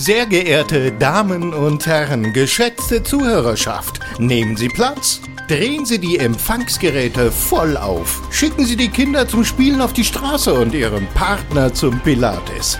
Sehr 0.00 0.24
geehrte 0.24 0.92
Damen 0.92 1.52
und 1.52 1.84
Herren, 1.84 2.32
geschätzte 2.32 3.02
Zuhörerschaft, 3.02 4.00
nehmen 4.18 4.56
Sie 4.56 4.70
Platz. 4.70 5.20
Drehen 5.46 5.84
Sie 5.84 5.98
die 5.98 6.18
Empfangsgeräte 6.18 7.30
voll 7.30 7.76
auf. 7.76 8.22
Schicken 8.30 8.64
Sie 8.64 8.76
die 8.76 8.88
Kinder 8.88 9.28
zum 9.28 9.44
Spielen 9.44 9.82
auf 9.82 9.92
die 9.92 10.04
Straße 10.04 10.54
und 10.54 10.72
Ihren 10.72 11.06
Partner 11.08 11.74
zum 11.74 12.00
Pilates. 12.00 12.78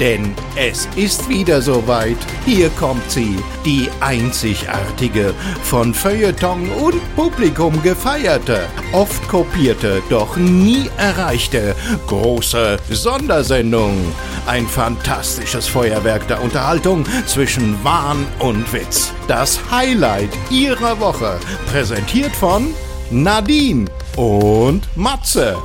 Denn 0.00 0.34
es 0.56 0.88
ist 0.96 1.28
wieder 1.28 1.60
soweit. 1.60 2.16
Hier 2.46 2.70
kommt 2.70 3.10
sie, 3.10 3.36
die 3.64 3.88
einzigartige, 4.00 5.34
von 5.62 5.92
Feuilleton 5.92 6.70
und 6.70 7.16
Publikum 7.16 7.82
gefeierte, 7.82 8.66
oft 8.92 9.26
kopierte, 9.28 10.02
doch 10.08 10.36
nie 10.36 10.88
erreichte 10.96 11.74
große 12.06 12.78
Sondersendung. 12.90 13.96
Ein 14.46 14.66
fantastisches 14.66 15.66
Feuerwerk 15.66 16.26
der 16.28 16.42
Unterhaltung 16.42 17.04
zwischen 17.26 17.82
Wahn 17.84 18.26
und 18.38 18.72
Witz. 18.72 19.12
Das 19.26 19.58
Highlight 19.70 20.30
ihrer 20.50 20.98
Woche, 21.00 21.38
präsentiert 21.70 22.34
von 22.34 22.74
Nadine 23.10 23.86
und 24.16 24.82
Matze. 24.96 25.56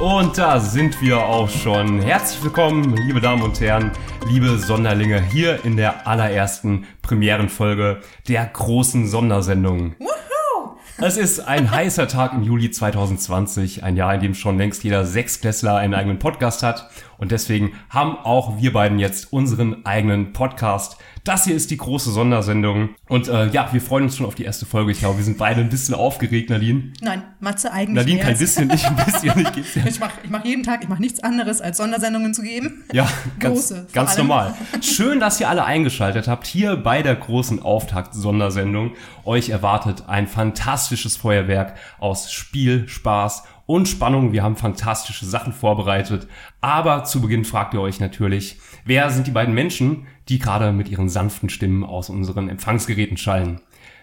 Und 0.00 0.38
da 0.38 0.60
sind 0.60 1.00
wir 1.02 1.18
auch 1.18 1.48
schon. 1.48 2.00
Herzlich 2.00 2.44
willkommen, 2.44 2.96
liebe 2.96 3.20
Damen 3.20 3.42
und 3.42 3.60
Herren, 3.60 3.90
liebe 4.28 4.56
Sonderlinge, 4.56 5.20
hier 5.20 5.64
in 5.64 5.76
der 5.76 6.06
allerersten 6.06 6.86
Premierenfolge 7.02 8.00
der 8.28 8.46
großen 8.46 9.08
Sondersendung. 9.08 9.96
Woohoo! 9.98 10.76
Es 10.98 11.16
ist 11.16 11.40
ein 11.40 11.70
heißer 11.72 12.06
Tag 12.06 12.32
im 12.32 12.44
Juli 12.44 12.70
2020, 12.70 13.82
ein 13.82 13.96
Jahr, 13.96 14.14
in 14.14 14.20
dem 14.20 14.34
schon 14.34 14.56
längst 14.56 14.84
jeder 14.84 15.04
Sechsklässler 15.04 15.74
einen 15.74 15.94
eigenen 15.94 16.20
Podcast 16.20 16.62
hat. 16.62 16.88
Und 17.18 17.32
deswegen 17.32 17.72
haben 17.90 18.18
auch 18.18 18.58
wir 18.58 18.72
beiden 18.72 19.00
jetzt 19.00 19.32
unseren 19.32 19.84
eigenen 19.84 20.32
Podcast. 20.32 20.96
Das 21.28 21.44
hier 21.44 21.54
ist 21.54 21.70
die 21.70 21.76
große 21.76 22.10
Sondersendung. 22.10 22.88
Und 23.06 23.28
äh, 23.28 23.48
ja, 23.48 23.68
wir 23.70 23.82
freuen 23.82 24.04
uns 24.04 24.16
schon 24.16 24.24
auf 24.24 24.34
die 24.34 24.44
erste 24.44 24.64
Folge. 24.64 24.92
Ich 24.92 25.00
glaube, 25.00 25.18
wir 25.18 25.24
sind 25.24 25.36
beide 25.36 25.60
ein 25.60 25.68
bisschen 25.68 25.94
aufgeregt, 25.94 26.48
Nadine. 26.48 26.94
Nein, 27.02 27.22
Matze 27.38 27.70
eigentlich. 27.70 27.96
Nadine 27.96 28.20
kein 28.20 28.38
bisschen, 28.38 28.68
nicht 28.68 28.86
ein 28.86 28.96
bisschen. 28.96 29.38
Ich, 29.38 29.52
geht's 29.52 29.74
ja. 29.74 29.82
ich 29.86 30.00
mache 30.00 30.12
ich 30.24 30.30
mach 30.30 30.42
jeden 30.46 30.62
Tag, 30.62 30.82
ich 30.82 30.88
mache 30.88 31.02
nichts 31.02 31.22
anderes, 31.22 31.60
als 31.60 31.76
Sondersendungen 31.76 32.32
zu 32.32 32.40
geben. 32.40 32.82
Ja, 32.94 33.06
ganz, 33.40 33.68
Große, 33.68 33.88
ganz 33.92 34.16
normal. 34.16 34.54
Schön, 34.80 35.20
dass 35.20 35.38
ihr 35.38 35.50
alle 35.50 35.66
eingeschaltet 35.66 36.28
habt. 36.28 36.46
Hier 36.46 36.76
bei 36.76 37.02
der 37.02 37.16
großen 37.16 37.60
Auftakt-Sondersendung. 37.60 38.92
Euch 39.28 39.50
erwartet 39.50 40.04
ein 40.06 40.26
fantastisches 40.26 41.18
Feuerwerk 41.18 41.74
aus 41.98 42.32
Spiel, 42.32 42.88
Spaß 42.88 43.42
und 43.66 43.86
Spannung. 43.86 44.32
Wir 44.32 44.42
haben 44.42 44.56
fantastische 44.56 45.26
Sachen 45.26 45.52
vorbereitet. 45.52 46.26
Aber 46.62 47.04
zu 47.04 47.20
Beginn 47.20 47.44
fragt 47.44 47.74
ihr 47.74 47.82
euch 47.82 48.00
natürlich, 48.00 48.58
wer 48.86 49.10
sind 49.10 49.26
die 49.26 49.30
beiden 49.30 49.52
Menschen, 49.52 50.06
die 50.30 50.38
gerade 50.38 50.72
mit 50.72 50.88
ihren 50.88 51.10
sanften 51.10 51.50
Stimmen 51.50 51.84
aus 51.84 52.08
unseren 52.08 52.48
Empfangsgeräten 52.48 53.18
schallen? 53.18 53.60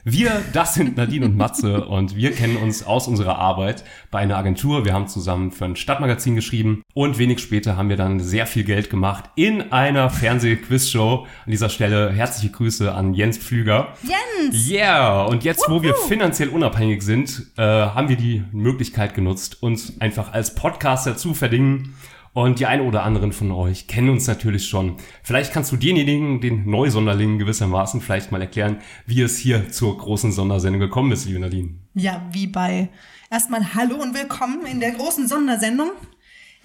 Wir, 0.08 0.44
das 0.54 0.76
sind 0.76 0.98
Nadine 0.98 1.26
und 1.26 1.36
Matze 1.36 1.84
und 1.84 2.16
wir 2.16 2.32
kennen 2.32 2.58
uns 2.58 2.86
aus 2.86 3.08
unserer 3.08 3.40
Arbeit 3.40 3.84
bei 4.12 4.20
einer 4.20 4.38
Agentur. 4.38 4.86
Wir 4.86 4.94
haben 4.94 5.08
zusammen 5.08 5.52
für 5.52 5.66
ein 5.66 5.76
Stadtmagazin 5.76 6.36
geschrieben 6.36 6.84
und 6.94 7.18
wenig 7.18 7.40
später 7.40 7.76
haben 7.76 7.90
wir 7.90 7.98
dann 7.98 8.20
sehr 8.20 8.46
viel 8.46 8.66
Geld 8.66 8.92
gemacht 8.92 9.32
in 9.36 9.72
einer 9.72 10.12
Fernseh-Quiz-Show. 10.12 11.26
An 11.46 11.52
dieser 11.52 11.70
Stelle 11.70 12.12
herzliche 12.12 12.52
Grüße 12.52 12.94
an 12.94 13.16
Jens 13.16 13.40
Pflüger. 13.40 13.94
Jens! 14.04 14.70
Yeah! 14.70 15.24
Und 15.24 15.44
jetzt, 15.44 15.68
wo 15.70 15.82
wir 15.82 15.96
finanziell 15.96 16.50
unabhängig 16.50 17.02
sind, 17.02 17.48
äh, 17.58 17.64
haben 17.64 18.08
wir 18.08 18.16
die 18.16 18.44
Möglichkeit 18.52 19.16
genutzt, 19.16 19.64
uns 19.64 20.00
einfach 20.00 20.34
als 20.34 20.54
Podcaster 20.54 21.18
zu 21.18 21.34
verdingen 21.34 21.96
und 22.36 22.60
die 22.60 22.66
ein 22.66 22.82
oder 22.82 23.04
anderen 23.04 23.32
von 23.32 23.50
euch 23.52 23.88
kennen 23.88 24.10
uns 24.10 24.28
natürlich 24.28 24.68
schon. 24.68 24.98
Vielleicht 25.24 25.54
kannst 25.54 25.72
du 25.72 25.78
denjenigen, 25.78 26.42
den 26.42 26.70
Neusonderlingen 26.70 27.40
gewissermaßen, 27.40 28.02
vielleicht 28.02 28.34
mal 28.34 28.42
erklären, 28.42 28.80
wie 29.06 29.22
es 29.22 29.38
hier 29.38 29.72
zur 29.72 29.98
großen 29.98 30.34
Sondersendung 30.34 30.82
gekommen 30.82 31.14
ist, 31.14 31.26
liebe 31.26 31.40
Nadine. 31.40 31.76
Ja, 31.94 32.28
wie 32.34 32.48
bei 32.48 32.90
erstmal 33.32 33.74
Hallo 33.74 33.96
und 33.96 34.14
Willkommen 34.14 34.66
in 34.66 34.82
der 34.82 34.92
großen 34.92 35.30
Sondersendung. 35.30 35.92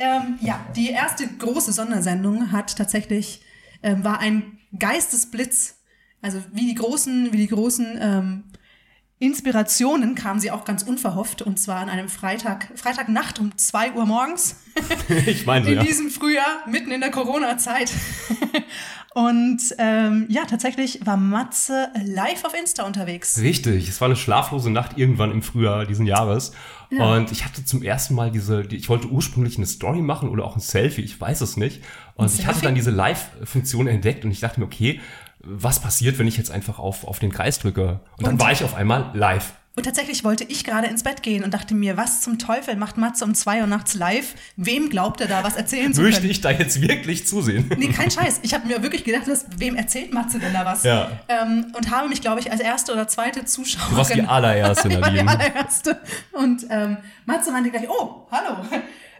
Ähm, 0.00 0.40
ja, 0.40 0.60
die 0.74 0.90
erste 0.90 1.28
große 1.28 1.72
Sondersendung 1.72 2.50
hat 2.50 2.76
tatsächlich, 2.76 3.40
ähm, 3.84 4.02
war 4.02 4.18
ein 4.18 4.58
Geistesblitz. 4.76 5.76
Also 6.20 6.42
wie 6.52 6.66
die 6.66 6.74
großen, 6.74 7.32
wie 7.32 7.36
die 7.36 7.46
großen 7.46 7.96
ähm, 8.00 8.44
Inspirationen 9.20 10.14
kamen 10.14 10.40
sie 10.40 10.50
auch 10.50 10.64
ganz 10.64 10.82
unverhofft 10.82 11.42
und 11.42 11.60
zwar 11.60 11.76
an 11.76 11.90
einem 11.90 12.08
Freitag, 12.08 12.68
Freitagnacht 12.74 13.38
um 13.38 13.56
zwei 13.58 13.92
Uhr 13.92 14.06
morgens. 14.06 14.56
ich 15.26 15.44
meine, 15.44 15.68
in 15.68 15.74
ja. 15.74 15.82
diesem 15.84 16.08
Frühjahr, 16.08 16.66
mitten 16.66 16.90
in 16.90 17.02
der 17.02 17.10
Corona-Zeit. 17.10 17.92
und 19.14 19.60
ähm, 19.76 20.24
ja, 20.30 20.46
tatsächlich 20.46 21.04
war 21.04 21.18
Matze 21.18 21.90
live 22.02 22.46
auf 22.46 22.54
Insta 22.58 22.84
unterwegs. 22.84 23.38
Richtig, 23.38 23.90
es 23.90 24.00
war 24.00 24.06
eine 24.06 24.16
schlaflose 24.16 24.70
Nacht 24.70 24.96
irgendwann 24.96 25.32
im 25.32 25.42
Frühjahr 25.42 25.84
diesen 25.84 26.06
Jahres. 26.06 26.52
Ja. 26.88 27.14
Und 27.14 27.30
ich 27.30 27.44
hatte 27.44 27.62
zum 27.62 27.82
ersten 27.82 28.14
Mal 28.14 28.30
diese, 28.30 28.62
ich 28.70 28.88
wollte 28.88 29.08
ursprünglich 29.08 29.58
eine 29.58 29.66
Story 29.66 30.00
machen 30.00 30.30
oder 30.30 30.44
auch 30.46 30.56
ein 30.56 30.60
Selfie, 30.60 31.02
ich 31.02 31.20
weiß 31.20 31.42
es 31.42 31.58
nicht. 31.58 31.82
Und 32.14 32.32
ich 32.32 32.46
hatte 32.46 32.62
dann 32.62 32.74
diese 32.74 32.90
Live-Funktion 32.90 33.86
entdeckt 33.86 34.24
und 34.24 34.30
ich 34.30 34.40
dachte 34.40 34.60
mir, 34.60 34.66
okay, 34.66 34.98
was 35.42 35.80
passiert, 35.80 36.18
wenn 36.18 36.26
ich 36.26 36.36
jetzt 36.36 36.50
einfach 36.50 36.78
auf, 36.78 37.04
auf 37.04 37.18
den 37.18 37.32
Kreis 37.32 37.58
drücke? 37.58 38.00
Und 38.16 38.26
dann 38.26 38.34
und, 38.34 38.40
war 38.40 38.52
ich 38.52 38.62
auf 38.64 38.74
einmal 38.74 39.10
live. 39.14 39.54
Und 39.76 39.84
tatsächlich 39.84 40.24
wollte 40.24 40.44
ich 40.44 40.64
gerade 40.64 40.88
ins 40.88 41.04
Bett 41.04 41.22
gehen 41.22 41.44
und 41.44 41.54
dachte 41.54 41.74
mir, 41.74 41.96
was 41.96 42.22
zum 42.22 42.38
Teufel 42.38 42.76
macht 42.76 42.98
Matze 42.98 43.24
um 43.24 43.34
zwei 43.34 43.60
Uhr 43.60 43.66
nachts 43.66 43.94
live? 43.94 44.34
Wem 44.56 44.90
glaubt 44.90 45.20
er 45.20 45.28
da 45.28 45.44
was 45.44 45.56
erzählen 45.56 45.94
zu 45.94 46.02
können? 46.02 46.12
Möchte 46.12 46.26
ich 46.26 46.40
da 46.40 46.50
jetzt 46.50 46.82
wirklich 46.82 47.26
zusehen? 47.26 47.70
Nee, 47.78 47.88
kein 47.88 48.10
Scheiß. 48.10 48.40
Ich 48.42 48.52
habe 48.52 48.66
mir 48.66 48.82
wirklich 48.82 49.04
gedacht, 49.04 49.28
dass, 49.28 49.46
wem 49.56 49.76
erzählt 49.76 50.12
Matze 50.12 50.38
denn 50.38 50.52
da 50.52 50.66
was? 50.66 50.82
Ja. 50.82 51.12
Ähm, 51.28 51.72
und 51.74 51.90
habe 51.90 52.08
mich, 52.08 52.20
glaube 52.20 52.40
ich, 52.40 52.50
als 52.50 52.60
erste 52.60 52.92
oder 52.92 53.06
zweite 53.06 53.44
Zuschauerin... 53.44 53.92
Du 53.92 53.96
warst 53.96 54.14
die 54.14 54.22
allererste, 54.22 54.88
Nadine. 54.88 55.20
ich 55.20 55.26
war 55.26 55.36
die 55.38 55.44
allererste. 55.44 56.00
Und 56.32 56.66
ähm, 56.68 56.96
Matze 57.24 57.52
meinte 57.52 57.70
gleich, 57.70 57.88
oh, 57.88 58.26
hallo. 58.30 58.56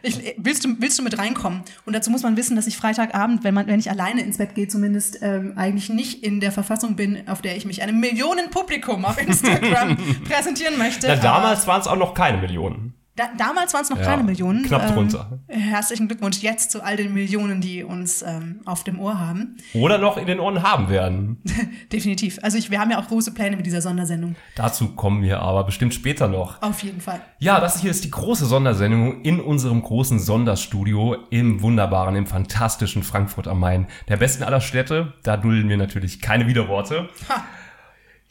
Ich, 0.03 0.35
willst, 0.37 0.65
du, 0.65 0.75
willst 0.79 0.97
du 0.97 1.03
mit 1.03 1.17
reinkommen? 1.17 1.61
Und 1.85 1.93
dazu 1.93 2.09
muss 2.09 2.23
man 2.23 2.37
wissen, 2.37 2.55
dass 2.55 2.67
ich 2.67 2.77
Freitagabend, 2.77 3.43
wenn, 3.43 3.53
man, 3.53 3.67
wenn 3.67 3.79
ich 3.79 3.89
alleine 3.89 4.21
ins 4.21 4.37
Bett 4.37 4.55
gehe, 4.55 4.67
zumindest 4.67 5.19
ähm, 5.21 5.53
eigentlich 5.55 5.89
nicht 5.89 6.23
in 6.23 6.39
der 6.39 6.51
Verfassung 6.51 6.95
bin, 6.95 7.27
auf 7.27 7.41
der 7.41 7.55
ich 7.55 7.65
mich 7.65 7.81
einem 7.81 7.99
Millionenpublikum 7.99 9.05
auf 9.05 9.21
Instagram 9.21 9.97
präsentieren 10.27 10.77
möchte. 10.77 11.07
Na, 11.07 11.15
damals 11.15 11.67
waren 11.67 11.81
es 11.81 11.87
auch 11.87 11.97
noch 11.97 12.13
keine 12.13 12.37
Millionen. 12.39 12.93
Da, 13.15 13.25
damals 13.37 13.73
waren 13.73 13.83
es 13.83 13.89
noch 13.89 13.99
ja, 13.99 14.05
keine 14.05 14.23
Millionen. 14.23 14.63
Knapp 14.63 14.87
ähm, 14.87 14.93
drunter. 14.95 15.39
Ähm, 15.49 15.59
herzlichen 15.59 16.07
Glückwunsch 16.07 16.39
jetzt 16.39 16.71
zu 16.71 16.81
all 16.81 16.95
den 16.95 17.13
Millionen, 17.13 17.59
die 17.59 17.83
uns 17.83 18.21
ähm, 18.21 18.61
auf 18.65 18.85
dem 18.85 18.99
Ohr 18.99 19.19
haben. 19.19 19.57
Oder 19.73 19.97
noch 19.97 20.15
in 20.15 20.27
den 20.27 20.39
Ohren 20.39 20.63
haben 20.63 20.89
werden. 20.89 21.41
Definitiv. 21.91 22.39
Also 22.41 22.57
ich, 22.57 22.71
wir 22.71 22.79
haben 22.79 22.89
ja 22.89 22.99
auch 22.99 23.07
große 23.09 23.33
Pläne 23.33 23.57
mit 23.57 23.65
dieser 23.65 23.81
Sondersendung. 23.81 24.37
Dazu 24.55 24.95
kommen 24.95 25.23
wir 25.23 25.41
aber 25.41 25.65
bestimmt 25.65 25.93
später 25.93 26.29
noch. 26.29 26.61
Auf 26.61 26.83
jeden 26.83 27.01
Fall. 27.01 27.21
Ja, 27.39 27.59
das 27.59 27.81
hier 27.81 27.91
ist 27.91 28.05
die 28.05 28.11
große 28.11 28.45
Sondersendung 28.45 29.23
in 29.23 29.41
unserem 29.41 29.81
großen 29.81 30.17
Sonderstudio 30.17 31.17
im 31.29 31.61
wunderbaren, 31.61 32.15
im 32.15 32.27
fantastischen 32.27 33.03
Frankfurt 33.03 33.49
am 33.49 33.59
Main. 33.59 33.87
Der 34.07 34.17
besten 34.17 34.43
aller 34.43 34.61
Städte. 34.61 35.13
Da 35.23 35.35
dulden 35.35 35.67
wir 35.67 35.77
natürlich 35.77 36.21
keine 36.21 36.47
Widerworte. 36.47 37.09
Ha. 37.27 37.43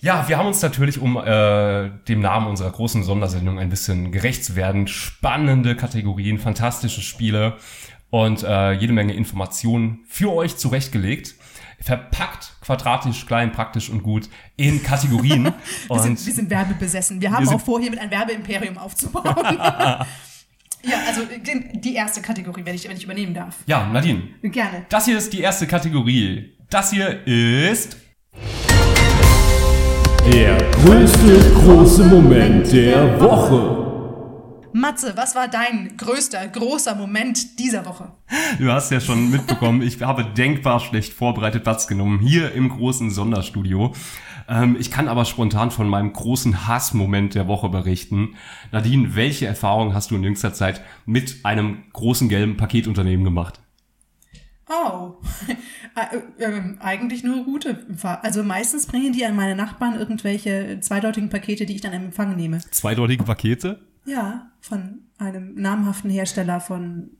Ja, 0.03 0.29
wir 0.29 0.39
haben 0.39 0.47
uns 0.47 0.63
natürlich, 0.63 0.99
um 0.99 1.19
äh, 1.19 1.91
dem 2.09 2.21
Namen 2.21 2.47
unserer 2.47 2.71
großen 2.71 3.03
Sondersendung 3.05 3.59
ein 3.59 3.69
bisschen 3.69 4.13
gerecht 4.13 4.45
zu 4.45 4.57
werden, 4.57 4.87
spannende 4.87 5.77
Kategorien, 5.77 6.39
fantastische 6.39 7.03
Spiele 7.03 7.59
und 8.09 8.43
äh, 8.43 8.73
jede 8.73 8.95
Menge 8.95 9.13
Informationen 9.13 10.01
für 10.09 10.33
euch 10.33 10.57
zurechtgelegt. 10.57 11.35
Verpackt, 11.83 12.57
quadratisch, 12.61 13.27
klein, 13.27 13.53
praktisch 13.53 13.89
und 13.89 14.03
gut 14.03 14.29
in 14.57 14.83
Kategorien. 14.83 15.53
wir, 15.89 15.99
sind, 15.99 16.27
wir 16.27 16.33
sind 16.33 16.51
werbebesessen. 16.51 17.21
Wir 17.21 17.31
haben 17.31 17.47
wir 17.47 17.57
auch 17.57 17.61
vor, 17.61 17.81
hier 17.81 17.91
mit 17.91 17.99
einem 17.99 18.11
Werbeimperium 18.11 18.79
aufzubauen. 18.79 19.35
Ja, 20.83 20.97
also 21.07 21.21
die 21.75 21.95
erste 21.95 22.23
Kategorie, 22.23 22.65
wenn 22.65 22.75
ich, 22.75 22.89
wenn 22.89 22.97
ich 22.97 23.05
übernehmen 23.05 23.35
darf. 23.35 23.59
Ja, 23.67 23.87
Nadine. 23.87 24.23
Gerne. 24.41 24.87
Das 24.89 25.05
hier 25.05 25.19
ist 25.19 25.31
die 25.31 25.41
erste 25.41 25.67
Kategorie. 25.67 26.55
Das 26.71 26.91
hier 26.91 27.27
ist 27.27 27.99
der 30.33 30.57
größte 30.71 31.53
große 31.55 32.05
Moment 32.05 32.73
der 32.73 33.21
Woche. 33.21 34.69
Matze, 34.73 35.13
was 35.17 35.35
war 35.35 35.49
dein 35.49 35.97
größter, 35.97 36.47
großer 36.47 36.95
Moment 36.95 37.59
dieser 37.59 37.85
Woche? 37.85 38.13
Du 38.59 38.71
hast 38.71 38.93
ja 38.93 39.01
schon 39.01 39.31
mitbekommen, 39.31 39.83
ich 39.83 40.01
habe 40.01 40.25
denkbar 40.25 40.79
schlecht 40.79 41.13
vorbereitet 41.15 41.65
Platz 41.65 41.89
genommen, 41.89 42.21
hier 42.21 42.53
im 42.53 42.69
großen 42.69 43.11
Sonderstudio. 43.11 43.93
Ähm, 44.49 44.77
ich 44.79 44.93
kann 44.93 45.09
aber 45.09 45.25
spontan 45.25 45.73
von 45.73 45.89
meinem 45.89 46.13
großen 46.13 46.69
Hassmoment 46.69 47.35
der 47.35 47.49
Woche 47.49 47.69
berichten. 47.69 48.37
Nadine, 48.71 49.17
welche 49.17 49.47
Erfahrungen 49.47 49.95
hast 49.95 50.13
du 50.13 50.17
in 50.17 50.23
jüngster 50.23 50.55
Zeit 50.55 50.81
mit 51.07 51.45
einem 51.45 51.83
großen 51.93 52.29
gelben 52.29 52.57
Paketunternehmen 52.57 53.25
gemacht? 53.25 53.61
Oh, 54.73 55.15
äh, 56.39 56.45
äh, 56.45 56.63
eigentlich 56.79 57.25
nur 57.25 57.45
gute. 57.45 57.85
Also 58.23 58.45
meistens 58.45 58.87
bringen 58.87 59.13
die 59.13 59.25
an 59.27 59.35
meine 59.35 59.57
Nachbarn 59.57 59.99
irgendwelche 59.99 60.79
zweideutigen 60.81 61.29
Pakete, 61.29 61.67
die 61.67 61.75
ich 61.75 61.81
dann 61.81 61.93
im 61.93 62.05
Empfang 62.07 62.37
nehme. 62.37 62.61
Zweideutige 62.71 63.25
Pakete? 63.25 63.81
Ja, 64.07 64.51
von 64.61 65.01
einem 65.19 65.55
namhaften 65.61 66.09
Hersteller 66.11 66.61
von 66.61 67.11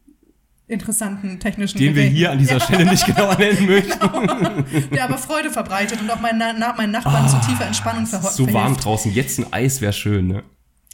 interessanten 0.69 1.41
technischen 1.41 1.79
Den 1.79 1.89
wir 1.97 2.03
Geräten. 2.03 2.15
hier 2.17 2.31
an 2.31 2.39
dieser 2.39 2.59
ja, 2.59 2.61
Stelle 2.61 2.85
nicht 2.87 3.05
genauer 3.05 3.35
nennen 3.39 3.67
möchten. 3.67 4.91
der 4.95 5.05
aber 5.05 5.19
Freude 5.19 5.51
verbreitet 5.51 6.01
und 6.01 6.09
auch 6.09 6.21
meinen, 6.21 6.39
meinen 6.77 6.93
Nachbarn 6.93 7.29
zu 7.29 7.41
tiefer 7.41 7.67
Entspannung 7.67 8.05
verho- 8.05 8.31
So 8.31 8.53
warm 8.53 8.77
draußen. 8.77 9.13
Jetzt 9.13 9.41
ein 9.41 9.53
Eis 9.53 9.81
wäre 9.81 9.93
schön, 9.93 10.29
ne? 10.29 10.45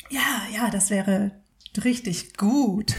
Ja, 0.09 0.21
ja, 0.55 0.71
das 0.71 0.89
wäre 0.89 1.33
richtig 1.85 2.37
gut. 2.37 2.95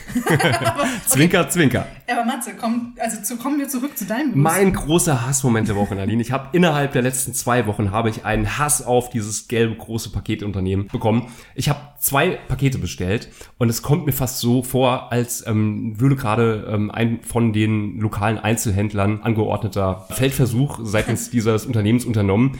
Zwinker, 1.07 1.49
zwinker. 1.49 1.87
Aber 2.09 2.25
Matze, 2.25 2.51
komm, 2.59 2.93
also 2.99 3.21
zu, 3.21 3.37
kommen 3.37 3.59
wir 3.59 3.67
zurück 3.67 3.97
zu 3.97 4.05
deinem 4.05 4.33
Gruß. 4.33 4.41
Mein 4.41 4.73
großer 4.73 5.25
Hassmoment 5.25 5.67
der 5.67 5.75
Woche, 5.75 5.95
Nadine. 5.95 6.21
Ich 6.21 6.31
habe 6.31 6.49
innerhalb 6.55 6.93
der 6.93 7.01
letzten 7.01 7.33
zwei 7.33 7.65
Wochen 7.67 7.91
habe 7.91 8.09
ich 8.09 8.25
einen 8.25 8.57
Hass 8.57 8.85
auf 8.85 9.09
dieses 9.09 9.47
gelbe 9.47 9.75
große 9.75 10.11
Paketunternehmen 10.11 10.87
bekommen. 10.87 11.31
Ich 11.55 11.69
habe 11.69 11.79
zwei 11.99 12.31
Pakete 12.47 12.77
bestellt 12.77 13.29
und 13.57 13.69
es 13.69 13.81
kommt 13.81 14.05
mir 14.05 14.11
fast 14.11 14.39
so 14.39 14.63
vor, 14.63 15.11
als 15.11 15.45
ähm, 15.47 15.99
würde 15.99 16.15
gerade 16.15 16.67
ähm, 16.71 16.91
ein 16.91 17.19
von 17.21 17.53
den 17.53 17.99
lokalen 17.99 18.37
Einzelhändlern 18.37 19.21
angeordneter 19.21 20.05
Feldversuch 20.11 20.79
seitens 20.83 21.29
dieses 21.31 21.65
Unternehmens 21.65 22.05
unternommen, 22.05 22.57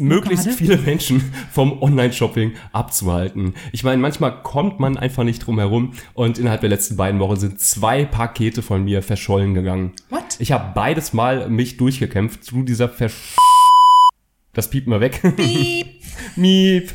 möglichst 0.00 0.50
viele 0.50 0.76
Menschen 0.78 1.32
vom 1.50 1.82
Online-Shopping 1.82 2.52
abzuhalten. 2.72 3.54
Ich 3.72 3.84
meine, 3.84 4.00
manchmal 4.00 4.42
kommt 4.42 4.80
man 4.80 4.96
einfach 4.96 5.24
nicht 5.24 5.40
drum 5.40 5.58
herum 5.58 5.92
und 6.14 6.38
innerhalb 6.38 6.60
der 6.60 6.70
letzten 6.70 6.96
beiden 6.96 7.20
Wochen 7.20 7.36
sind 7.36 7.60
zwei 7.60 8.04
Pakete 8.04 8.62
von 8.62 8.84
mir 8.84 9.02
verschollen 9.02 9.54
gegangen. 9.54 9.92
What? 10.10 10.22
Ich 10.38 10.52
habe 10.52 10.72
beides 10.74 11.12
Mal 11.12 11.48
mich 11.48 11.76
durchgekämpft 11.76 12.44
zu 12.44 12.62
dieser 12.62 12.88
Versch... 12.88 13.36
Das 14.52 14.70
piept 14.70 14.86
mal 14.86 15.00
weg. 15.00 15.20
Piep. 15.36 15.86
Miep. 16.36 16.92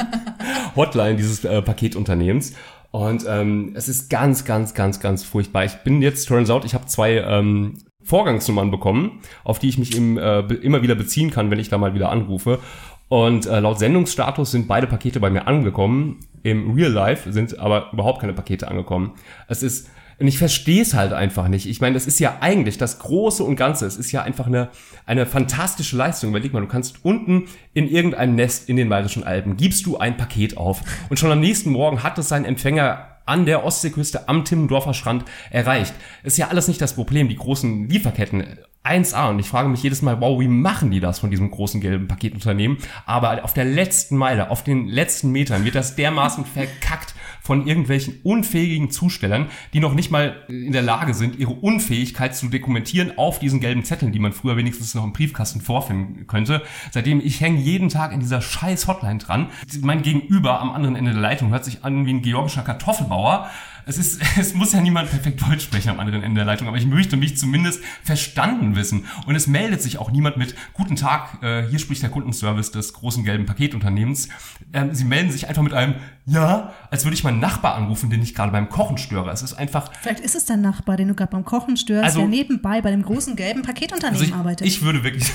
Hotline 0.76 1.16
dieses 1.16 1.46
äh, 1.46 1.62
Paketunternehmens. 1.62 2.54
Und 2.92 3.26
ähm, 3.28 3.74
es 3.76 3.88
ist 3.88 4.10
ganz, 4.10 4.46
ganz, 4.46 4.74
ganz, 4.74 5.00
ganz 5.00 5.24
furchtbar. 5.24 5.66
Ich 5.66 5.76
bin 5.84 6.02
jetzt, 6.02 6.28
turns 6.28 6.50
out, 6.50 6.66
ich 6.66 6.74
habe 6.74 6.88
zwei 6.88 7.18
ähm, 7.18 7.76
Vorgangsnummern 8.04 8.72
bekommen, 8.72 9.20
auf 9.44 9.60
die 9.60 9.70
ich 9.70 9.78
mich 9.78 9.96
im, 9.96 10.18
äh, 10.18 10.40
immer 10.40 10.82
wieder 10.82 10.96
beziehen 10.96 11.30
kann, 11.30 11.52
wenn 11.52 11.60
ich 11.60 11.70
da 11.70 11.78
mal 11.78 11.94
wieder 11.94 12.10
anrufe. 12.10 12.60
Und 13.08 13.46
äh, 13.46 13.60
laut 13.60 13.80
Sendungsstatus 13.80 14.52
sind 14.52 14.68
beide 14.68 14.88
Pakete 14.88 15.20
bei 15.20 15.30
mir 15.30 15.48
angekommen. 15.48 16.20
Im 16.44 16.72
Real 16.74 16.92
Life 16.92 17.32
sind 17.32 17.60
aber 17.60 17.92
überhaupt 17.92 18.22
keine 18.22 18.34
Pakete 18.34 18.68
angekommen. 18.68 19.14
Es 19.48 19.62
ist 19.62 19.90
und 20.20 20.28
ich 20.28 20.38
verstehe 20.38 20.82
es 20.82 20.94
halt 20.94 21.14
einfach 21.14 21.48
nicht. 21.48 21.66
Ich 21.66 21.80
meine, 21.80 21.94
das 21.94 22.06
ist 22.06 22.20
ja 22.20 22.38
eigentlich 22.42 22.78
das 22.78 23.00
Große 23.00 23.44
und 23.44 23.56
Ganze. 23.56 23.86
Es 23.86 23.98
ist 23.98 24.12
ja 24.12 24.22
einfach 24.22 24.48
eine, 24.48 24.70
eine 25.06 25.26
fantastische 25.26 25.96
Leistung. 25.96 26.32
Überleg 26.32 26.52
mal, 26.52 26.60
du 26.60 26.68
kannst 26.68 27.06
unten 27.06 27.46
in 27.74 27.88
irgendeinem 27.88 28.36
Nest 28.36 28.68
in 28.68 28.76
den 28.76 28.90
Bayerischen 28.90 29.24
Alpen, 29.24 29.56
gibst 29.56 29.86
du 29.86 29.98
ein 29.98 30.18
Paket 30.18 30.58
auf. 30.58 30.82
Und 31.10 31.18
schon 31.18 31.32
am 31.32 31.40
nächsten 31.40 31.72
Morgen 31.72 32.04
hat 32.04 32.18
es 32.18 32.28
seinen 32.28 32.46
Empfänger 32.46 33.20
an 33.26 33.46
der 33.46 33.64
Ostseeküste 33.64 34.28
am 34.28 34.44
Timmendorfer 34.44 34.94
Strand 34.94 35.24
erreicht. 35.52 35.94
Ist 36.24 36.38
ja 36.38 36.48
alles 36.48 36.68
nicht 36.68 36.82
das 36.82 36.96
Problem. 36.96 37.30
Die 37.30 37.36
großen 37.36 37.88
Lieferketten 37.88 38.44
1A 38.84 39.30
und 39.30 39.40
ich 39.40 39.48
frage 39.48 39.70
mich 39.70 39.84
jedes 39.84 40.02
Mal, 40.02 40.20
wow, 40.20 40.40
wie 40.40 40.48
machen 40.48 40.90
die 40.90 41.00
das 41.00 41.20
von 41.20 41.30
diesem 41.30 41.52
großen 41.52 41.80
gelben 41.80 42.08
Paketunternehmen? 42.08 42.78
Aber 43.06 43.44
auf 43.44 43.54
der 43.54 43.66
letzten 43.66 44.18
Meile, 44.18 44.50
auf 44.50 44.64
den 44.64 44.88
letzten 44.88 45.32
Metern 45.32 45.64
wird 45.64 45.76
das 45.76 45.96
dermaßen 45.96 46.44
verkackt 46.46 47.14
von 47.50 47.66
irgendwelchen 47.66 48.20
unfähigen 48.22 48.92
Zustellern, 48.92 49.48
die 49.74 49.80
noch 49.80 49.96
nicht 49.96 50.12
mal 50.12 50.36
in 50.50 50.72
der 50.72 50.84
Lage 50.84 51.16
sind, 51.16 51.40
ihre 51.40 51.54
Unfähigkeit 51.54 52.36
zu 52.36 52.48
dokumentieren 52.48 53.18
auf 53.18 53.40
diesen 53.40 53.60
gelben 53.60 53.84
Zetteln, 53.84 54.12
die 54.12 54.20
man 54.20 54.34
früher 54.34 54.56
wenigstens 54.56 54.94
noch 54.94 55.04
im 55.04 55.14
Briefkasten 55.14 55.60
vorfinden 55.60 56.28
könnte. 56.28 56.62
Seitdem 56.92 57.20
ich 57.20 57.42
hänge 57.42 57.60
jeden 57.60 57.90
Tag 57.90 58.14
in 58.14 58.20
dieser 58.20 58.42
scheiß 58.42 58.88
Hotline 58.88 59.18
dran. 59.18 59.48
Mein 59.82 60.04
Gegenüber 60.04 60.62
am 60.62 60.70
anderen 60.70 60.96
Ende 60.96 61.14
der 61.14 61.22
Leitung 61.22 61.50
hört 61.50 61.66
sich 61.66 61.84
an 61.84 62.06
wie 62.06 62.14
ein 62.14 62.22
georgischer 62.22 62.62
Kartoffelbauer. 62.62 63.50
Es, 63.90 63.98
ist, 63.98 64.22
es 64.40 64.54
muss 64.54 64.72
ja 64.72 64.82
niemand 64.82 65.10
perfekt 65.10 65.42
Deutsch 65.42 65.64
sprechen 65.64 65.90
am 65.90 66.00
anderen 66.00 66.22
Ende 66.22 66.36
der 66.40 66.46
Leitung, 66.46 66.68
aber 66.68 66.78
ich 66.78 66.86
möchte 66.86 67.18
mich 67.18 67.38
zumindest 67.38 67.82
verstanden 68.04 68.76
wissen. 68.76 69.06
Und 69.26 69.36
es 69.36 69.48
meldet 69.48 69.82
sich 69.82 69.98
auch 69.98 70.12
niemand 70.12 70.38
mit 70.38 70.54
Guten 70.74 70.96
Tag, 70.96 71.42
äh, 71.42 71.68
hier 71.68 71.80
spricht 71.80 72.04
der 72.04 72.12
Kundenservice 72.12 72.70
des 72.72 72.94
großen 72.94 73.24
gelben 73.24 73.48
Paketunternehmens. 73.48 74.30
Ähm, 74.74 74.94
sie 74.94 75.06
melden 75.06 75.32
sich 75.32 75.48
einfach 75.50 75.64
mit 75.64 75.74
einem 75.74 75.96
Ja, 76.28 76.74
als 76.92 77.04
würde 77.04 77.16
ich 77.16 77.24
meinen 77.24 77.40
Nachbar 77.40 77.74
anrufen, 77.74 78.12
den 78.12 78.22
ich 78.22 78.36
gerade 78.36 78.52
beim 78.52 78.70
Kochen 78.70 79.00
störe. 79.00 79.32
Es 79.32 79.42
ist 79.42 79.54
einfach 79.56 79.90
Vielleicht 80.02 80.20
ist 80.20 80.36
es 80.36 80.46
dein 80.46 80.62
Nachbar, 80.62 80.96
den 80.96 81.08
du 81.08 81.16
gerade 81.16 81.32
beim 81.32 81.44
Kochen 81.44 81.76
störst, 81.76 82.04
Also- 82.06 82.20
der 82.20 82.28
nebenbei 82.30 82.82
bei 82.82 82.92
dem 82.92 83.02
großen 83.02 83.36
gelben 83.36 83.64
Paketunternehmen 83.64 84.22
Also 84.22 84.24
ich, 84.32 84.36
arbeitet. 84.40 84.68
ich 84.68 84.84
würde 84.84 85.04
wirklich, 85.04 85.32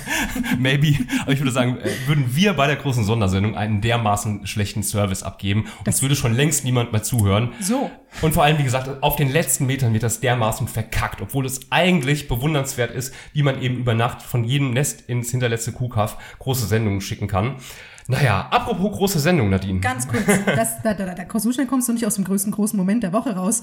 maybe, 0.58 0.94
aber 1.22 1.32
ich 1.32 1.40
würde 1.40 1.52
sagen, 1.52 1.76
äh, 1.78 1.90
würden 2.06 2.34
wir 2.34 2.54
bei 2.54 2.66
der 2.66 2.76
großen 2.76 3.04
Sondersendung 3.04 3.54
einen 3.56 3.82
dermaßen 3.82 4.46
schlechten 4.46 4.82
Service 4.82 5.22
abgeben, 5.22 5.66
und 5.80 5.88
es 5.88 6.00
würde 6.00 6.16
schon 6.16 6.34
längst 6.34 6.64
niemand 6.64 6.92
mehr 6.92 7.02
zuhören. 7.02 7.52
So. 7.60 7.90
Und 8.22 8.32
vor 8.34 8.42
allem, 8.44 8.58
wie 8.58 8.64
gesagt, 8.64 9.02
auf 9.02 9.16
den 9.16 9.30
letzten 9.30 9.66
Metern 9.66 9.92
wird 9.92 10.02
das 10.02 10.20
dermaßen 10.20 10.68
verkackt, 10.68 11.20
obwohl 11.20 11.46
es 11.46 11.70
eigentlich 11.70 12.28
bewundernswert 12.28 12.90
ist, 12.90 13.14
wie 13.32 13.42
man 13.42 13.60
eben 13.62 13.76
über 13.76 13.94
Nacht 13.94 14.22
von 14.22 14.44
jedem 14.44 14.72
Nest 14.72 15.02
ins 15.08 15.30
hinterletzte 15.30 15.72
Kuhkaff 15.72 16.16
große 16.38 16.66
Sendungen 16.66 17.00
schicken 17.00 17.28
kann. 17.28 17.56
Naja, 18.06 18.48
apropos 18.50 18.96
große 18.96 19.18
Sendung, 19.20 19.50
Nadine. 19.50 19.80
Ganz 19.80 20.08
kurz, 20.08 20.24
das, 20.46 20.82
da, 20.82 20.94
da, 20.94 21.14
da, 21.14 21.38
so 21.38 21.52
schnell 21.52 21.66
kommst 21.66 21.88
du 21.88 21.92
nicht 21.92 22.06
aus 22.06 22.14
dem 22.14 22.24
größten 22.24 22.52
großen 22.52 22.76
Moment 22.76 23.02
der 23.02 23.12
Woche 23.12 23.36
raus. 23.36 23.62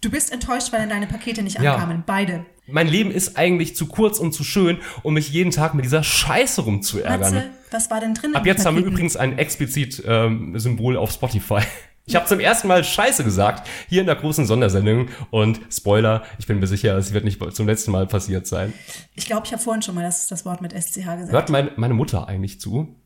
Du 0.00 0.10
bist 0.10 0.32
enttäuscht, 0.32 0.72
weil 0.72 0.88
deine 0.88 1.06
Pakete 1.06 1.42
nicht 1.42 1.60
Ja. 1.60 1.74
ankamen. 1.74 2.04
Beide. 2.06 2.46
Mein 2.66 2.86
Leben 2.86 3.10
ist 3.10 3.36
eigentlich 3.36 3.74
zu 3.74 3.86
kurz 3.86 4.18
und 4.18 4.32
zu 4.32 4.44
schön, 4.44 4.78
um 5.02 5.14
mich 5.14 5.30
jeden 5.30 5.50
Tag 5.50 5.74
mit 5.74 5.84
dieser 5.84 6.02
Scheiße 6.04 6.62
rumzuärgern. 6.62 7.20
Matze, 7.34 7.50
was 7.70 7.90
war 7.90 8.00
denn 8.00 8.14
drin? 8.14 8.30
in 8.30 8.36
Ab 8.36 8.46
jetzt 8.46 8.64
haben 8.64 8.76
wir 8.76 8.82
Paketen? 8.82 8.92
übrigens 8.94 9.16
ein 9.16 9.38
explizit 9.38 10.02
ähm, 10.06 10.58
Symbol 10.58 10.96
auf 10.96 11.10
Spotify. 11.10 11.60
Ich 12.08 12.16
habe 12.16 12.26
zum 12.26 12.40
ersten 12.40 12.66
Mal 12.68 12.82
Scheiße 12.82 13.22
gesagt, 13.22 13.68
hier 13.88 14.00
in 14.00 14.06
der 14.06 14.16
großen 14.16 14.46
Sondersendung. 14.46 15.08
Und 15.30 15.60
Spoiler, 15.70 16.24
ich 16.38 16.46
bin 16.46 16.58
mir 16.58 16.66
sicher, 16.66 16.96
es 16.96 17.12
wird 17.12 17.24
nicht 17.24 17.38
zum 17.54 17.66
letzten 17.66 17.90
Mal 17.92 18.06
passiert 18.06 18.46
sein. 18.46 18.72
Ich 19.14 19.26
glaube, 19.26 19.46
ich 19.46 19.52
habe 19.52 19.62
vorhin 19.62 19.82
schon 19.82 19.94
mal 19.94 20.02
das, 20.02 20.26
das 20.28 20.44
Wort 20.44 20.60
mit 20.62 20.72
SCH 20.72 20.94
gesagt. 21.04 21.30
Hört 21.32 21.50
mein, 21.50 21.70
meine 21.76 21.94
Mutter 21.94 22.26
eigentlich 22.26 22.60
zu? 22.60 22.96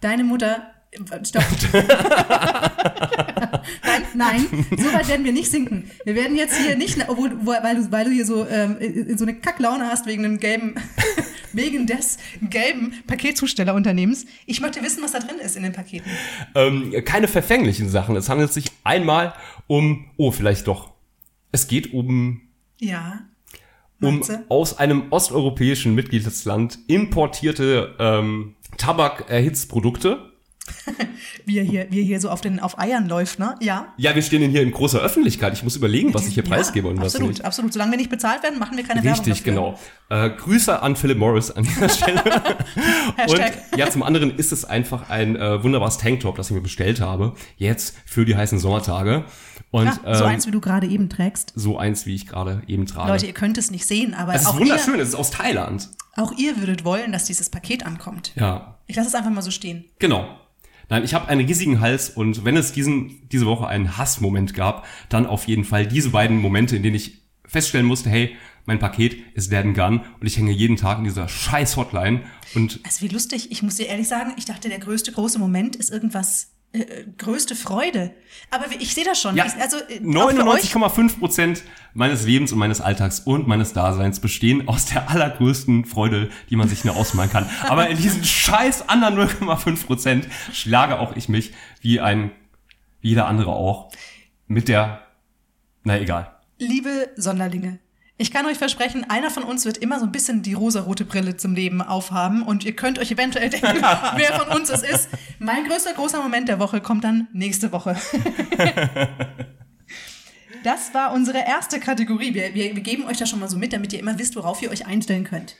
Deine 0.00 0.24
Mutter. 0.24 0.72
Stopp. 1.24 1.44
nein, 3.84 4.02
nein, 4.14 4.46
so 4.78 4.92
weit 4.94 5.08
werden 5.08 5.24
wir 5.24 5.32
nicht 5.32 5.50
sinken. 5.50 5.90
Wir 6.04 6.14
werden 6.14 6.36
jetzt 6.36 6.56
hier 6.56 6.76
nicht, 6.76 6.96
obwohl, 7.08 7.32
wo- 7.44 7.50
weil 7.62 7.76
du, 7.76 7.92
weil 7.92 8.04
du 8.06 8.10
hier 8.10 8.24
so, 8.24 8.46
ähm, 8.46 8.78
in- 8.78 9.18
so 9.18 9.24
eine 9.24 9.34
Kacklaune 9.34 9.86
hast 9.88 10.06
wegen 10.06 10.22
dem 10.22 10.38
gelben, 10.38 10.74
wegen 11.52 11.86
des 11.86 12.18
gelben 12.42 12.94
Paketzustellerunternehmens. 13.06 14.26
Ich 14.46 14.60
möchte 14.60 14.82
wissen, 14.82 15.02
was 15.02 15.12
da 15.12 15.18
drin 15.20 15.38
ist 15.38 15.56
in 15.56 15.62
den 15.62 15.72
Paketen. 15.72 16.10
Ähm, 16.54 16.92
keine 17.04 17.28
verfänglichen 17.28 17.88
Sachen. 17.88 18.16
Es 18.16 18.28
handelt 18.28 18.52
sich 18.52 18.66
einmal 18.84 19.34
um, 19.66 20.06
oh, 20.16 20.30
vielleicht 20.30 20.66
doch. 20.66 20.92
Es 21.52 21.68
geht 21.68 21.92
um 21.92 22.42
Ja. 22.80 23.20
um 24.00 24.18
Matze? 24.18 24.44
aus 24.48 24.78
einem 24.78 25.04
osteuropäischen 25.10 25.94
Mitgliedsland 25.94 26.78
importierte 26.86 27.94
ähm, 27.98 28.54
Tabakerhitzprodukte. 28.76 30.32
Wie 31.44 31.58
er 31.58 31.64
hier, 31.64 31.86
wie 31.90 32.00
er 32.00 32.04
hier 32.04 32.20
so 32.20 32.28
auf 32.30 32.40
den 32.40 32.58
auf 32.60 32.78
Eiern 32.78 33.08
läuft, 33.08 33.38
ne? 33.38 33.54
Ja. 33.60 33.92
Ja, 33.96 34.14
wir 34.14 34.22
stehen 34.22 34.40
denn 34.40 34.50
hier 34.50 34.62
in 34.62 34.70
großer 34.72 34.98
Öffentlichkeit. 35.00 35.52
Ich 35.52 35.62
muss 35.62 35.76
überlegen, 35.76 36.12
was 36.14 36.26
ich 36.26 36.34
hier 36.34 36.42
Ja, 36.44 36.48
preisgebe 36.50 36.88
und 36.88 36.98
was 36.98 37.14
absolut, 37.14 37.28
nicht. 37.30 37.44
Absolut, 37.44 37.72
Solange 37.72 37.92
wir 37.92 37.98
nicht 37.98 38.10
bezahlt 38.10 38.42
werden, 38.42 38.58
machen 38.58 38.76
wir 38.76 38.84
keine 38.84 39.02
Werbung 39.04 39.24
Richtig, 39.24 39.44
genau. 39.44 39.78
Äh, 40.08 40.30
Grüße 40.30 40.82
an 40.82 40.96
Philip 40.96 41.18
Morris 41.18 41.50
an 41.50 41.64
dieser 41.64 41.88
Stelle. 41.88 42.22
und 43.28 43.40
ja, 43.76 43.90
zum 43.90 44.02
anderen 44.02 44.36
ist 44.36 44.52
es 44.52 44.64
einfach 44.64 45.08
ein 45.10 45.36
äh, 45.36 45.62
wunderbares 45.62 45.98
Tanktop, 45.98 46.36
das 46.36 46.48
ich 46.50 46.54
mir 46.56 46.62
bestellt 46.62 47.00
habe. 47.00 47.34
Jetzt 47.56 47.96
für 48.04 48.24
die 48.24 48.36
heißen 48.36 48.58
Sommertage. 48.58 49.24
Und 49.70 49.86
Ja, 49.86 50.14
so 50.14 50.24
ähm, 50.24 50.30
eins, 50.30 50.46
wie 50.46 50.50
du 50.50 50.60
gerade 50.60 50.86
eben 50.86 51.08
trägst. 51.08 51.52
so 51.54 51.78
eins, 51.78 52.06
wie 52.06 52.14
ich 52.14 52.26
gerade 52.26 52.62
eben 52.66 52.86
trage. 52.86 53.10
Leute, 53.10 53.26
ihr 53.26 53.32
könnt 53.34 53.58
es 53.58 53.70
nicht 53.70 53.86
sehen, 53.86 54.14
aber 54.14 54.34
es 54.34 54.42
ist 54.42 54.48
auch, 54.48 54.58
wunderschön, 54.58 54.94
ihr, 54.96 55.02
es 55.02 55.10
ist 55.10 55.14
aus 55.14 55.30
Thailand. 55.30 55.88
auch 56.16 56.32
ihr 56.36 56.58
würdet 56.58 56.84
wollen, 56.84 57.12
dass 57.12 57.24
dieses 57.24 57.50
Paket 57.50 57.84
ankommt. 57.86 58.32
Ja, 58.36 58.78
Ich 58.86 58.96
lasse 58.96 59.08
es 59.08 59.14
einfach 59.14 59.30
mal 59.30 59.42
so 59.42 59.50
stehen. 59.50 59.84
genau. 59.98 60.26
Nein, 60.88 61.04
ich 61.04 61.14
habe 61.14 61.28
einen 61.28 61.46
riesigen 61.46 61.80
Hals 61.80 62.10
und 62.10 62.44
wenn 62.44 62.56
es 62.56 62.72
diesen, 62.72 63.28
diese 63.28 63.46
Woche 63.46 63.66
einen 63.66 63.96
Hassmoment 63.98 64.54
gab, 64.54 64.86
dann 65.08 65.26
auf 65.26 65.48
jeden 65.48 65.64
Fall 65.64 65.86
diese 65.86 66.10
beiden 66.10 66.38
Momente, 66.38 66.76
in 66.76 66.82
denen 66.82 66.96
ich 66.96 67.22
feststellen 67.44 67.86
musste, 67.86 68.10
hey, 68.10 68.36
mein 68.66 68.78
Paket 68.78 69.16
ist 69.34 69.50
dead 69.50 69.64
and 69.64 69.76
gone 69.76 70.04
und 70.20 70.26
ich 70.26 70.36
hänge 70.36 70.50
jeden 70.52 70.76
Tag 70.76 70.98
in 70.98 71.04
dieser 71.04 71.28
scheiß 71.28 71.76
Hotline 71.76 72.22
und 72.54 72.80
Also 72.84 73.02
wie 73.02 73.08
lustig. 73.08 73.50
Ich 73.50 73.62
muss 73.62 73.76
dir 73.76 73.86
ehrlich 73.86 74.08
sagen, 74.08 74.32
ich 74.36 74.44
dachte, 74.44 74.68
der 74.68 74.78
größte 74.78 75.12
große 75.12 75.38
Moment 75.38 75.76
ist 75.76 75.90
irgendwas, 75.90 76.55
äh, 76.76 77.00
äh, 77.00 77.06
größte 77.18 77.56
Freude. 77.56 78.12
Aber 78.50 78.64
ich 78.78 78.94
sehe 78.94 79.04
das 79.04 79.20
schon. 79.20 79.36
Ja, 79.36 79.46
ich, 79.46 79.54
also, 79.54 79.76
äh, 79.76 80.00
auch 80.16 80.30
für 80.30 80.46
euch, 80.46 80.74
99,5 80.74 81.18
Prozent 81.18 81.62
meines 81.94 82.24
Lebens 82.24 82.52
und 82.52 82.58
meines 82.58 82.80
Alltags 82.80 83.20
und 83.20 83.48
meines 83.48 83.72
Daseins 83.72 84.20
bestehen 84.20 84.68
aus 84.68 84.86
der 84.86 85.10
allergrößten 85.10 85.84
Freude, 85.84 86.30
die 86.50 86.56
man 86.56 86.68
sich 86.68 86.84
nur 86.84 86.96
ausmalen 86.96 87.30
kann. 87.30 87.48
Aber 87.68 87.88
in 87.88 87.96
diesen 87.96 88.24
scheiß 88.24 88.88
anderen 88.88 89.18
0,5 89.18 89.86
Prozent 89.86 90.28
schlage 90.52 90.98
auch 90.98 91.16
ich 91.16 91.28
mich, 91.28 91.52
wie 91.80 92.00
ein, 92.00 92.30
wie 93.00 93.10
jeder 93.10 93.26
andere 93.26 93.52
auch, 93.52 93.90
mit 94.46 94.68
der, 94.68 95.02
na 95.82 95.98
egal. 95.98 96.36
liebe 96.58 97.10
Sonderlinge, 97.16 97.80
ich 98.18 98.30
kann 98.30 98.46
euch 98.46 98.56
versprechen, 98.56 99.04
einer 99.10 99.30
von 99.30 99.42
uns 99.42 99.66
wird 99.66 99.76
immer 99.76 99.98
so 99.98 100.06
ein 100.06 100.12
bisschen 100.12 100.42
die 100.42 100.54
rosarote 100.54 101.04
Brille 101.04 101.36
zum 101.36 101.54
Leben 101.54 101.82
aufhaben 101.82 102.42
und 102.42 102.64
ihr 102.64 102.74
könnt 102.74 102.98
euch 102.98 103.10
eventuell 103.10 103.50
denken, 103.50 103.82
wer 104.16 104.32
von 104.40 104.56
uns 104.56 104.70
es 104.70 104.82
ist. 104.82 105.10
Mein 105.38 105.64
größter 105.68 105.92
großer 105.94 106.22
Moment 106.22 106.48
der 106.48 106.58
Woche 106.58 106.80
kommt 106.80 107.04
dann 107.04 107.28
nächste 107.32 107.72
Woche. 107.72 107.96
Das 110.64 110.94
war 110.94 111.12
unsere 111.12 111.38
erste 111.38 111.78
Kategorie. 111.78 112.34
Wir, 112.34 112.52
wir, 112.54 112.74
wir 112.74 112.82
geben 112.82 113.04
euch 113.06 113.18
das 113.18 113.28
schon 113.30 113.38
mal 113.38 113.48
so 113.48 113.56
mit, 113.56 113.72
damit 113.72 113.92
ihr 113.92 114.00
immer 114.00 114.18
wisst, 114.18 114.34
worauf 114.34 114.60
ihr 114.62 114.70
euch 114.72 114.84
einstellen 114.86 115.22
könnt. 115.22 115.54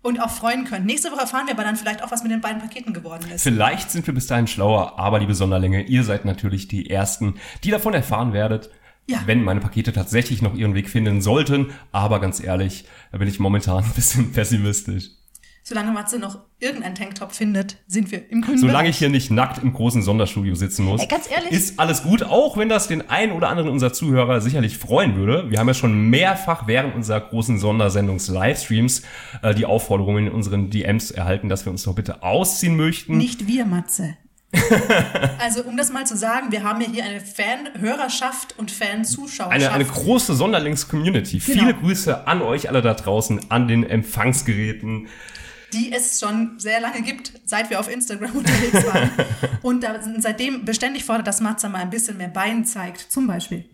Und 0.00 0.20
auch 0.22 0.30
freuen 0.30 0.64
könnt. 0.64 0.86
Nächste 0.86 1.10
Woche 1.12 1.20
erfahren 1.20 1.46
wir 1.48 1.52
aber 1.54 1.64
dann 1.64 1.76
vielleicht 1.76 2.02
auch, 2.02 2.10
was 2.10 2.22
mit 2.22 2.32
den 2.32 2.40
beiden 2.40 2.58
Paketen 2.62 2.94
geworden 2.94 3.30
ist. 3.30 3.42
Vielleicht 3.42 3.90
sind 3.90 4.06
wir 4.06 4.14
bis 4.14 4.26
dahin 4.26 4.46
schlauer, 4.46 4.98
aber 4.98 5.18
liebe 5.18 5.34
Sonderlinge, 5.34 5.82
ihr 5.82 6.02
seid 6.02 6.24
natürlich 6.24 6.66
die 6.66 6.88
Ersten, 6.88 7.34
die 7.62 7.70
davon 7.70 7.92
erfahren 7.92 8.32
werdet, 8.32 8.70
Ja. 9.06 9.20
wenn 9.26 9.42
meine 9.42 9.60
Pakete 9.60 9.92
tatsächlich 9.92 10.40
noch 10.40 10.54
ihren 10.54 10.74
Weg 10.74 10.88
finden 10.88 11.20
sollten. 11.20 11.72
Aber 11.92 12.18
ganz 12.18 12.40
ehrlich, 12.40 12.86
da 13.12 13.18
bin 13.18 13.28
ich 13.28 13.40
momentan 13.40 13.84
ein 13.84 13.92
bisschen 13.94 14.32
pessimistisch. 14.32 15.10
Solange 15.68 15.92
Matze 15.92 16.18
noch 16.18 16.38
irgendeinen 16.60 16.94
Tanktop 16.94 17.32
findet, 17.32 17.76
sind 17.86 18.10
wir 18.10 18.30
im 18.30 18.40
grünen 18.40 18.56
Solange 18.56 18.78
Bereich. 18.78 18.88
ich 18.88 18.98
hier 19.00 19.10
nicht 19.10 19.30
nackt 19.30 19.62
im 19.62 19.74
großen 19.74 20.00
Sonderstudio 20.00 20.54
sitzen 20.54 20.86
muss, 20.86 21.02
Ey, 21.02 21.08
ganz 21.08 21.30
ehrlich? 21.30 21.52
ist 21.52 21.78
alles 21.78 22.04
gut, 22.04 22.22
auch 22.22 22.56
wenn 22.56 22.70
das 22.70 22.88
den 22.88 23.10
einen 23.10 23.32
oder 23.32 23.50
anderen 23.50 23.68
unserer 23.68 23.92
Zuhörer 23.92 24.40
sicherlich 24.40 24.78
freuen 24.78 25.16
würde. 25.16 25.50
Wir 25.50 25.58
haben 25.58 25.68
ja 25.68 25.74
schon 25.74 26.08
mehrfach 26.08 26.66
während 26.68 26.94
unserer 26.94 27.20
großen 27.20 27.58
Sondersendungs-Livestreams 27.58 29.02
äh, 29.42 29.54
die 29.54 29.66
Aufforderungen 29.66 30.28
in 30.28 30.32
unseren 30.32 30.70
DMs 30.70 31.10
erhalten, 31.10 31.50
dass 31.50 31.66
wir 31.66 31.70
uns 31.70 31.82
doch 31.82 31.94
bitte 31.94 32.22
ausziehen 32.22 32.74
möchten. 32.74 33.18
Nicht 33.18 33.46
wir, 33.46 33.66
Matze. 33.66 34.16
also, 35.38 35.64
um 35.64 35.76
das 35.76 35.92
mal 35.92 36.06
zu 36.06 36.16
sagen, 36.16 36.50
wir 36.50 36.62
haben 36.62 36.80
ja 36.80 36.88
hier 36.90 37.04
eine 37.04 37.20
Fan-Hörerschaft 37.20 38.58
und 38.58 38.70
Fan-Zuschauerschaft. 38.70 39.52
Eine, 39.52 39.70
eine 39.70 39.84
große 39.84 40.34
Sonderlings-Community. 40.34 41.40
Genau. 41.40 41.60
Viele 41.60 41.74
Grüße 41.74 42.26
an 42.26 42.40
euch 42.40 42.70
alle 42.70 42.80
da 42.80 42.94
draußen, 42.94 43.50
an 43.50 43.68
den 43.68 43.84
Empfangsgeräten. 43.84 45.08
Die 45.72 45.92
es 45.92 46.18
schon 46.20 46.58
sehr 46.58 46.80
lange 46.80 47.02
gibt, 47.02 47.32
seit 47.44 47.70
wir 47.70 47.80
auf 47.80 47.92
Instagram 47.92 48.32
unterwegs 48.34 48.86
waren. 48.86 49.10
Und 49.62 49.82
da 49.84 50.00
seitdem 50.18 50.64
beständig 50.64 51.04
fordert, 51.04 51.26
dass 51.26 51.40
Matze 51.40 51.68
mal 51.68 51.78
ein 51.78 51.90
bisschen 51.90 52.16
mehr 52.16 52.28
Bein 52.28 52.64
zeigt, 52.64 53.00
zum 53.00 53.26
Beispiel. 53.26 53.64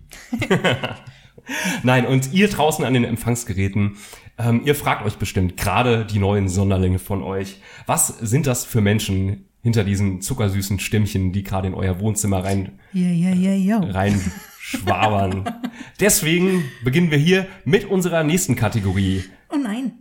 Nein, 1.82 2.06
und 2.06 2.32
ihr 2.32 2.48
draußen 2.48 2.84
an 2.84 2.94
den 2.94 3.04
Empfangsgeräten, 3.04 3.96
ähm, 4.38 4.62
ihr 4.64 4.74
fragt 4.74 5.04
euch 5.04 5.16
bestimmt, 5.16 5.56
gerade 5.56 6.04
die 6.04 6.18
neuen 6.18 6.48
Sonderlinge 6.48 6.98
von 6.98 7.22
euch, 7.22 7.60
was 7.86 8.08
sind 8.08 8.46
das 8.46 8.64
für 8.64 8.80
Menschen 8.80 9.46
hinter 9.62 9.84
diesen 9.84 10.20
zuckersüßen 10.20 10.78
Stimmchen, 10.78 11.32
die 11.32 11.42
gerade 11.42 11.68
in 11.68 11.74
euer 11.74 11.98
Wohnzimmer 12.00 12.44
rein 12.44 12.78
Yeah, 12.94 13.10
yeah, 13.10 13.34
yeah, 13.34 13.80
yo. 13.80 13.90
reinschwabern. 13.90 15.44
Deswegen 16.00 16.64
beginnen 16.84 17.10
wir 17.10 17.18
hier 17.18 17.46
mit 17.64 17.86
unserer 17.86 18.24
nächsten 18.24 18.56
Kategorie. 18.56 19.24
Oh 19.50 19.56
nein. 19.56 19.93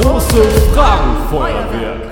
Große 0.00 0.44
Fragenfeuerwerk. 0.74 2.02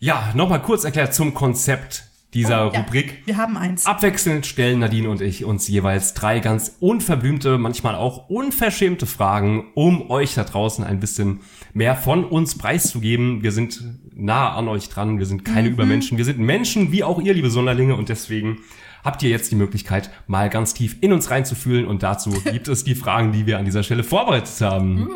Ja, 0.00 0.32
nochmal 0.34 0.60
kurz 0.62 0.82
erklärt 0.82 1.14
zum 1.14 1.32
Konzept 1.32 2.06
dieser 2.34 2.66
Oh, 2.66 2.72
Ja, 2.72 2.80
Rubrik. 2.80 3.22
Wir 3.24 3.36
haben 3.36 3.56
eins. 3.56 3.86
Abwechselnd 3.86 4.46
stellen 4.46 4.80
Nadine 4.80 5.08
und 5.08 5.20
ich 5.20 5.44
uns 5.44 5.68
jeweils 5.68 6.14
drei 6.14 6.40
ganz 6.40 6.76
unverblümte, 6.80 7.56
manchmal 7.56 7.94
auch 7.94 8.28
unverschämte 8.28 9.06
Fragen, 9.06 9.68
um 9.74 10.10
euch 10.10 10.34
da 10.34 10.42
draußen 10.42 10.82
ein 10.82 10.98
bisschen 10.98 11.42
mehr 11.72 11.94
von 11.94 12.24
uns 12.24 12.58
preiszugeben. 12.58 13.44
Wir 13.44 13.52
sind 13.52 13.80
nah 14.12 14.52
an 14.54 14.66
euch 14.66 14.88
dran, 14.88 15.20
wir 15.20 15.26
sind 15.26 15.44
keine 15.44 15.68
Übermenschen, 15.68 16.18
wir 16.18 16.24
sind 16.24 16.40
Menschen 16.40 16.90
wie 16.90 17.04
auch 17.04 17.20
ihr, 17.20 17.32
liebe 17.32 17.50
Sonderlinge, 17.50 17.94
und 17.94 18.08
deswegen 18.08 18.58
habt 19.04 19.22
ihr 19.22 19.30
jetzt 19.30 19.50
die 19.50 19.56
Möglichkeit, 19.56 20.10
mal 20.26 20.50
ganz 20.50 20.74
tief 20.74 20.96
in 21.00 21.12
uns 21.12 21.30
reinzufühlen 21.30 21.86
und 21.86 22.02
dazu 22.02 22.30
gibt 22.30 22.68
es 22.68 22.84
die 22.84 22.94
Fragen, 22.94 23.32
die 23.32 23.46
wir 23.46 23.58
an 23.58 23.64
dieser 23.64 23.82
Stelle 23.82 24.04
vorbereitet 24.04 24.60
haben. 24.60 25.08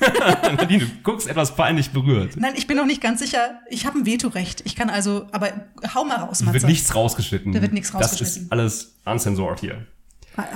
Nadine, 0.56 0.84
du 0.84 0.90
guckst 1.02 1.28
etwas 1.28 1.54
peinlich 1.56 1.90
berührt. 1.90 2.36
Nein, 2.36 2.54
ich 2.56 2.66
bin 2.66 2.76
noch 2.76 2.86
nicht 2.86 3.00
ganz 3.00 3.20
sicher. 3.20 3.60
Ich 3.70 3.86
habe 3.86 3.98
ein 3.98 4.06
Vetorecht. 4.06 4.62
Ich 4.64 4.76
kann 4.76 4.90
also, 4.90 5.26
aber 5.32 5.52
hau 5.94 6.04
mal 6.04 6.16
raus, 6.16 6.38
Da 6.40 6.46
wird 6.46 6.54
Matze. 6.54 6.66
nichts 6.66 6.94
rausgeschnitten. 6.94 7.52
Da 7.52 7.62
wird 7.62 7.72
nichts 7.72 7.92
Das 7.92 8.02
rausgeschnitten. 8.12 8.42
ist 8.44 8.52
alles 8.52 8.96
uncensored 9.04 9.60
hier. 9.60 9.86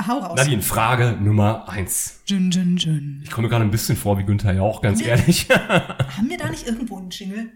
Hau 0.06 0.18
raus. 0.18 0.36
Nadine, 0.36 0.60
Frage 0.60 1.16
Nummer 1.20 1.66
eins. 1.68 2.20
Jün, 2.26 2.50
jün, 2.50 2.76
jün. 2.76 3.20
Ich 3.24 3.30
komme 3.30 3.46
mir 3.46 3.50
gerade 3.50 3.64
ein 3.64 3.70
bisschen 3.70 3.96
vor 3.96 4.18
wie 4.18 4.24
Günther 4.24 4.52
Jauch, 4.52 4.82
ganz 4.82 5.00
ehrlich. 5.00 5.48
Haben 5.48 6.28
wir 6.28 6.36
da 6.36 6.50
nicht 6.50 6.66
irgendwo 6.66 6.98
einen 6.98 7.08
Jingle? 7.10 7.48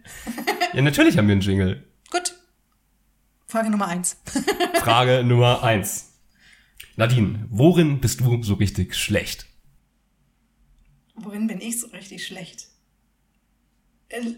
ja, 0.73 0.81
natürlich 0.81 1.19
haben 1.19 1.29
wir 1.29 1.33
einen 1.33 1.43
Jingle. 1.43 1.85
Frage 3.54 3.70
Nummer 3.70 3.87
eins. 3.87 4.16
Frage 4.80 5.23
Nummer 5.23 5.62
eins. 5.62 6.14
Nadine, 6.96 7.46
worin 7.50 8.00
bist 8.00 8.18
du 8.18 8.42
so 8.42 8.54
richtig 8.54 8.96
schlecht? 8.96 9.46
Worin 11.14 11.46
bin 11.46 11.61
ich 11.61 11.78
so 11.78 11.87
richtig 11.87 12.26
schlecht? 12.26 12.66
Äh, 14.08 14.32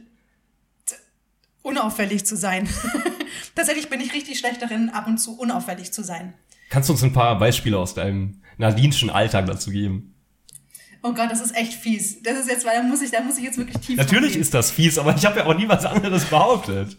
unauffällig 1.62 2.26
zu 2.26 2.36
sein. 2.36 2.68
Tatsächlich 3.54 3.88
bin 3.88 4.02
ich 4.02 4.12
richtig 4.12 4.38
schlecht 4.38 4.60
darin, 4.60 4.90
ab 4.90 5.06
und 5.06 5.16
zu 5.16 5.38
unauffällig 5.38 5.94
zu 5.94 6.04
sein. 6.04 6.34
Kannst 6.68 6.90
du 6.90 6.92
uns 6.92 7.02
ein 7.02 7.14
paar 7.14 7.38
Beispiele 7.38 7.78
aus 7.78 7.94
deinem 7.94 8.42
Nadineschen 8.58 9.08
Alltag 9.08 9.46
dazu 9.46 9.70
geben? 9.70 10.14
Oh 11.02 11.14
Gott, 11.14 11.30
das 11.30 11.40
ist 11.40 11.56
echt 11.56 11.72
fies. 11.72 12.22
Das 12.22 12.38
ist 12.38 12.50
jetzt, 12.50 12.66
weil 12.66 12.76
da 12.76 12.82
muss 12.82 13.00
ich, 13.00 13.12
da 13.12 13.22
muss 13.22 13.38
ich 13.38 13.44
jetzt 13.44 13.56
wirklich 13.56 13.78
tief 13.78 13.96
Natürlich 13.96 14.36
ist 14.36 14.52
das 14.52 14.70
fies, 14.70 14.98
aber 14.98 15.16
ich 15.16 15.24
habe 15.24 15.38
ja 15.38 15.46
auch 15.46 15.56
nie 15.56 15.68
was 15.68 15.86
anderes 15.86 16.26
behauptet. 16.26 16.98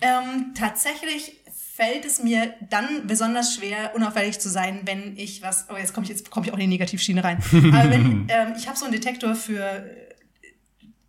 Ähm, 0.00 0.52
tatsächlich 0.54 1.40
fällt 1.74 2.04
es 2.04 2.22
mir 2.22 2.54
dann 2.70 3.06
besonders 3.06 3.54
schwer, 3.54 3.92
unauffällig 3.94 4.38
zu 4.38 4.48
sein, 4.48 4.80
wenn 4.84 5.16
ich 5.16 5.42
was. 5.42 5.66
Oh, 5.70 5.76
jetzt 5.76 5.92
komme 5.92 6.04
ich 6.04 6.10
jetzt 6.10 6.30
komme 6.30 6.46
ich 6.46 6.52
auch 6.52 6.56
in 6.56 6.62
die 6.62 6.66
Negativschiene 6.68 7.22
rein. 7.22 7.38
Aber 7.52 7.90
wenn 7.90 8.26
ähm, 8.28 8.54
ich 8.56 8.66
habe 8.66 8.78
so 8.78 8.84
einen 8.84 8.94
Detektor 8.94 9.34
für 9.34 9.84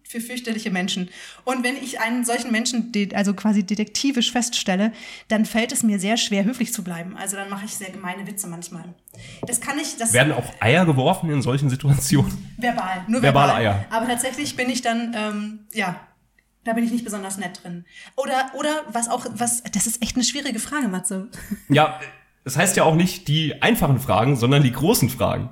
für 0.07 0.21
fürchterliche 0.21 0.71
Menschen. 0.71 1.09
Und 1.43 1.63
wenn 1.63 1.75
ich 1.75 1.99
einen 1.99 2.23
solchen 2.23 2.51
Menschen, 2.51 2.91
also 3.13 3.33
quasi 3.33 3.63
detektivisch 3.63 4.31
feststelle, 4.31 4.93
dann 5.27 5.45
fällt 5.45 5.71
es 5.71 5.83
mir 5.83 5.99
sehr 5.99 6.17
schwer, 6.17 6.45
höflich 6.45 6.73
zu 6.73 6.83
bleiben. 6.83 7.17
Also 7.17 7.35
dann 7.35 7.49
mache 7.49 7.65
ich 7.65 7.75
sehr 7.75 7.89
gemeine 7.89 8.25
Witze 8.25 8.47
manchmal. 8.47 8.95
Das 9.45 9.59
kann 9.59 9.77
ich, 9.79 9.97
das 9.97 10.13
Werden 10.13 10.31
auch 10.31 10.53
Eier 10.61 10.85
geworfen 10.85 11.29
in 11.29 11.41
solchen 11.41 11.69
Situationen? 11.69 12.55
verbal, 12.57 13.03
nur 13.07 13.21
Verbale 13.21 13.51
verbal. 13.51 13.61
Eier. 13.61 13.85
Aber 13.89 14.07
tatsächlich 14.07 14.55
bin 14.55 14.69
ich 14.69 14.81
dann, 14.81 15.13
ähm, 15.13 15.59
ja, 15.73 16.06
da 16.67 16.73
bin 16.73 16.83
ich 16.83 16.91
nicht 16.91 17.03
besonders 17.05 17.37
nett 17.37 17.61
drin. 17.63 17.85
Oder, 18.15 18.51
oder 18.57 18.83
was 18.91 19.09
auch, 19.09 19.25
was, 19.33 19.63
das 19.63 19.87
ist 19.87 20.01
echt 20.03 20.15
eine 20.15 20.23
schwierige 20.25 20.59
Frage, 20.59 20.87
Matze. 20.87 21.29
Ja, 21.69 21.99
es 22.43 22.55
heißt 22.57 22.77
ja 22.77 22.83
auch 22.83 22.95
nicht 22.95 23.27
die 23.27 23.61
einfachen 23.61 23.99
Fragen, 23.99 24.35
sondern 24.35 24.63
die 24.63 24.71
großen 24.71 25.09
Fragen. 25.09 25.49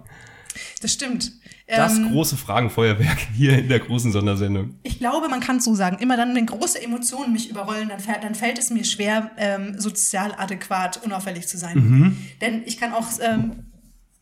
Das 0.81 0.93
stimmt. 0.93 1.31
Das 1.67 1.97
Ähm, 1.97 2.11
große 2.11 2.37
Fragenfeuerwerk 2.37 3.17
hier 3.35 3.57
in 3.57 3.67
der 3.69 3.79
großen 3.79 4.11
Sondersendung. 4.11 4.75
ich 4.83 4.99
glaube, 4.99 5.27
man 5.29 5.39
kann 5.39 5.57
es 5.57 5.65
so 5.65 5.73
sagen. 5.73 5.97
Immer 5.99 6.15
dann, 6.15 6.35
wenn 6.35 6.45
große 6.45 6.79
Emotionen 6.81 7.33
mich 7.33 7.49
überrollen, 7.49 7.89
dann, 7.89 7.99
fällt- 7.99 8.23
dann 8.23 8.35
fällt 8.35 8.59
es 8.59 8.69
mir 8.69 8.85
schwer, 8.85 9.31
ähm, 9.37 9.79
sozial 9.79 10.35
adäquat, 10.37 11.01
unauffällig 11.03 11.47
zu 11.47 11.57
sein. 11.57 11.75
Mhm. 11.77 12.17
Denn 12.39 12.61
ich 12.65 12.77
kann 12.77 12.93
auch, 12.93 13.07
ähm, 13.19 13.65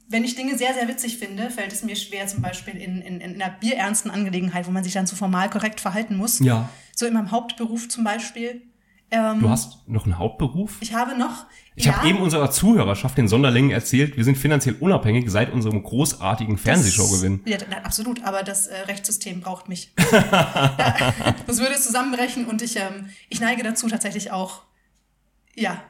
wenn 0.08 0.24
ich 0.24 0.36
Dinge 0.36 0.58
sehr, 0.58 0.74
sehr 0.74 0.88
witzig 0.88 1.18
finde, 1.18 1.50
fällt 1.50 1.74
es 1.74 1.84
mir 1.84 1.96
schwer, 1.98 2.28
zum 2.28 2.42
Beispiel 2.42 2.76
in, 2.78 3.02
in, 3.02 3.20
in 3.20 3.42
einer 3.42 3.54
bierernsten 3.54 4.10
Angelegenheit, 4.10 4.66
wo 4.66 4.72
man 4.72 4.84
sich 4.86 4.94
dann 4.94 5.06
so 5.06 5.16
formal 5.18 5.50
korrekt 5.50 5.82
verhalten 5.82 6.16
muss. 6.16 6.40
Ja. 6.40 6.70
So 6.96 7.06
in 7.06 7.14
meinem 7.14 7.32
Hauptberuf 7.32 7.90
zum 7.90 8.04
Beispiel. 8.04 8.62
Ähm, 9.12 9.40
Du 9.42 9.50
hast 9.50 9.88
noch 9.88 10.06
einen 10.06 10.18
Hauptberuf? 10.18 10.78
Ich 10.82 10.94
habe 10.94 11.18
noch. 11.18 11.46
Ich 11.76 11.88
habe 11.88 12.08
eben 12.08 12.20
unserer 12.20 12.52
Zuhörerschaft, 12.52 13.18
den 13.18 13.28
Sonderlingen, 13.28 13.72
erzählt, 13.72 14.16
wir 14.16 14.24
sind 14.24 14.38
finanziell 14.38 14.76
unabhängig 14.80 15.30
seit 15.30 15.52
unserem 15.52 15.82
großartigen 15.82 16.58
Fernsehshow-Gewinn. 16.58 17.42
Ja, 17.46 17.58
absolut, 17.84 18.24
aber 18.24 18.44
das 18.44 18.68
äh, 18.68 18.76
Rechtssystem 18.82 19.42
braucht 19.42 19.70
mich. 19.70 19.92
Ja, 20.12 21.14
das 21.48 21.60
würde 21.60 21.76
zusammenbrechen 21.76 22.46
und 22.46 22.62
ich, 22.62 22.76
ähm, 22.78 23.10
ich 23.30 23.42
neige 23.42 23.64
dazu 23.64 23.88
tatsächlich 23.88 24.32
auch, 24.32 24.62
ja, 25.56 25.82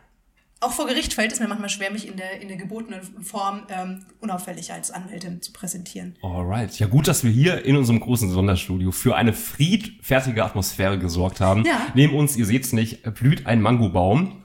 auch 0.63 0.71
vor 0.71 0.87
Gericht 0.87 1.13
fällt 1.13 1.31
es 1.31 1.39
mir 1.39 1.47
manchmal 1.47 1.69
schwer, 1.69 1.91
mich 1.91 2.07
in 2.07 2.17
der, 2.17 2.41
in 2.41 2.47
der 2.47 2.57
gebotenen 2.57 3.01
Form 3.21 3.63
ähm, 3.69 4.05
unauffällig 4.19 4.71
als 4.71 4.91
Anwältin 4.91 5.41
zu 5.41 5.51
präsentieren. 5.53 6.15
Alright. 6.21 6.79
Ja, 6.79 6.87
gut, 6.87 7.07
dass 7.07 7.23
wir 7.23 7.31
hier 7.31 7.65
in 7.65 7.75
unserem 7.75 7.99
großen 7.99 8.29
Sonderstudio 8.29 8.91
für 8.91 9.15
eine 9.15 9.33
friedfertige 9.33 10.43
Atmosphäre 10.43 10.97
gesorgt 10.97 11.41
haben. 11.41 11.65
Ja. 11.65 11.87
Neben 11.93 12.15
uns, 12.15 12.35
ihr 12.35 12.45
seht's 12.45 12.73
nicht, 12.73 13.03
blüht 13.15 13.45
ein 13.45 13.61
Mangobaum. 13.61 14.43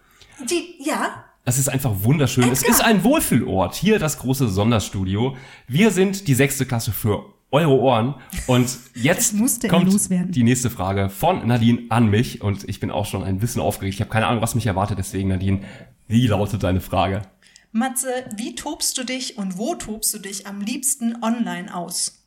Die, 0.50 0.75
ja, 0.84 1.25
Das 1.44 1.58
ist 1.58 1.68
einfach 1.68 1.92
wunderschön. 2.02 2.50
Es 2.50 2.62
Edgar. 2.62 2.70
ist 2.76 2.84
ein 2.84 3.04
Wohlfühlort. 3.04 3.75
Hier 3.75 3.98
das 3.98 4.18
große 4.18 4.48
Sonderstudio. 4.48 5.37
Wir 5.66 5.90
sind 5.90 6.28
die 6.28 6.34
sechste 6.34 6.66
Klasse 6.66 6.92
für 6.92 7.25
eure 7.50 7.72
Ohren. 7.72 8.14
Und 8.46 8.68
jetzt 8.94 9.34
kommt 9.68 10.10
die 10.34 10.42
nächste 10.42 10.70
Frage 10.70 11.08
von 11.08 11.46
Nadine 11.46 11.82
an 11.88 12.08
mich. 12.10 12.42
Und 12.42 12.68
ich 12.68 12.80
bin 12.80 12.90
auch 12.90 13.06
schon 13.06 13.25
ein 13.25 13.38
bisschen 13.38 13.62
aufgeregt. 13.62 13.94
Ich 13.94 14.00
habe 14.00 14.10
keine 14.10 14.26
Ahnung, 14.26 14.42
was 14.42 14.54
mich 14.54 14.66
erwartet. 14.66 14.98
Deswegen, 14.98 15.28
Nadine, 15.28 15.60
wie 16.09 16.27
lautet 16.27 16.62
deine 16.62 16.81
Frage? 16.81 17.23
Matze, 17.71 18.09
wie 18.35 18.55
tobst 18.55 18.97
du 18.99 19.05
dich 19.05 19.38
und 19.38 19.59
wo 19.59 19.75
tobst 19.75 20.12
du 20.15 20.19
dich 20.19 20.47
am 20.47 20.61
liebsten 20.61 21.23
online 21.23 21.75
aus? 21.75 22.27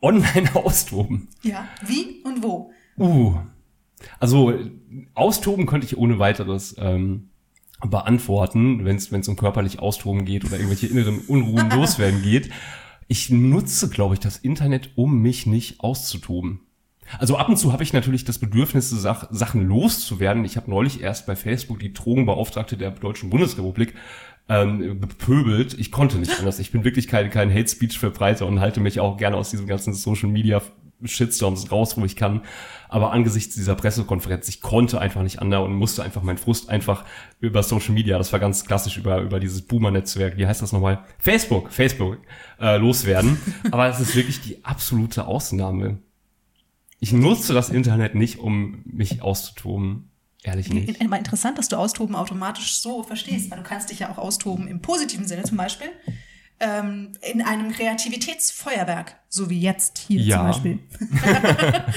Online 0.00 0.54
austoben. 0.54 1.28
Ja, 1.42 1.66
wie 1.84 2.22
und 2.22 2.42
wo? 2.42 2.72
Uh. 2.98 3.38
Also 4.20 4.52
austoben 5.14 5.66
könnte 5.66 5.86
ich 5.86 5.96
ohne 5.96 6.18
weiteres 6.18 6.76
ähm, 6.78 7.30
beantworten, 7.80 8.84
wenn 8.84 8.96
es 8.96 9.28
um 9.28 9.36
körperlich 9.36 9.80
austoben 9.80 10.24
geht 10.24 10.44
oder 10.44 10.56
irgendwelche 10.56 10.86
inneren 10.86 11.20
Unruhen 11.20 11.70
loswerden 11.74 12.22
geht. 12.22 12.50
Ich 13.08 13.30
nutze, 13.30 13.88
glaube 13.88 14.14
ich, 14.14 14.20
das 14.20 14.36
Internet, 14.36 14.90
um 14.96 15.20
mich 15.20 15.46
nicht 15.46 15.80
auszutoben. 15.80 16.60
Also 17.18 17.36
ab 17.36 17.48
und 17.48 17.56
zu 17.56 17.72
habe 17.72 17.82
ich 17.82 17.92
natürlich 17.92 18.24
das 18.24 18.38
Bedürfnis, 18.38 18.90
Sach 18.90 19.26
Sachen 19.30 19.66
loszuwerden. 19.66 20.44
Ich 20.44 20.56
habe 20.56 20.70
neulich 20.70 21.00
erst 21.00 21.26
bei 21.26 21.36
Facebook 21.36 21.78
die 21.78 21.92
Drogenbeauftragte 21.92 22.76
der 22.76 22.90
Deutschen 22.90 23.30
Bundesrepublik 23.30 23.94
ähm, 24.48 25.00
bepöbelt. 25.00 25.74
Ich 25.78 25.92
konnte 25.92 26.18
nicht 26.18 26.38
anders. 26.38 26.58
Ich 26.58 26.72
bin 26.72 26.84
wirklich 26.84 27.08
kein, 27.08 27.30
kein 27.30 27.52
Hate 27.52 27.68
Speech 27.68 27.98
Verbreiter 27.98 28.46
und 28.46 28.60
halte 28.60 28.80
mich 28.80 29.00
auch 29.00 29.16
gerne 29.16 29.36
aus 29.36 29.50
diesem 29.50 29.66
ganzen 29.66 29.94
Social 29.94 30.28
Media 30.28 30.62
Shitstorms 31.04 31.70
raus, 31.70 31.96
wo 31.96 32.04
ich 32.04 32.16
kann. 32.16 32.42
Aber 32.88 33.12
angesichts 33.12 33.54
dieser 33.54 33.74
Pressekonferenz, 33.74 34.48
ich 34.48 34.60
konnte 34.60 35.00
einfach 35.00 35.22
nicht 35.22 35.40
anders 35.40 35.64
und 35.64 35.74
musste 35.74 36.02
einfach 36.02 36.22
meinen 36.22 36.38
Frust 36.38 36.70
einfach 36.70 37.04
über 37.40 37.62
Social 37.62 37.94
Media, 37.94 38.18
das 38.18 38.32
war 38.32 38.40
ganz 38.40 38.64
klassisch 38.64 38.96
über, 38.96 39.20
über 39.20 39.38
dieses 39.40 39.62
Boomer-Netzwerk, 39.62 40.36
wie 40.38 40.46
heißt 40.46 40.62
das 40.62 40.72
nochmal? 40.72 41.04
Facebook, 41.18 41.70
Facebook, 41.70 42.18
äh, 42.60 42.78
loswerden. 42.78 43.38
Aber 43.70 43.88
es 43.88 44.00
ist 44.00 44.16
wirklich 44.16 44.40
die 44.40 44.64
absolute 44.64 45.26
Ausnahme. 45.26 45.98
Ich 47.00 47.12
nutze 47.12 47.54
das 47.54 47.70
Internet 47.70 48.14
nicht, 48.14 48.38
um 48.38 48.82
mich 48.84 49.22
auszutoben. 49.22 50.10
Ehrlich 50.42 50.72
nicht. 50.72 51.00
Immer 51.00 51.18
interessant, 51.18 51.58
dass 51.58 51.68
du 51.68 51.76
Austoben 51.76 52.14
automatisch 52.14 52.80
so 52.80 53.02
verstehst, 53.02 53.50
weil 53.50 53.58
du 53.58 53.64
kannst 53.64 53.90
dich 53.90 54.00
ja 54.00 54.10
auch 54.10 54.18
austoben 54.18 54.68
im 54.68 54.80
positiven 54.80 55.26
Sinne 55.26 55.42
zum 55.42 55.56
Beispiel 55.56 55.88
ähm, 56.60 57.12
in 57.22 57.42
einem 57.42 57.70
Kreativitätsfeuerwerk, 57.70 59.16
so 59.28 59.48
wie 59.48 59.60
jetzt 59.60 59.98
hier 59.98 60.20
ja. 60.20 60.36
zum 60.38 60.46
Beispiel. 60.46 60.78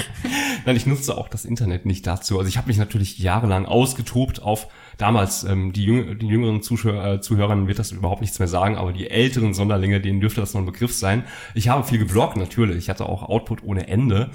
Nein, 0.66 0.76
ich 0.76 0.86
nutze 0.86 1.18
auch 1.18 1.28
das 1.28 1.46
Internet 1.46 1.86
nicht 1.86 2.06
dazu. 2.06 2.38
Also 2.38 2.48
ich 2.48 2.58
habe 2.58 2.68
mich 2.68 2.78
natürlich 2.78 3.18
jahrelang 3.18 3.66
ausgetobt 3.66 4.42
auf 4.42 4.68
damals, 4.98 5.44
ähm, 5.44 5.74
die, 5.74 5.84
jüng 5.84 6.20
die 6.20 6.28
jüngeren 6.28 6.62
Zuschauer, 6.62 7.06
äh, 7.06 7.22
Zuhörern 7.22 7.68
wird 7.68 7.80
das 7.80 7.92
überhaupt 7.92 8.22
nichts 8.22 8.38
mehr 8.38 8.48
sagen, 8.48 8.78
aber 8.78 8.94
die 8.94 9.10
älteren 9.10 9.54
Sonderlinge, 9.54 10.00
denen 10.00 10.20
dürfte 10.20 10.42
das 10.42 10.54
noch 10.54 10.62
ein 10.62 10.68
Begriff 10.68 10.94
sein. 10.94 11.24
Ich 11.56 11.70
habe 11.70 11.84
viel 11.84 11.98
geblockt, 11.98 12.38
natürlich. 12.38 12.78
Ich 12.78 12.90
hatte 12.90 13.08
auch 13.08 13.24
Output 13.24 13.64
ohne 13.64 13.88
Ende. 13.88 14.30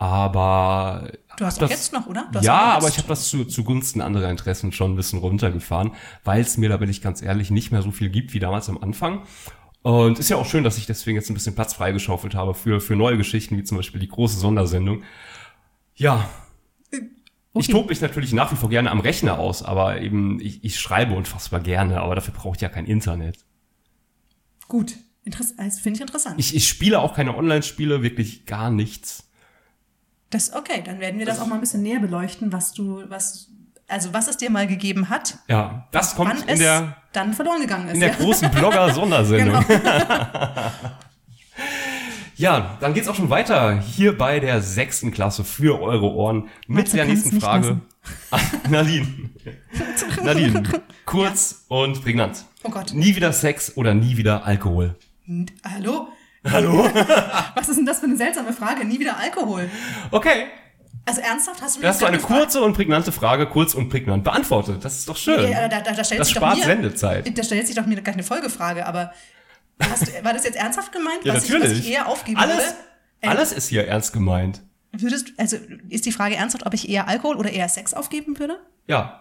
Aber 0.00 1.12
du 1.36 1.44
hast 1.44 1.60
das, 1.60 1.68
auch 1.68 1.70
jetzt 1.70 1.92
noch, 1.92 2.06
oder? 2.06 2.26
ja, 2.40 2.58
aber 2.58 2.88
ich 2.88 2.96
habe 2.96 3.06
das 3.08 3.28
zu, 3.28 3.44
zugunsten 3.44 4.00
anderer 4.00 4.30
Interessen 4.30 4.72
schon 4.72 4.94
ein 4.94 4.96
bisschen 4.96 5.18
runtergefahren, 5.18 5.92
weil 6.24 6.40
es 6.40 6.56
mir, 6.56 6.70
da 6.70 6.78
bin 6.78 6.88
ich 6.88 7.02
ganz 7.02 7.20
ehrlich, 7.20 7.50
nicht 7.50 7.70
mehr 7.70 7.82
so 7.82 7.90
viel 7.90 8.08
gibt 8.08 8.32
wie 8.32 8.38
damals 8.38 8.70
am 8.70 8.78
Anfang. 8.78 9.24
Und 9.82 10.18
ist 10.18 10.30
ja 10.30 10.38
auch 10.38 10.46
schön, 10.46 10.64
dass 10.64 10.78
ich 10.78 10.86
deswegen 10.86 11.16
jetzt 11.16 11.28
ein 11.28 11.34
bisschen 11.34 11.54
Platz 11.54 11.74
freigeschaufelt 11.74 12.34
habe 12.34 12.54
für, 12.54 12.80
für 12.80 12.96
neue 12.96 13.18
Geschichten, 13.18 13.58
wie 13.58 13.62
zum 13.62 13.76
Beispiel 13.76 14.00
die 14.00 14.08
große 14.08 14.38
Sondersendung. 14.38 15.02
Ja. 15.96 16.30
Okay. 16.86 17.10
Ich 17.58 17.68
tobe 17.68 17.90
mich 17.90 18.00
natürlich 18.00 18.32
nach 18.32 18.50
wie 18.52 18.56
vor 18.56 18.70
gerne 18.70 18.90
am 18.90 19.00
Rechner 19.00 19.38
aus, 19.38 19.62
aber 19.62 20.00
eben, 20.00 20.40
ich, 20.40 20.64
ich 20.64 20.80
schreibe 20.80 21.14
unfassbar 21.14 21.60
gerne, 21.60 22.00
aber 22.00 22.14
dafür 22.14 22.32
brauche 22.32 22.56
ich 22.56 22.62
ja 22.62 22.70
kein 22.70 22.86
Internet. 22.86 23.36
Gut. 24.66 24.94
Interess 25.24 25.52
also 25.58 25.78
finde 25.78 25.98
ich 25.98 26.00
interessant. 26.00 26.36
Ich, 26.38 26.56
ich 26.56 26.66
spiele 26.66 27.00
auch 27.00 27.14
keine 27.14 27.36
Online-Spiele, 27.36 28.02
wirklich 28.02 28.46
gar 28.46 28.70
nichts. 28.70 29.29
Das, 30.30 30.54
okay, 30.54 30.82
dann 30.84 31.00
werden 31.00 31.18
wir 31.18 31.26
das 31.26 31.40
auch 31.40 31.46
mal 31.46 31.56
ein 31.56 31.60
bisschen 31.60 31.82
näher 31.82 31.98
beleuchten, 31.98 32.52
was 32.52 32.72
du, 32.72 33.02
was 33.08 33.50
also 33.90 34.12
was 34.14 34.28
es 34.28 34.36
dir 34.36 34.50
mal 34.50 34.66
gegeben 34.66 35.08
hat. 35.08 35.38
Ja, 35.48 35.88
das 35.90 36.14
kommt 36.14 36.48
in 36.48 36.58
der 36.58 36.96
dann 37.12 37.34
verloren 37.34 37.60
gegangen 37.60 37.88
ist. 37.88 37.94
In 37.94 38.00
der 38.00 38.10
ja. 38.10 38.16
großen 38.16 38.50
Blogger-Sondersendung. 38.50 39.64
Genau. 39.68 39.90
ja, 42.36 42.78
dann 42.80 42.94
geht's 42.94 43.08
auch 43.08 43.14
schon 43.14 43.30
weiter 43.30 43.80
hier 43.80 44.16
bei 44.16 44.40
der 44.40 44.62
sechsten 44.62 45.10
Klasse 45.10 45.44
für 45.44 45.80
eure 45.80 46.12
Ohren 46.12 46.48
mit 46.66 46.84
Matze 46.84 46.96
der 46.96 47.06
nächsten 47.06 47.40
Frage. 47.40 47.80
Nadine. 48.70 49.06
Nadine, 50.22 50.62
kurz 51.04 51.66
ja. 51.68 51.76
und 51.76 52.02
prägnant. 52.02 52.44
Oh 52.62 52.70
Gott. 52.70 52.94
Nie 52.94 53.16
wieder 53.16 53.32
Sex 53.32 53.76
oder 53.76 53.94
nie 53.94 54.16
wieder 54.16 54.46
Alkohol? 54.46 54.96
Hallo? 55.64 56.08
Hallo? 56.48 56.84
Was 57.54 57.68
ist 57.68 57.76
denn 57.76 57.86
das 57.86 58.00
für 58.00 58.06
eine 58.06 58.16
seltsame 58.16 58.52
Frage? 58.52 58.84
Nie 58.84 58.98
wieder 58.98 59.16
Alkohol. 59.16 59.68
Okay, 60.10 60.46
also 61.06 61.20
ernsthaft 61.22 61.62
hast 61.62 61.76
du 61.76 61.80
das 61.80 61.90
Hast 61.90 62.02
du 62.02 62.06
eine 62.06 62.18
gefragt? 62.18 62.40
kurze 62.40 62.62
und 62.62 62.74
prägnante 62.74 63.12
Frage 63.12 63.46
kurz 63.46 63.74
und 63.74 63.88
prägnant 63.88 64.24
beantwortet. 64.24 64.84
Das 64.84 64.98
ist 64.98 65.08
doch 65.08 65.16
schön. 65.16 65.50
Ja, 65.50 65.68
da, 65.68 65.80
da, 65.80 65.92
da 65.92 66.04
stellt 66.04 66.20
das 66.20 66.28
sich 66.28 66.36
spart 66.36 66.58
mir, 66.58 66.64
Sendezeit. 66.64 67.36
Da 67.36 67.42
stellt 67.42 67.66
sich 67.66 67.74
doch 67.76 67.86
mir 67.86 67.96
gar 68.00 68.12
keine 68.12 68.22
Folgefrage, 68.22 68.86
aber 68.86 69.12
hast, 69.80 70.22
war 70.22 70.32
das 70.32 70.44
jetzt 70.44 70.56
ernsthaft 70.56 70.92
gemeint, 70.92 71.18
ja, 71.24 71.34
was, 71.34 71.48
natürlich. 71.48 71.72
Ich, 71.72 71.78
was 71.78 71.86
ich 71.86 71.92
eher 71.92 72.06
aufgeben 72.06 72.38
alles, 72.38 72.56
würde? 72.56 72.74
Äh, 73.22 73.28
alles 73.28 73.52
ist 73.52 73.68
hier 73.68 73.88
ernst 73.88 74.12
gemeint. 74.12 74.62
Würdest, 74.92 75.32
also 75.36 75.56
ist 75.88 76.04
die 76.06 76.12
Frage 76.12 76.36
ernsthaft, 76.36 76.66
ob 76.66 76.74
ich 76.74 76.88
eher 76.88 77.08
Alkohol 77.08 77.36
oder 77.36 77.50
eher 77.50 77.68
Sex 77.68 77.94
aufgeben 77.94 78.38
würde? 78.38 78.58
Ja. 78.86 79.19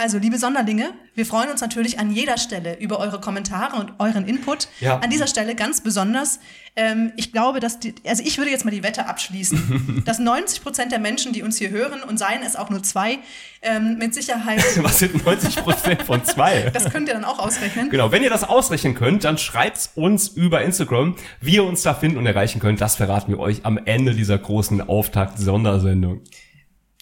Also, 0.00 0.18
liebe 0.18 0.38
Sonderlinge, 0.38 0.90
wir 1.16 1.26
freuen 1.26 1.50
uns 1.50 1.60
natürlich 1.60 1.98
an 1.98 2.12
jeder 2.12 2.38
Stelle 2.38 2.78
über 2.78 3.00
eure 3.00 3.20
Kommentare 3.20 3.74
und 3.80 3.94
euren 3.98 4.28
Input. 4.28 4.68
Ja. 4.78 5.00
An 5.00 5.10
dieser 5.10 5.26
Stelle 5.26 5.56
ganz 5.56 5.80
besonders. 5.80 6.38
Ähm, 6.76 7.10
ich 7.16 7.32
glaube, 7.32 7.58
dass 7.58 7.80
die, 7.80 7.96
also 8.06 8.22
ich 8.24 8.38
würde 8.38 8.52
jetzt 8.52 8.64
mal 8.64 8.70
die 8.70 8.84
Wette 8.84 9.08
abschließen, 9.08 10.02
dass 10.06 10.20
90 10.20 10.62
Prozent 10.62 10.92
der 10.92 11.00
Menschen, 11.00 11.32
die 11.32 11.42
uns 11.42 11.58
hier 11.58 11.70
hören, 11.70 12.04
und 12.04 12.16
seien 12.16 12.44
es 12.44 12.54
auch 12.54 12.70
nur 12.70 12.80
zwei, 12.84 13.18
ähm, 13.60 13.98
mit 13.98 14.14
Sicherheit. 14.14 14.62
Was 14.84 15.00
sind 15.00 15.26
90 15.26 15.56
Prozent 15.56 16.02
von 16.04 16.24
zwei? 16.24 16.70
das 16.72 16.90
könnt 16.90 17.08
ihr 17.08 17.14
dann 17.14 17.24
auch 17.24 17.40
ausrechnen. 17.40 17.90
Genau, 17.90 18.12
wenn 18.12 18.22
ihr 18.22 18.30
das 18.30 18.44
ausrechnen 18.44 18.94
könnt, 18.94 19.24
dann 19.24 19.36
schreibt's 19.36 19.90
uns 19.96 20.28
über 20.28 20.62
Instagram, 20.62 21.16
wie 21.40 21.56
ihr 21.56 21.64
uns 21.64 21.82
da 21.82 21.92
finden 21.92 22.18
und 22.18 22.26
erreichen 22.26 22.60
könnt. 22.60 22.80
Das 22.80 22.94
verraten 22.94 23.32
wir 23.32 23.40
euch 23.40 23.64
am 23.66 23.78
Ende 23.84 24.14
dieser 24.14 24.38
großen 24.38 24.80
Auftakt-Sondersendung. 24.80 26.20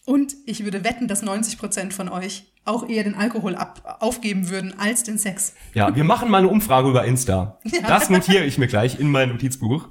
Und 0.06 0.36
ich 0.46 0.62
würde 0.62 0.84
wetten, 0.84 1.08
dass 1.08 1.22
90 1.22 1.58
Prozent 1.58 1.92
von 1.92 2.08
euch 2.08 2.44
auch 2.64 2.88
eher 2.88 3.02
den 3.02 3.16
Alkohol 3.16 3.56
ab, 3.56 3.98
aufgeben 4.00 4.48
würden 4.48 4.78
als 4.78 5.02
den 5.02 5.18
Sex. 5.18 5.52
Ja, 5.74 5.94
wir 5.94 6.04
machen 6.04 6.30
mal 6.30 6.38
eine 6.38 6.48
Umfrage 6.48 6.88
über 6.88 7.04
Insta. 7.04 7.58
Ja. 7.64 7.80
Das 7.86 8.08
notiere 8.08 8.44
ich 8.44 8.56
mir 8.56 8.68
gleich 8.68 9.00
in 9.00 9.10
mein 9.10 9.30
Notizbuch. 9.30 9.88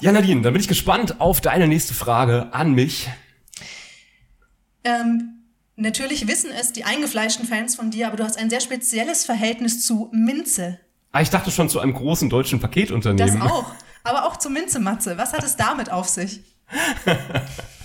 Ja, 0.00 0.12
Nadine, 0.12 0.42
dann 0.42 0.52
bin 0.52 0.62
ich 0.62 0.68
gespannt 0.68 1.20
auf 1.20 1.40
deine 1.40 1.66
nächste 1.66 1.94
Frage 1.94 2.52
an 2.52 2.74
mich. 2.74 3.10
Ähm, 4.84 5.42
natürlich 5.74 6.28
wissen 6.28 6.50
es 6.52 6.72
die 6.72 6.84
eingefleischten 6.84 7.46
Fans 7.46 7.74
von 7.74 7.90
dir, 7.90 8.06
aber 8.06 8.16
du 8.16 8.24
hast 8.24 8.38
ein 8.38 8.50
sehr 8.50 8.60
spezielles 8.60 9.24
Verhältnis 9.24 9.84
zu 9.84 10.10
Minze. 10.12 10.78
Ah, 11.10 11.22
ich 11.22 11.30
dachte 11.30 11.50
schon 11.50 11.68
zu 11.68 11.80
einem 11.80 11.92
großen 11.92 12.30
deutschen 12.30 12.60
Paketunternehmen. 12.60 13.40
Das 13.40 13.50
auch. 13.50 13.72
Aber 14.04 14.26
auch 14.26 14.36
zu 14.36 14.48
Minze, 14.48 14.78
Matze. 14.78 15.18
Was 15.18 15.32
hat 15.32 15.42
es 15.42 15.56
damit 15.56 15.90
auf 15.90 16.08
sich? 16.08 16.40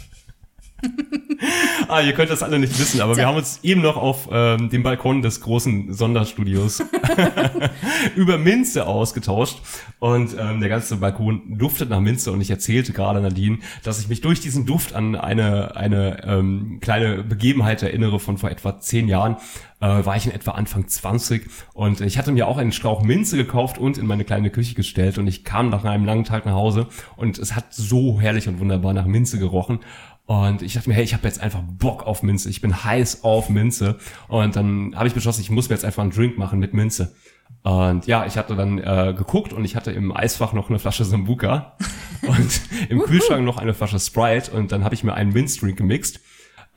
ah, 1.88 2.02
ihr 2.02 2.14
könnt 2.14 2.30
das 2.30 2.44
alle 2.44 2.60
nicht 2.60 2.78
wissen, 2.80 3.02
aber 3.02 3.18
wir 3.18 3.26
haben 3.26 3.38
uns 3.38 3.60
eben 3.64 3.82
noch 3.82 3.98
auf 3.98 4.30
ähm, 4.32 4.70
dem 4.70 4.84
Balkon 4.84 5.22
des 5.22 5.42
großen 5.42 5.94
Sonderstudios 5.94 6.84
über 8.16 8.38
Minze 8.38 8.86
ausgetauscht. 8.86 9.62
Und 10.00 10.36
ähm, 10.40 10.60
der 10.60 10.70
ganze 10.70 10.98
Balkon 10.98 11.58
duftet 11.58 11.90
nach 11.90 12.00
Minze 12.00 12.32
und 12.32 12.42
ich 12.42 12.52
erzählte 12.52 12.94
gerade 12.94 13.20
Nadine, 13.20 13.60
dass 13.84 14.00
ich 14.00 14.08
mich 14.08 14.22
durch 14.22 14.40
diesen 14.40 14.66
Duft 14.66 14.94
an 14.94 15.16
eine 15.16 15.76
eine 15.76 16.24
ähm, 16.24 16.78
kleine 16.82 17.24
Begebenheit 17.24 17.82
erinnere 17.82 18.20
von 18.20 18.38
vor 18.38 18.52
etwa 18.52 18.80
zehn 18.80 19.08
Jahren. 19.08 19.38
Äh, 19.80 20.06
war 20.06 20.16
ich 20.16 20.26
in 20.26 20.32
etwa 20.32 20.52
Anfang 20.52 20.88
20 20.88 21.46
und 21.76 22.02
ich 22.02 22.18
hatte 22.18 22.32
mir 22.32 22.48
auch 22.48 22.58
einen 22.58 22.72
Strauch 22.72 23.04
Minze 23.04 23.38
gekauft 23.38 23.78
und 23.78 24.00
in 24.00 24.08
meine 24.08 24.24
kleine 24.24 24.50
Küche 24.50 24.74
gestellt 24.74 25.20
und 25.20 25.28
ich 25.28 25.44
kam 25.44 25.70
nach 25.70 25.84
einem 25.84 26.04
langen 26.04 26.24
Tag 26.24 26.48
nach 26.48 26.56
Hause 26.56 26.88
und 27.16 27.38
es 27.38 27.56
hat 27.56 27.76
so 27.76 28.20
herrlich 28.20 28.48
und 28.48 28.60
wunderbar 28.60 28.94
nach 28.94 29.06
Minze 29.06 29.38
gerochen 29.38 29.80
und 30.28 30.62
ich 30.62 30.74
dachte 30.74 30.90
mir, 30.90 30.96
hey, 30.96 31.06
ich 31.06 31.14
habe 31.14 31.26
jetzt 31.26 31.40
einfach 31.40 31.62
Bock 31.64 32.06
auf 32.06 32.22
Minze. 32.22 32.50
Ich 32.50 32.60
bin 32.60 32.84
heiß 32.84 33.24
auf 33.24 33.50
Minze. 33.50 33.98
Und 34.28 34.58
dann 34.58 34.94
habe 34.94 35.08
ich 35.08 35.14
beschlossen, 35.14 35.40
ich 35.40 35.50
muss 35.50 35.70
mir 35.70 35.76
jetzt 35.76 35.86
einfach 35.86 36.04
einen 36.04 36.12
Drink 36.12 36.38
machen 36.38 36.60
mit 36.60 36.74
Minze. 36.74 37.16
Und 37.64 38.08
ja, 38.08 38.26
ich 38.26 38.38
hatte 38.38 38.54
dann 38.58 38.78
äh, 38.78 39.14
geguckt 39.18 39.54
und 39.54 39.64
ich 39.64 39.78
hatte 39.78 39.92
im 39.92 40.16
Eisfach 40.16 40.52
noch 40.52 40.70
eine 40.70 40.80
Flasche 40.80 41.06
Sambuka 41.06 41.78
und 42.28 42.62
im 42.90 43.00
Kühlschrank 43.00 43.46
noch 43.46 43.58
eine 43.58 43.74
Flasche 43.74 44.00
Sprite. 44.00 44.52
Und 44.52 44.74
dann 44.74 44.84
habe 44.84 44.96
ich 44.96 45.06
mir 45.06 45.14
einen 45.14 45.32
Minzdrink 45.32 45.78
gemixt. 45.78 46.20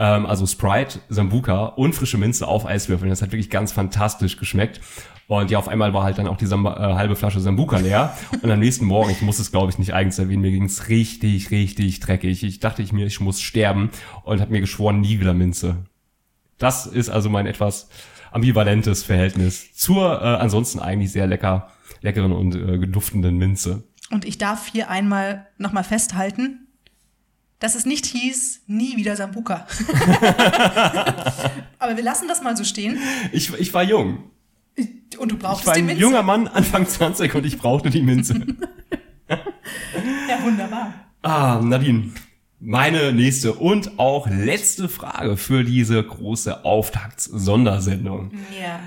Ähm, 0.01 0.25
also 0.25 0.47
Sprite, 0.47 0.99
Sambuka 1.11 1.67
und 1.67 1.95
frische 1.95 2.17
Minze 2.17 2.49
auf 2.49 2.65
Eiswürfeln. 2.65 3.11
Das 3.11 3.21
hat 3.21 3.33
wirklich 3.33 3.51
ganz 3.51 3.71
fantastisch 3.71 4.39
geschmeckt. 4.39 4.81
Und 5.29 5.51
ja, 5.51 5.59
auf 5.59 5.69
einmal 5.69 5.95
war 5.95 6.03
halt 6.03 6.19
dann 6.19 6.27
auch 6.27 6.39
die 6.39 6.47
Sam 6.47 6.67
äh, 6.67 6.71
halbe 6.71 7.15
Flasche 7.15 7.39
Sambuka 7.39 7.79
leer. 7.79 8.17
Und 8.43 8.51
am 8.51 8.59
nächsten 8.59 8.87
Morgen, 8.87 9.11
ich 9.11 9.21
muss 9.21 9.39
es 9.39 9.53
glaube 9.53 9.71
ich 9.71 9.79
nicht 9.79 9.93
eigens 9.93 10.19
erwähnen, 10.19 10.41
mir 10.41 10.51
ging's 10.51 10.89
richtig, 10.89 11.51
richtig 11.51 12.01
dreckig. 12.01 12.43
Ich 12.43 12.61
dachte 12.61 12.83
ich 12.83 12.93
mir, 12.93 13.07
ich 13.07 13.21
muss 13.21 13.43
sterben 13.43 13.91
und 14.25 14.41
habe 14.41 14.51
mir 14.51 14.61
geschworen, 14.61 15.01
nie 15.01 15.21
wieder 15.21 15.35
Minze. 15.35 15.85
Das 16.59 16.87
ist 16.87 17.11
also 17.11 17.29
mein 17.29 17.47
etwas 17.47 17.91
ambivalentes 18.33 19.03
Verhältnis 19.03 19.75
zur 19.75 20.21
äh, 20.21 20.25
ansonsten 20.25 20.81
eigentlich 20.81 21.13
sehr 21.13 21.27
lecker, 21.27 21.69
leckeren 22.01 22.33
und 22.33 22.55
äh, 22.55 22.79
duftenden 22.87 23.37
Minze. 23.37 23.85
Und 24.11 24.25
ich 24.25 24.39
darf 24.39 24.67
hier 24.67 24.89
einmal 24.89 25.47
nochmal 25.59 25.85
festhalten, 25.85 26.70
dass 27.61 27.75
es 27.75 27.87
nicht 27.87 28.07
hieß, 28.07 28.63
nie 28.67 28.97
wieder 28.97 29.15
Sambuka. 29.17 29.67
Aber 31.79 31.97
wir 31.97 32.03
lassen 32.03 32.27
das 32.27 32.43
mal 32.43 32.57
so 32.57 32.65
stehen. 32.65 32.99
Ich, 33.33 33.53
ich 33.55 33.73
war 33.73 33.83
jung. 33.85 34.25
Und 35.19 35.31
du 35.33 35.37
brauchst 35.37 35.61
ich 35.63 35.67
war 35.67 35.75
ein 35.75 35.81
die 35.81 35.87
Minze. 35.87 36.01
junger 36.01 36.23
Mann, 36.23 36.49
Anfang 36.49 36.89
20 36.89 37.35
und 37.35 37.45
ich 37.45 37.59
brauchte 37.59 37.91
die 37.91 38.03
Minze. 38.03 38.47
ja, 39.29 40.43
wunderbar. 40.43 40.95
Ah, 41.23 41.61
Nadine, 41.63 42.13
meine 42.61 43.13
nächste 43.13 43.53
und 43.55 43.99
auch 43.99 44.27
letzte 44.29 44.89
Frage 44.89 45.37
für 45.37 45.65
diese 45.65 46.03
große 46.03 46.65
Auftakts-Sondersendung. 46.65 48.31
Ja. 48.59 48.81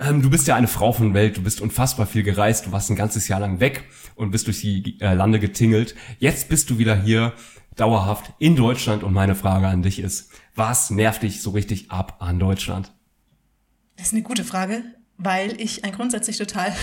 Ähm, 0.00 0.22
du 0.22 0.30
bist 0.30 0.48
ja 0.48 0.56
eine 0.56 0.66
Frau 0.68 0.92
von 0.92 1.14
Welt, 1.14 1.36
du 1.36 1.42
bist 1.42 1.60
unfassbar 1.60 2.06
viel 2.06 2.22
gereist, 2.24 2.66
du 2.66 2.72
warst 2.72 2.90
ein 2.90 2.96
ganzes 2.96 3.28
Jahr 3.28 3.40
lang 3.40 3.60
weg 3.60 3.84
und 4.16 4.30
bist 4.32 4.46
durch 4.46 4.60
die 4.60 4.98
äh, 5.00 5.14
Lande 5.14 5.38
getingelt. 5.38 5.94
Jetzt 6.18 6.48
bist 6.48 6.70
du 6.70 6.78
wieder 6.78 7.00
hier, 7.00 7.32
dauerhaft 7.76 8.32
in 8.38 8.56
Deutschland 8.56 9.02
und 9.02 9.12
meine 9.12 9.34
Frage 9.34 9.68
an 9.68 9.82
dich 9.82 9.98
ist, 9.98 10.30
was 10.54 10.90
nervt 10.90 11.22
dich 11.22 11.42
so 11.42 11.50
richtig 11.50 11.90
ab 11.90 12.16
an 12.20 12.38
Deutschland? 12.38 12.92
Das 13.96 14.08
ist 14.08 14.12
eine 14.12 14.22
gute 14.22 14.44
Frage, 14.44 14.82
weil 15.18 15.60
ich 15.60 15.84
ein 15.84 15.92
grundsätzlich 15.92 16.38
total. 16.38 16.74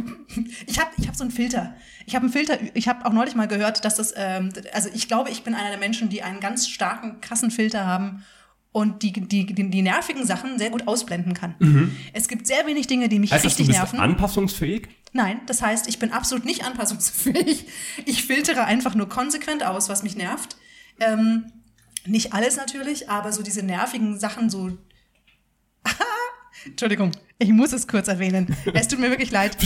ich 0.66 0.78
habe 0.78 0.90
ich 0.96 1.08
hab 1.08 1.16
so 1.16 1.24
einen 1.24 1.30
Filter. 1.30 1.74
Ich 2.06 2.14
habe 2.14 2.24
einen 2.24 2.32
Filter, 2.32 2.58
ich 2.74 2.88
habe 2.88 3.06
auch 3.06 3.12
neulich 3.12 3.34
mal 3.34 3.48
gehört, 3.48 3.84
dass 3.84 3.96
das, 3.96 4.12
ähm, 4.16 4.52
also 4.72 4.88
ich 4.92 5.08
glaube, 5.08 5.30
ich 5.30 5.44
bin 5.44 5.54
einer 5.54 5.70
der 5.70 5.78
Menschen, 5.78 6.08
die 6.08 6.22
einen 6.22 6.40
ganz 6.40 6.68
starken 6.68 7.20
Kassenfilter 7.20 7.86
haben 7.86 8.24
und 8.72 9.02
die, 9.02 9.12
die, 9.12 9.46
die, 9.46 9.70
die 9.70 9.82
nervigen 9.82 10.24
Sachen 10.26 10.58
sehr 10.58 10.70
gut 10.70 10.86
ausblenden 10.86 11.34
kann. 11.34 11.54
Mhm. 11.58 11.96
Es 12.12 12.28
gibt 12.28 12.46
sehr 12.46 12.66
wenig 12.66 12.86
Dinge, 12.86 13.08
die 13.08 13.18
mich 13.18 13.32
Heißt 13.32 13.44
das, 13.44 13.52
richtig 13.52 13.66
du 13.66 13.72
bist 13.72 13.92
nerven. 13.94 13.98
anpassungsfähig? 14.00 14.88
Nein, 15.12 15.40
das 15.46 15.62
heißt, 15.62 15.88
ich 15.88 15.98
bin 15.98 16.12
absolut 16.12 16.44
nicht 16.44 16.64
anpassungsfähig. 16.66 17.66
Ich 18.04 18.24
filtere 18.24 18.64
einfach 18.64 18.94
nur 18.94 19.08
konsequent 19.08 19.64
aus, 19.64 19.88
was 19.88 20.02
mich 20.02 20.16
nervt. 20.16 20.56
Ähm, 21.00 21.46
nicht 22.06 22.32
alles 22.34 22.56
natürlich, 22.56 23.08
aber 23.10 23.32
so 23.32 23.42
diese 23.42 23.62
nervigen 23.62 24.18
Sachen, 24.18 24.50
so. 24.50 24.70
Entschuldigung, 26.66 27.12
ich 27.38 27.50
muss 27.50 27.72
es 27.72 27.86
kurz 27.86 28.08
erwähnen. 28.08 28.54
Es 28.74 28.88
tut 28.88 28.98
mir 28.98 29.10
wirklich 29.10 29.30
leid. 29.30 29.56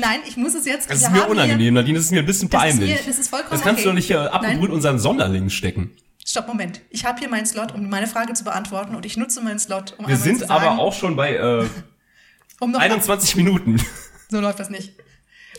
Nein, 0.00 0.20
ich 0.26 0.36
muss 0.36 0.54
es 0.54 0.64
jetzt. 0.66 0.90
Das 0.90 1.00
wir 1.00 1.06
ist 1.06 1.12
mir 1.12 1.20
haben 1.20 1.26
hier- 1.26 1.30
unangenehm, 1.30 1.74
Nadine, 1.74 1.98
das 1.98 2.06
ist 2.06 2.10
mir 2.12 2.20
ein 2.20 2.26
bisschen 2.26 2.48
Das 2.50 2.64
ist 2.64 2.70
peinlich. 2.78 2.90
mir- 2.90 3.06
das 3.06 3.18
ist 3.18 3.28
vollkommen 3.28 3.52
Das 3.52 3.62
kannst 3.62 3.84
du 3.84 3.88
okay. 3.90 3.90
doch 3.90 3.94
nicht 3.94 4.10
äh, 4.10 4.14
abgebrüht 4.16 4.70
unseren 4.70 4.98
Sonderling 4.98 5.50
stecken. 5.50 5.90
Stopp, 6.28 6.46
Moment. 6.46 6.82
Ich 6.90 7.06
habe 7.06 7.20
hier 7.20 7.30
meinen 7.30 7.46
Slot, 7.46 7.72
um 7.72 7.88
meine 7.88 8.06
Frage 8.06 8.34
zu 8.34 8.44
beantworten 8.44 8.94
und 8.94 9.06
ich 9.06 9.16
nutze 9.16 9.40
meinen 9.40 9.58
Slot, 9.58 9.94
um 9.96 10.06
Wir 10.06 10.18
sind 10.18 10.40
sagen, 10.40 10.52
aber 10.52 10.78
auch 10.78 10.92
schon 10.92 11.16
bei 11.16 11.34
äh, 11.34 11.66
um 12.60 12.70
noch 12.70 12.80
21 12.80 13.36
Minuten. 13.36 13.80
So 14.30 14.40
läuft 14.40 14.60
das 14.60 14.68
nicht. 14.68 14.92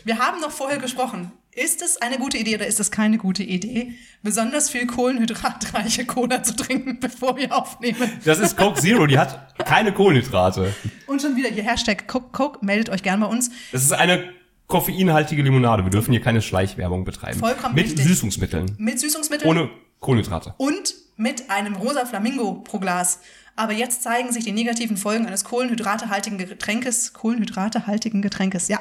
Wir 0.04 0.20
haben 0.20 0.40
noch 0.40 0.52
vorher 0.52 0.78
gesprochen. 0.78 1.32
Ist 1.50 1.82
es 1.82 2.00
eine 2.00 2.18
gute 2.18 2.36
Idee 2.38 2.54
oder 2.54 2.68
ist 2.68 2.78
es 2.78 2.92
keine 2.92 3.18
gute 3.18 3.42
Idee, 3.42 3.96
besonders 4.22 4.70
viel 4.70 4.86
kohlenhydratreiche 4.86 6.06
Cola 6.06 6.44
zu 6.44 6.54
trinken, 6.54 7.00
bevor 7.00 7.36
wir 7.36 7.52
aufnehmen? 7.52 8.08
Das 8.24 8.38
ist 8.38 8.56
Coke 8.56 8.80
Zero, 8.80 9.08
die 9.08 9.18
hat 9.18 9.58
keine 9.66 9.92
Kohlenhydrate. 9.92 10.72
Und 11.08 11.20
schon 11.20 11.34
wieder 11.34 11.48
hier 11.48 11.64
Hashtag 11.64 12.06
Coke, 12.06 12.28
Coke 12.30 12.64
meldet 12.64 12.90
euch 12.90 13.02
gern 13.02 13.18
bei 13.18 13.26
uns. 13.26 13.50
Das 13.72 13.82
ist 13.82 13.90
eine 13.90 14.32
koffeinhaltige 14.68 15.42
Limonade. 15.42 15.82
Wir 15.82 15.90
dürfen 15.90 16.12
hier 16.12 16.20
keine 16.20 16.40
Schleichwerbung 16.40 17.04
betreiben. 17.04 17.40
Vollkommen 17.40 17.74
Mit 17.74 17.86
richtig. 17.86 18.04
Süßungsmitteln. 18.06 18.76
Mit 18.78 19.00
Süßungsmitteln 19.00 19.50
Ohne 19.50 19.68
Kohlenhydrate. 20.00 20.54
und 20.58 20.94
mit 21.16 21.50
einem 21.50 21.76
rosa 21.76 22.06
Flamingo 22.06 22.54
pro 22.54 22.78
Glas. 22.78 23.20
Aber 23.54 23.74
jetzt 23.74 24.02
zeigen 24.02 24.32
sich 24.32 24.44
die 24.44 24.52
negativen 24.52 24.96
Folgen 24.96 25.26
eines 25.26 25.44
kohlenhydratehaltigen 25.44 26.38
Getränkes, 26.38 27.12
kohlenhydratehaltigen 27.12 28.22
Getränkes, 28.22 28.68
ja. 28.68 28.78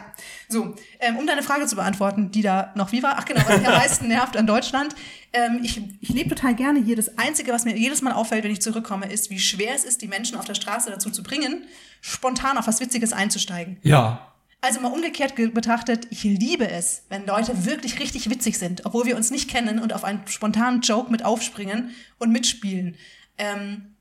So, 0.47 0.73
ähm, 1.01 1.17
um 1.17 1.27
deine 1.27 1.43
Frage 1.43 1.65
zu 1.65 1.75
beantworten, 1.75 2.31
die 2.31 2.41
da 2.41 2.71
noch 2.75 2.93
wie 2.93 3.03
war, 3.03 3.15
ach 3.17 3.25
genau, 3.25 3.41
was 3.45 3.57
mich 3.57 3.67
am 3.67 3.73
meisten 3.77 4.07
nervt 4.07 4.37
an 4.37 4.47
Deutschland. 4.47 4.95
Ähm, 5.33 5.59
ich 5.63 5.81
ich 5.99 6.09
lebe 6.09 6.29
total 6.29 6.55
gerne 6.55 6.79
hier. 6.79 6.95
Das 6.95 7.17
Einzige, 7.17 7.51
was 7.51 7.65
mir 7.65 7.75
jedes 7.75 8.01
Mal 8.01 8.13
auffällt, 8.13 8.45
wenn 8.45 8.51
ich 8.51 8.61
zurückkomme, 8.61 9.11
ist, 9.11 9.29
wie 9.29 9.39
schwer 9.39 9.75
es 9.75 9.83
ist, 9.83 10.01
die 10.01 10.07
Menschen 10.07 10.37
auf 10.37 10.45
der 10.45 10.55
Straße 10.55 10.89
dazu 10.89 11.09
zu 11.09 11.23
bringen, 11.23 11.65
spontan 11.99 12.57
auf 12.57 12.67
was 12.67 12.79
Witziges 12.79 13.11
einzusteigen. 13.11 13.79
Ja. 13.81 14.28
Also 14.61 14.81
mal 14.81 14.91
umgekehrt 14.91 15.35
ge- 15.37 15.47
betrachtet, 15.47 16.07
ich 16.09 16.23
liebe 16.23 16.69
es, 16.69 17.03
wenn 17.09 17.25
Leute 17.25 17.65
wirklich 17.65 17.99
richtig 17.99 18.29
witzig 18.29 18.57
sind, 18.57 18.85
obwohl 18.85 19.05
wir 19.05 19.15
uns 19.15 19.31
nicht 19.31 19.49
kennen 19.49 19.79
und 19.79 19.93
auf 19.93 20.03
einen 20.03 20.21
spontanen 20.27 20.81
Joke 20.81 21.09
mit 21.11 21.23
aufspringen 21.23 21.91
und 22.17 22.31
mitspielen. 22.31 22.95
Ähm, 23.37 23.95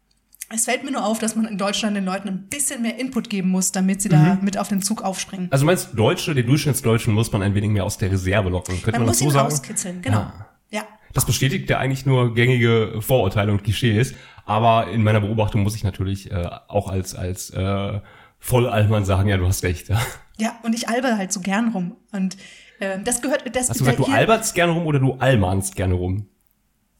es 0.53 0.65
fällt 0.65 0.83
mir 0.83 0.91
nur 0.91 1.05
auf, 1.05 1.19
dass 1.21 1.37
man 1.37 1.45
in 1.45 1.59
Deutschland 1.59 1.95
den 1.97 2.05
Leuten 2.05 2.27
ein 2.27 2.49
bisschen 2.49 2.83
mehr 2.83 2.99
Input 2.99 3.31
geben 3.31 3.51
muss, 3.51 3.71
damit 3.71 4.03
sie 4.03 4.09
da 4.09 4.39
mit 4.41 4.59
auf 4.59 4.69
den 4.69 4.83
Zug 4.83 5.03
aufspringen. 5.03 5.47
Also 5.53 5.65
meinst 5.65 5.91
Deutsche, 5.97 6.35
den 6.35 6.47
Durchschnittsdeutschen 6.47 7.13
muss 7.15 7.31
man 7.31 7.43
ein 7.43 7.55
wenig 7.55 7.71
mehr 7.71 7.85
aus 7.85 7.99
der 7.99 8.11
Reserve 8.11 8.49
locken. 8.49 8.75
Könnte 8.83 8.93
Man 8.99 9.01
man, 9.03 9.09
muss 9.09 9.19
das 9.19 9.21
so 9.21 9.25
ihn 9.27 9.31
sagen? 9.33 9.49
rauskitzeln, 9.51 10.03
genau. 10.03 10.17
Ja. 10.19 10.47
Ja. 10.71 10.83
Das 11.13 11.25
bestätigt 11.25 11.71
ja 11.71 11.79
eigentlich 11.79 12.05
nur 12.07 12.35
gängige 12.35 13.01
Vorurteile 13.01 13.53
und 13.53 13.63
Klischees. 13.63 14.15
Aber 14.45 14.91
in 14.91 15.03
meiner 15.03 15.21
Beobachtung 15.21 15.63
muss 15.63 15.77
ich 15.77 15.85
natürlich 15.85 16.31
äh, 16.33 16.49
auch 16.69 16.89
als, 16.89 17.15
als 17.15 17.51
äh, 17.51 18.01
Vollallmann 18.39 19.05
sagen, 19.05 19.29
ja, 19.29 19.37
du 19.37 19.47
hast 19.47 19.63
recht. 19.63 19.89
Ja. 19.91 20.01
Ja, 20.39 20.59
und 20.63 20.75
ich 20.75 20.89
alber 20.89 21.19
halt 21.19 21.33
so 21.33 21.41
gern 21.41 21.69
rum. 21.69 21.97
Und 22.13 22.37
ähm, 22.81 23.05
das 23.05 23.21
gehört. 23.21 23.45
Das, 23.55 23.69
Hast 23.69 23.81
du 23.81 23.85
gesagt, 23.85 23.99
du 23.99 24.05
alberst 24.07 24.55
gerne 24.55 24.73
rum 24.73 24.87
oder 24.87 24.99
du 25.01 25.15
allmahnst 25.15 25.75
gerne 25.77 25.95
rum? 25.95 26.29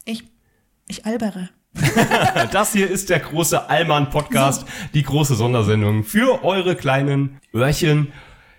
Ich, 0.05 0.23
ich 0.87 1.05
albere. 1.05 1.49
Das 2.51 2.73
hier 2.73 2.89
ist 2.89 3.09
der 3.09 3.19
große 3.19 3.69
Allmann-Podcast, 3.69 4.65
die 4.93 5.03
große 5.03 5.35
Sondersendung 5.35 6.03
für 6.03 6.43
eure 6.43 6.75
kleinen 6.75 7.39
Öhrchen. 7.53 8.11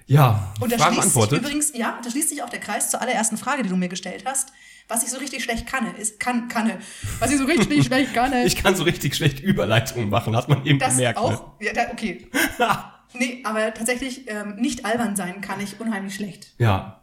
Ja, 0.06 0.52
Und 0.60 0.72
da 0.72 0.78
Fragen 0.78 0.94
schließt 1.00 1.14
sich 1.14 1.32
übrigens, 1.32 1.72
ja, 1.76 1.98
da 2.02 2.10
schließt 2.10 2.30
sich 2.30 2.42
auch 2.42 2.48
der 2.48 2.58
Kreis 2.60 2.90
zur 2.90 3.00
allerersten 3.00 3.36
Frage, 3.36 3.62
die 3.62 3.68
du 3.68 3.76
mir 3.76 3.88
gestellt 3.88 4.24
hast. 4.26 4.52
Was 4.88 5.04
ich 5.04 5.10
so 5.10 5.18
richtig 5.18 5.44
schlecht 5.44 5.68
kann, 5.68 5.94
ist, 5.94 6.18
kann, 6.18 6.48
kann, 6.48 6.72
was 7.20 7.30
ich 7.30 7.38
so 7.38 7.44
richtig 7.44 7.84
schlecht 7.86 8.12
kann, 8.12 8.32
Ich 8.44 8.56
kann 8.56 8.74
so 8.74 8.82
richtig 8.82 9.14
schlecht 9.14 9.38
Überleitungen 9.40 10.08
machen, 10.08 10.34
hat 10.34 10.48
man 10.48 10.64
eben 10.66 10.80
das 10.80 10.96
gemerkt. 10.96 11.18
ne? 11.18 11.24
auch, 11.24 11.52
ja, 11.60 11.72
da, 11.72 11.92
okay. 11.92 12.26
nee, 13.14 13.40
aber 13.44 13.72
tatsächlich, 13.74 14.28
ähm, 14.30 14.56
nicht 14.56 14.84
albern 14.84 15.16
sein 15.16 15.40
kann 15.40 15.60
ich 15.60 15.80
unheimlich 15.80 16.14
schlecht. 16.14 16.54
Ja, 16.58 17.00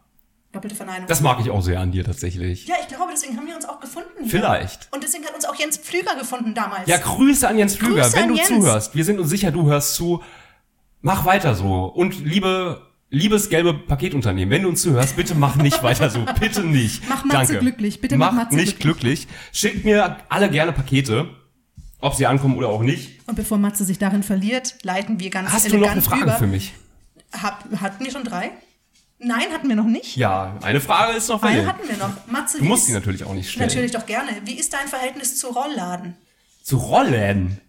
Doppelte 0.50 0.74
Verneinung. 0.76 1.06
das 1.06 1.20
mag 1.20 1.40
ich 1.40 1.50
auch 1.50 1.60
sehr 1.60 1.78
an 1.78 1.92
dir 1.92 2.04
tatsächlich. 2.04 2.66
ja, 2.66 2.76
ich 2.80 2.88
glaube, 2.88 3.12
deswegen 3.12 3.36
haben 3.36 3.46
wir 3.46 3.54
uns 3.54 3.66
auch 3.66 3.80
gefunden. 3.80 4.24
Vielleicht. 4.26 4.88
Und 4.92 5.02
deswegen 5.04 5.24
hat 5.26 5.34
uns 5.34 5.44
auch 5.44 5.54
Jens 5.54 5.76
Pflüger 5.76 6.14
gefunden 6.18 6.54
damals. 6.54 6.88
Ja, 6.88 6.96
Grüße 6.96 7.46
an 7.46 7.58
Jens 7.58 7.76
Flüger, 7.76 8.02
Grüße 8.02 8.16
wenn 8.16 8.28
du 8.28 8.34
Jens. 8.34 8.48
zuhörst. 8.48 8.94
Wir 8.94 9.04
sind 9.04 9.18
uns 9.18 9.28
sicher, 9.28 9.50
du 9.50 9.66
hörst 9.66 9.94
zu. 9.94 10.22
Mach 11.02 11.26
weiter 11.26 11.54
so. 11.54 11.84
Und 11.84 12.24
liebe, 12.24 12.80
liebes 13.10 13.50
gelbe 13.50 13.74
Paketunternehmen, 13.74 14.50
wenn 14.50 14.62
du 14.62 14.70
uns 14.70 14.80
zuhörst, 14.80 15.16
bitte 15.16 15.34
mach 15.34 15.56
nicht 15.56 15.82
weiter 15.82 16.08
so. 16.08 16.24
Bitte 16.40 16.62
nicht. 16.64 17.06
Mach 17.10 17.24
Matze 17.26 17.52
Danke. 17.52 17.58
glücklich. 17.58 18.00
Bitte 18.00 18.16
mach 18.16 18.32
mach 18.32 18.44
Matze 18.44 18.56
nicht 18.56 18.80
glücklich. 18.80 19.28
Schickt 19.52 19.84
mir 19.84 20.16
alle 20.30 20.48
gerne 20.48 20.72
Pakete. 20.72 21.28
Ob 22.00 22.14
sie 22.14 22.26
ankommen 22.26 22.56
oder 22.56 22.68
auch 22.68 22.82
nicht. 22.82 23.20
Und 23.28 23.34
bevor 23.34 23.58
Matze 23.58 23.84
sich 23.84 23.98
darin 23.98 24.22
verliert, 24.22 24.76
leiten 24.82 25.18
wir 25.20 25.30
ganz 25.30 25.50
Hast 25.52 25.64
du 25.66 25.70
noch 25.70 25.74
elegant 25.76 25.92
eine 25.96 26.02
Frage 26.02 26.22
über. 26.22 26.36
für 26.38 26.46
mich? 26.46 26.74
Hab, 27.32 27.64
hatten 27.80 28.04
wir 28.04 28.12
schon 28.12 28.24
drei? 28.24 28.50
Nein, 29.18 29.46
hatten 29.52 29.68
wir 29.68 29.74
noch 29.74 29.84
nicht. 29.84 30.16
Ja, 30.16 30.56
eine 30.62 30.80
Frage 30.80 31.16
ist 31.16 31.28
noch 31.28 31.42
Eine 31.42 31.66
hatten 31.66 31.88
wir 31.88 31.96
noch. 31.96 32.10
Matze, 32.28 32.58
Du 32.58 32.64
musst 32.64 32.82
ist- 32.82 32.86
sie 32.88 32.92
natürlich 32.94 33.24
auch 33.24 33.34
nicht 33.34 33.50
stellen. 33.50 33.66
Natürlich 33.66 33.90
doch 33.90 34.06
gerne. 34.06 34.30
Wie 34.44 34.54
ist 34.54 34.72
dein 34.72 34.86
Verhältnis 34.86 35.36
zu 35.38 35.48
Rollladen? 35.48 36.14
Zu 36.62 36.76
Rollen. 36.76 37.60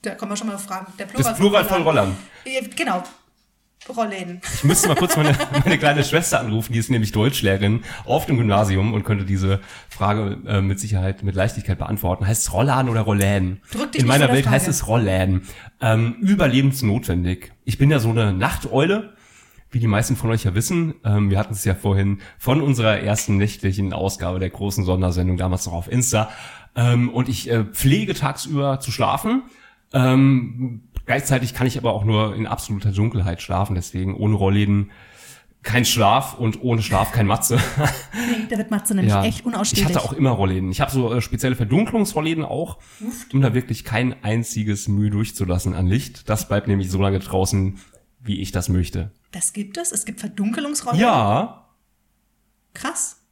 Da 0.00 0.14
kann 0.14 0.28
man 0.28 0.36
schon 0.38 0.46
mal 0.46 0.58
fragen. 0.58 0.92
Der 0.98 1.06
Das 1.06 1.36
Plural 1.36 1.64
von 1.66 1.82
Rollern. 1.82 2.16
Ja, 2.46 2.60
Genau. 2.74 3.02
Rollläden. 3.88 4.40
Ich 4.54 4.64
müsste 4.64 4.88
mal 4.88 4.94
kurz 4.94 5.16
meine, 5.16 5.36
meine 5.64 5.78
kleine 5.78 6.04
Schwester 6.04 6.40
anrufen, 6.40 6.72
die 6.72 6.78
ist 6.78 6.90
nämlich 6.90 7.12
Deutschlehrerin 7.12 7.82
auf 8.04 8.26
dem 8.26 8.38
Gymnasium 8.38 8.94
und 8.94 9.04
könnte 9.04 9.24
diese 9.24 9.60
Frage 9.88 10.38
äh, 10.46 10.60
mit 10.60 10.78
Sicherheit, 10.80 11.22
mit 11.22 11.34
Leichtigkeit 11.34 11.78
beantworten. 11.78 12.26
Heißt 12.26 12.42
es 12.42 12.52
Rollladen 12.52 12.90
oder 12.90 13.02
Rolläden? 13.02 13.60
Drück 13.72 13.92
dich 13.92 14.02
In 14.02 14.08
meiner 14.08 14.28
Welt 14.28 14.48
heißt 14.48 14.66
Frage. 14.66 14.70
es 14.76 14.86
Rolläden. 14.86 15.42
Ähm, 15.80 16.16
überlebensnotwendig. 16.20 17.52
Ich 17.64 17.78
bin 17.78 17.90
ja 17.90 17.98
so 17.98 18.10
eine 18.10 18.32
Nachteule, 18.32 19.14
wie 19.70 19.80
die 19.80 19.86
meisten 19.88 20.16
von 20.16 20.30
euch 20.30 20.44
ja 20.44 20.54
wissen. 20.54 20.94
Ähm, 21.04 21.30
wir 21.30 21.38
hatten 21.38 21.54
es 21.54 21.64
ja 21.64 21.74
vorhin 21.74 22.20
von 22.38 22.60
unserer 22.60 23.00
ersten 23.00 23.36
nächtlichen 23.36 23.92
Ausgabe 23.92 24.38
der 24.38 24.50
großen 24.50 24.84
Sondersendung, 24.84 25.38
damals 25.38 25.66
noch 25.66 25.72
auf 25.72 25.90
Insta. 25.90 26.30
Ähm, 26.76 27.08
und 27.08 27.28
ich 27.28 27.50
äh, 27.50 27.64
pflege 27.64 28.14
tagsüber 28.14 28.80
zu 28.80 28.92
schlafen. 28.92 29.42
Ähm, 29.94 30.82
gleichzeitig 31.06 31.54
kann 31.54 31.66
ich 31.66 31.78
aber 31.78 31.92
auch 31.92 32.04
nur 32.04 32.34
in 32.36 32.46
absoluter 32.46 32.92
Dunkelheit 32.92 33.42
schlafen, 33.42 33.74
deswegen 33.74 34.16
ohne 34.16 34.34
Rollläden 34.34 34.90
kein 35.62 35.84
Schlaf 35.84 36.34
und 36.34 36.62
ohne 36.62 36.82
Schlaf 36.82 37.12
kein 37.12 37.26
Matze. 37.28 37.56
Nee, 38.14 38.46
da 38.50 38.58
wird 38.58 38.70
Matze 38.72 38.94
nämlich 38.96 39.14
echt 39.14 39.40
Ich 39.40 39.46
unausstehlich. 39.46 39.84
hatte 39.86 40.02
auch 40.02 40.12
immer 40.12 40.30
Rollläden. 40.30 40.70
Ich 40.72 40.80
habe 40.80 40.90
so 40.90 41.12
äh, 41.14 41.20
spezielle 41.20 41.54
Verdunklungsrollläden 41.54 42.44
auch, 42.44 42.78
um 43.32 43.40
da 43.40 43.54
wirklich 43.54 43.84
kein 43.84 44.24
einziges 44.24 44.88
Mühe 44.88 45.10
durchzulassen 45.10 45.74
an 45.74 45.86
Licht. 45.86 46.28
Das 46.28 46.48
bleibt 46.48 46.66
nämlich 46.66 46.90
so 46.90 47.00
lange 47.00 47.20
draußen, 47.20 47.78
wie 48.20 48.40
ich 48.40 48.50
das 48.50 48.68
möchte. 48.68 49.12
das 49.30 49.52
gibt 49.52 49.76
es? 49.78 49.92
Es 49.92 50.04
gibt 50.04 50.18
Verdunkelungsrollen? 50.20 50.98
Ja. 51.00 51.68
Krass. 52.74 53.22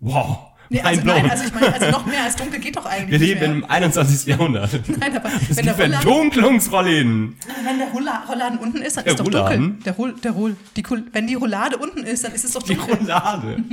Wow. 0.00 0.38
Nee, 0.68 0.80
also, 0.80 1.02
nein, 1.04 1.30
also 1.30 1.44
ich 1.44 1.54
meine, 1.54 1.72
also 1.72 1.90
noch 1.90 2.06
mehr 2.06 2.24
als 2.24 2.34
dunkel 2.36 2.58
geht 2.60 2.76
doch 2.76 2.86
eigentlich 2.86 3.20
Wir 3.20 3.26
leben 3.28 3.44
im 3.44 3.64
21. 3.64 4.26
Jahrhundert. 4.26 4.70
Nein, 4.98 5.16
aber 5.16 5.28
Es 5.48 5.56
wenn 5.56 5.64
gibt 5.66 5.78
der, 5.78 5.88
Verdunklungsrollläden. 5.90 7.36
wenn 7.64 7.78
der 7.78 7.88
Rollladen 8.28 8.58
unten 8.58 8.78
ist, 8.82 8.96
dann 8.96 9.04
Der 9.04 9.12
ist 9.12 9.20
doch 9.20 9.26
Rollladen? 9.26 9.60
dunkel. 9.60 9.82
Der 9.84 9.92
Roll, 9.92 10.14
der 10.22 10.30
Roll, 10.32 10.56
die, 10.76 10.82
Kul- 10.82 11.04
wenn 11.12 11.26
die 11.26 11.34
Roulade 11.34 11.76
unten 11.76 12.00
ist, 12.04 12.24
dann 12.24 12.32
ist 12.32 12.44
es 12.44 12.52
doch 12.52 12.62
Die 12.62 12.74
dunkel. 12.74 12.96
Rollade. 12.96 13.62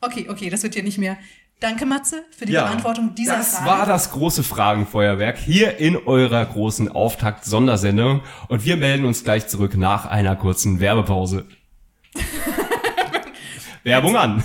Okay, 0.00 0.26
okay, 0.30 0.48
das 0.48 0.62
wird 0.62 0.74
hier 0.74 0.82
nicht 0.84 0.98
mehr. 0.98 1.16
Danke, 1.60 1.84
Matze, 1.84 2.22
für 2.36 2.46
die 2.46 2.52
Ja, 2.52 2.66
Beantwortung 2.66 3.14
dieser 3.16 3.36
das 3.36 3.56
Frage. 3.56 3.66
war 3.66 3.84
das 3.86 4.12
große 4.12 4.44
Fragenfeuerwerk 4.44 5.36
hier 5.38 5.78
in 5.78 5.96
eurer 5.96 6.44
großen 6.46 6.88
Auftakt-Sondersendung. 6.88 8.20
Und 8.46 8.64
wir 8.64 8.76
melden 8.76 9.04
uns 9.04 9.24
gleich 9.24 9.48
zurück 9.48 9.76
nach 9.76 10.06
einer 10.06 10.36
kurzen 10.36 10.78
Werbepause. 10.78 11.46
Werbung 13.84 14.16
an. 14.16 14.44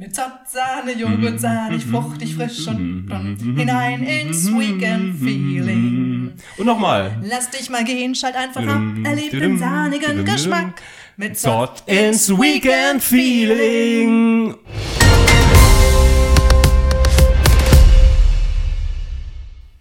Mit 0.00 0.14
Sahne, 0.14 0.92
Joghurt, 0.96 1.40
sahnig, 1.40 1.84
fruchtig, 1.84 2.36
frisch 2.36 2.68
und 2.68 3.08
dann 3.08 3.36
hinein 3.36 4.04
ins 4.04 4.46
Weekend-Feeling. 4.46 6.34
Und 6.56 6.66
nochmal. 6.66 7.18
Lass 7.24 7.50
dich 7.50 7.68
mal 7.68 7.82
gehen, 7.82 8.14
schalt 8.14 8.36
einfach 8.36 8.64
ab, 8.64 8.80
erleb 9.02 9.32
den 9.32 9.58
sahnigen 9.58 10.24
Geschmack. 10.24 10.80
Mit 11.16 11.36
Zott 11.36 11.82
ins 11.86 12.30
Weekend 12.30 13.02
Feeling. 13.02 14.54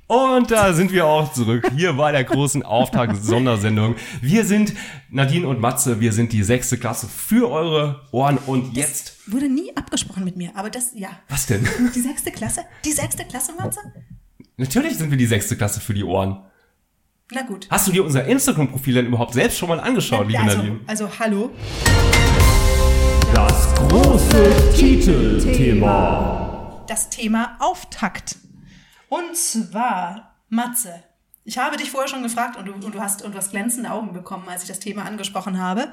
Und 0.07 0.51
da 0.51 0.71
sind 0.71 0.93
wir 0.93 1.05
auch 1.05 1.33
zurück, 1.33 1.69
hier 1.75 1.91
bei 1.91 2.13
der 2.13 2.23
großen 2.23 2.63
Auftakt-Sondersendung. 2.63 3.95
Wir 4.21 4.45
sind 4.45 4.73
Nadine 5.09 5.45
und 5.45 5.59
Matze, 5.59 5.99
wir 5.99 6.13
sind 6.13 6.31
die 6.31 6.43
sechste 6.43 6.77
Klasse 6.77 7.09
für 7.09 7.51
eure 7.51 8.07
Ohren 8.13 8.37
und 8.37 8.73
jetzt... 8.73 9.17
Das 9.25 9.33
wurde 9.33 9.49
nie 9.49 9.75
abgesprochen 9.75 10.23
mit 10.23 10.37
mir, 10.37 10.51
aber 10.55 10.69
das, 10.69 10.91
ja. 10.95 11.09
Was 11.27 11.45
denn? 11.47 11.67
Die 11.93 11.99
sechste 11.99 12.31
Klasse? 12.31 12.61
Die 12.85 12.93
sechste 12.93 13.25
Klasse, 13.25 13.51
Matze? 13.59 13.81
Natürlich 14.55 14.97
sind 14.97 15.11
wir 15.11 15.17
die 15.17 15.25
sechste 15.25 15.57
Klasse 15.57 15.81
für 15.81 15.93
die 15.93 16.05
Ohren. 16.05 16.41
Na 17.33 17.41
gut. 17.41 17.67
Hast 17.69 17.89
du 17.89 17.91
dir 17.91 18.05
unser 18.05 18.23
Instagram-Profil 18.23 18.93
denn 18.93 19.07
überhaupt 19.07 19.33
selbst 19.33 19.57
schon 19.57 19.67
mal 19.67 19.81
angeschaut, 19.81 20.25
liebe 20.27 20.39
also, 20.39 20.57
Nadine? 20.57 20.79
also, 20.87 21.09
hallo. 21.19 21.49
Das 23.33 23.75
große 23.75 24.73
Titelthema. 24.73 26.05
Das 26.87 27.09
Thema 27.09 27.57
Auftakt. 27.59 28.37
Und 29.09 29.35
zwar, 29.35 30.35
Matze, 30.49 31.03
ich 31.43 31.57
habe 31.57 31.77
dich 31.77 31.89
vorher 31.91 32.09
schon 32.09 32.23
gefragt 32.23 32.57
und 32.57 32.65
du, 32.65 32.73
und 32.73 32.93
du, 32.93 32.99
hast, 32.99 33.23
und 33.23 33.33
du 33.33 33.37
hast 33.37 33.51
glänzende 33.51 33.91
Augen 33.91 34.13
bekommen, 34.13 34.47
als 34.49 34.63
ich 34.63 34.67
das 34.67 34.79
Thema 34.79 35.03
angesprochen 35.05 35.59
habe. 35.61 35.87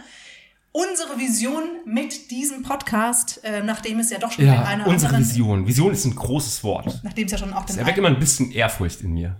Unsere 0.72 1.16
Vision 1.20 1.62
mit 1.87 2.33
diesem 2.33 2.64
Podcast, 2.64 3.40
äh, 3.44 3.62
nachdem 3.62 4.00
es 4.00 4.11
ja 4.11 4.18
doch 4.18 4.33
schon 4.33 4.44
in 4.44 4.53
Ja, 4.53 4.64
einer 4.64 4.87
unsere 4.88 5.14
anderen, 5.14 5.31
Vision. 5.31 5.66
Vision 5.68 5.92
ist 5.92 6.05
ein 6.05 6.16
großes 6.16 6.64
Wort. 6.64 7.00
nachdem 7.05 7.27
es 7.27 7.33
ja 7.33 7.38
schon 7.38 7.53
auch 7.53 7.64
Es 7.68 7.77
erweckt 7.77 7.98
immer 7.98 8.09
ein 8.09 8.18
bisschen 8.18 8.50
Ehrfurcht 8.50 9.00
in 9.03 9.12
mir. 9.14 9.37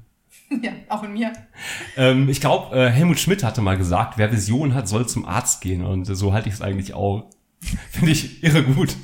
ja, 0.63 0.71
auch 0.89 1.03
in 1.03 1.15
mir. 1.15 1.33
Ähm, 1.97 2.29
ich 2.29 2.41
glaube, 2.41 2.77
äh, 2.77 2.89
Helmut 2.91 3.19
Schmidt 3.19 3.43
hatte 3.43 3.61
mal 3.63 3.77
gesagt, 3.77 4.17
wer 4.17 4.31
Vision 4.31 4.75
hat, 4.75 4.87
soll 4.87 5.09
zum 5.09 5.25
Arzt 5.27 5.61
gehen. 5.61 5.85
Und 5.85 6.05
so 6.05 6.33
halte 6.33 6.49
ich 6.49 6.55
es 6.55 6.63
eigentlich 6.63 6.95
auch. 6.95 7.29
Finde 7.91 8.13
ich 8.13 8.45
irre 8.45 8.63
gut. 8.63 8.95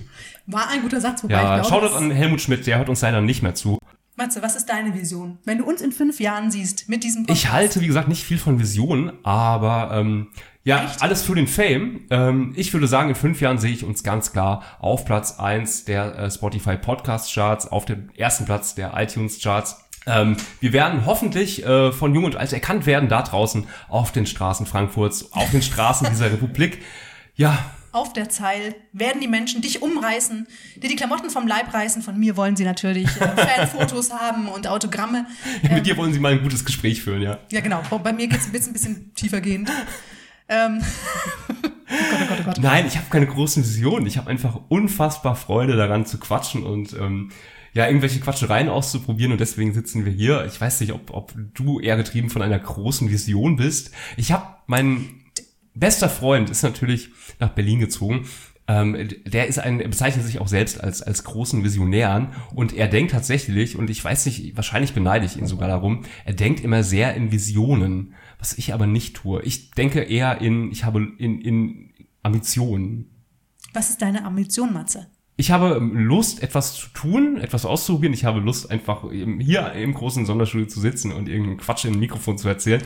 War 0.46 0.68
ein 0.68 0.82
guter 0.82 1.00
Satz, 1.00 1.24
wobei 1.24 1.34
Ja, 1.34 1.56
ich 1.60 1.66
schaut 1.66 1.80
glaube, 1.80 1.94
doch 1.94 2.00
an 2.00 2.12
Helmut 2.12 2.40
Schmidt, 2.40 2.64
der 2.68 2.78
hört 2.78 2.88
uns 2.88 3.00
leider 3.00 3.20
nicht 3.20 3.42
mehr 3.42 3.56
zu. 3.56 3.79
Matze, 4.20 4.42
was 4.42 4.54
ist 4.54 4.66
deine 4.66 4.94
Vision? 4.94 5.38
Wenn 5.44 5.58
du 5.58 5.64
uns 5.64 5.80
in 5.80 5.92
fünf 5.92 6.20
Jahren 6.20 6.50
siehst 6.50 6.88
mit 6.88 7.04
diesem 7.04 7.24
Podcast. 7.24 7.44
Ich 7.44 7.50
halte, 7.50 7.80
wie 7.80 7.86
gesagt, 7.86 8.08
nicht 8.08 8.22
viel 8.22 8.36
von 8.36 8.58
Visionen, 8.58 9.12
aber 9.24 9.90
ähm, 9.94 10.28
ja, 10.62 10.84
Echt? 10.84 11.02
alles 11.02 11.22
für 11.22 11.34
den 11.34 11.46
Fame. 11.46 12.02
Ähm, 12.10 12.52
ich 12.54 12.72
würde 12.74 12.86
sagen, 12.86 13.08
in 13.08 13.14
fünf 13.14 13.40
Jahren 13.40 13.56
sehe 13.56 13.72
ich 13.72 13.82
uns 13.82 14.02
ganz 14.02 14.32
klar 14.32 14.62
auf 14.78 15.06
Platz 15.06 15.38
eins 15.38 15.86
der 15.86 16.18
äh, 16.18 16.30
Spotify 16.30 16.76
Podcast 16.76 17.32
Charts, 17.32 17.66
auf 17.66 17.86
dem 17.86 18.10
ersten 18.14 18.44
Platz 18.44 18.74
der 18.74 18.92
iTunes 18.94 19.40
Charts. 19.40 19.84
Ähm, 20.06 20.36
wir 20.60 20.74
werden 20.74 21.06
hoffentlich 21.06 21.64
äh, 21.64 21.90
von 21.90 22.14
Jung 22.14 22.24
und 22.24 22.36
Alt 22.36 22.52
erkannt 22.52 22.84
werden 22.84 23.08
da 23.08 23.22
draußen 23.22 23.66
auf 23.88 24.12
den 24.12 24.26
Straßen 24.26 24.66
Frankfurts, 24.66 25.32
auf 25.32 25.50
den 25.50 25.62
Straßen 25.62 26.08
dieser 26.10 26.26
Republik. 26.32 26.82
Ja, 27.36 27.58
auf 27.92 28.12
der 28.12 28.28
Zeil 28.28 28.74
werden 28.92 29.20
die 29.20 29.28
Menschen 29.28 29.62
dich 29.62 29.82
umreißen, 29.82 30.46
dir 30.76 30.88
die 30.88 30.96
Klamotten 30.96 31.30
vom 31.30 31.46
Leib 31.46 31.72
reißen. 31.74 32.02
Von 32.02 32.18
mir 32.18 32.36
wollen 32.36 32.56
sie 32.56 32.64
natürlich 32.64 33.08
äh, 33.20 33.28
Fanfotos 33.66 34.12
haben 34.12 34.48
und 34.48 34.66
Autogramme. 34.66 35.26
mit 35.62 35.86
dir 35.86 35.96
wollen 35.96 36.12
sie 36.12 36.20
mal 36.20 36.32
ein 36.32 36.42
gutes 36.42 36.64
Gespräch 36.64 37.02
führen, 37.02 37.22
ja. 37.22 37.38
Ja, 37.50 37.60
genau. 37.60 37.82
Bei 38.02 38.12
mir 38.12 38.28
geht's 38.28 38.46
ein 38.46 38.52
bisschen, 38.52 38.70
ein 38.70 38.74
bisschen 38.74 39.14
tiefer 39.14 39.40
gehend. 39.40 39.70
Ähm. 40.48 40.80
oh 41.48 41.62
Gott, 41.62 41.68
oh 41.90 42.26
Gott, 42.28 42.38
oh 42.40 42.44
Gott. 42.44 42.58
Nein, 42.60 42.86
ich 42.86 42.96
habe 42.96 43.06
keine 43.10 43.26
großen 43.26 43.62
Visionen. 43.62 44.06
Ich 44.06 44.18
habe 44.18 44.30
einfach 44.30 44.60
unfassbar 44.68 45.36
Freude 45.36 45.76
daran 45.76 46.06
zu 46.06 46.18
quatschen 46.18 46.64
und 46.64 46.92
ähm, 46.92 47.30
ja, 47.72 47.86
irgendwelche 47.86 48.20
Quatschereien 48.20 48.68
auszuprobieren 48.68 49.32
und 49.32 49.40
deswegen 49.40 49.72
sitzen 49.72 50.04
wir 50.04 50.12
hier. 50.12 50.44
Ich 50.46 50.60
weiß 50.60 50.80
nicht, 50.80 50.92
ob, 50.92 51.12
ob 51.12 51.32
du 51.54 51.78
eher 51.78 51.96
getrieben 51.96 52.30
von 52.30 52.42
einer 52.42 52.58
großen 52.58 53.10
Vision 53.10 53.56
bist. 53.56 53.92
Ich 54.16 54.32
habe 54.32 54.44
mein 54.66 55.19
bester 55.74 56.08
Freund 56.08 56.50
ist 56.50 56.62
natürlich 56.62 57.10
nach 57.38 57.50
Berlin 57.50 57.80
gezogen. 57.80 58.26
Ähm, 58.68 59.08
der 59.26 59.48
ist 59.48 59.58
ein, 59.58 59.80
er 59.80 59.88
bezeichnet 59.88 60.24
sich 60.24 60.38
auch 60.40 60.46
selbst 60.46 60.80
als, 60.80 61.02
als 61.02 61.24
großen 61.24 61.64
Visionären 61.64 62.28
und 62.54 62.72
er 62.72 62.86
denkt 62.86 63.10
tatsächlich, 63.10 63.76
und 63.76 63.90
ich 63.90 64.04
weiß 64.04 64.26
nicht, 64.26 64.56
wahrscheinlich 64.56 64.92
beneide 64.92 65.26
ich 65.26 65.36
ihn 65.36 65.46
sogar 65.46 65.66
darum, 65.66 66.04
er 66.24 66.34
denkt 66.34 66.60
immer 66.60 66.84
sehr 66.84 67.14
in 67.14 67.32
Visionen, 67.32 68.14
was 68.38 68.56
ich 68.56 68.72
aber 68.72 68.86
nicht 68.86 69.16
tue. 69.16 69.42
Ich 69.42 69.72
denke 69.72 70.02
eher 70.02 70.40
in, 70.40 70.70
ich 70.70 70.84
habe 70.84 71.04
in, 71.18 71.40
in 71.40 71.90
Ambitionen. 72.22 73.10
Was 73.72 73.90
ist 73.90 74.02
deine 74.02 74.24
Ambition, 74.24 74.72
Matze? 74.72 75.08
Ich 75.36 75.50
habe 75.50 75.78
Lust, 75.78 76.42
etwas 76.42 76.74
zu 76.74 76.88
tun, 76.90 77.38
etwas 77.38 77.64
auszuprobieren. 77.64 78.12
Ich 78.12 78.24
habe 78.24 78.40
Lust, 78.40 78.70
einfach 78.70 79.10
hier 79.10 79.72
im 79.72 79.94
großen 79.94 80.26
Sonderstudio 80.26 80.66
zu 80.66 80.80
sitzen 80.80 81.12
und 81.12 81.28
irgendeinen 81.28 81.56
Quatsch 81.56 81.86
in 81.86 81.94
ein 81.94 81.98
Mikrofon 81.98 82.36
zu 82.36 82.46
erzählen. 82.46 82.82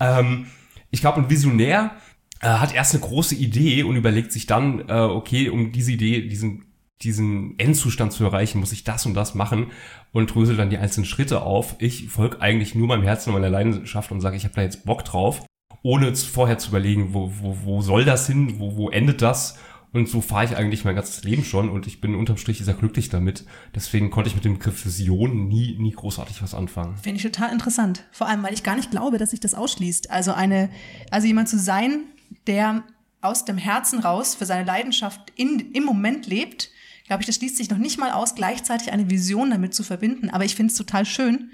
Ähm, 0.00 0.46
ich 0.90 1.02
glaube, 1.02 1.20
ein 1.20 1.30
Visionär 1.30 1.92
äh, 2.40 2.48
hat 2.48 2.74
erst 2.74 2.94
eine 2.94 3.02
große 3.02 3.34
Idee 3.34 3.82
und 3.82 3.96
überlegt 3.96 4.32
sich 4.32 4.46
dann, 4.46 4.88
äh, 4.88 4.92
okay, 4.92 5.48
um 5.48 5.72
diese 5.72 5.92
Idee, 5.92 6.26
diesen 6.28 6.66
diesen 7.02 7.58
Endzustand 7.58 8.12
zu 8.12 8.24
erreichen, 8.24 8.60
muss 8.60 8.72
ich 8.72 8.84
das 8.84 9.06
und 9.06 9.14
das 9.14 9.34
machen 9.34 9.68
und 10.12 10.34
drösel 10.34 10.56
dann 10.56 10.68
die 10.68 10.76
einzelnen 10.76 11.06
Schritte 11.06 11.40
auf. 11.40 11.76
Ich 11.78 12.08
folge 12.08 12.42
eigentlich 12.42 12.74
nur 12.74 12.88
meinem 12.88 13.04
Herzen 13.04 13.30
und 13.30 13.40
meiner 13.40 13.48
Leidenschaft 13.48 14.12
und 14.12 14.20
sage, 14.20 14.36
ich 14.36 14.44
habe 14.44 14.54
da 14.54 14.60
jetzt 14.60 14.84
Bock 14.84 15.04
drauf, 15.04 15.46
ohne 15.82 16.14
vorher 16.14 16.58
zu 16.58 16.68
überlegen, 16.68 17.14
wo, 17.14 17.32
wo, 17.40 17.56
wo 17.64 17.80
soll 17.80 18.04
das 18.04 18.26
hin, 18.26 18.58
wo, 18.58 18.76
wo 18.76 18.90
endet 18.90 19.22
das 19.22 19.58
und 19.92 20.08
so 20.08 20.20
fahre 20.20 20.44
ich 20.44 20.56
eigentlich 20.56 20.84
mein 20.84 20.94
ganzes 20.94 21.24
Leben 21.24 21.42
schon 21.42 21.68
und 21.68 21.86
ich 21.86 22.00
bin 22.00 22.14
unterm 22.14 22.36
Strich 22.36 22.58
sehr 22.58 22.74
glücklich 22.74 23.08
damit. 23.08 23.44
Deswegen 23.74 24.10
konnte 24.10 24.28
ich 24.28 24.36
mit 24.36 24.44
dem 24.44 24.54
Begriff 24.54 24.84
Vision 24.84 25.48
nie, 25.48 25.76
nie 25.78 25.92
großartig 25.92 26.42
was 26.42 26.54
anfangen. 26.54 26.96
Finde 26.96 27.16
ich 27.16 27.22
total 27.22 27.50
interessant. 27.52 28.04
Vor 28.12 28.28
allem, 28.28 28.42
weil 28.42 28.54
ich 28.54 28.62
gar 28.62 28.76
nicht 28.76 28.90
glaube, 28.90 29.18
dass 29.18 29.30
sich 29.30 29.40
das 29.40 29.54
ausschließt. 29.54 30.10
Also 30.10 30.32
eine, 30.32 30.70
also 31.10 31.26
jemand 31.26 31.48
zu 31.48 31.58
sein, 31.58 32.04
der 32.46 32.84
aus 33.20 33.44
dem 33.44 33.58
Herzen 33.58 34.00
raus 34.00 34.34
für 34.34 34.46
seine 34.46 34.64
Leidenschaft 34.64 35.20
in, 35.36 35.72
im 35.72 35.84
Moment 35.84 36.26
lebt, 36.26 36.70
glaube 37.06 37.22
ich, 37.22 37.26
das 37.26 37.36
schließt 37.36 37.56
sich 37.56 37.70
noch 37.70 37.78
nicht 37.78 37.98
mal 37.98 38.12
aus, 38.12 38.34
gleichzeitig 38.34 38.92
eine 38.92 39.10
Vision 39.10 39.50
damit 39.50 39.74
zu 39.74 39.82
verbinden. 39.82 40.30
Aber 40.30 40.44
ich 40.44 40.54
finde 40.54 40.70
es 40.70 40.78
total 40.78 41.04
schön 41.04 41.50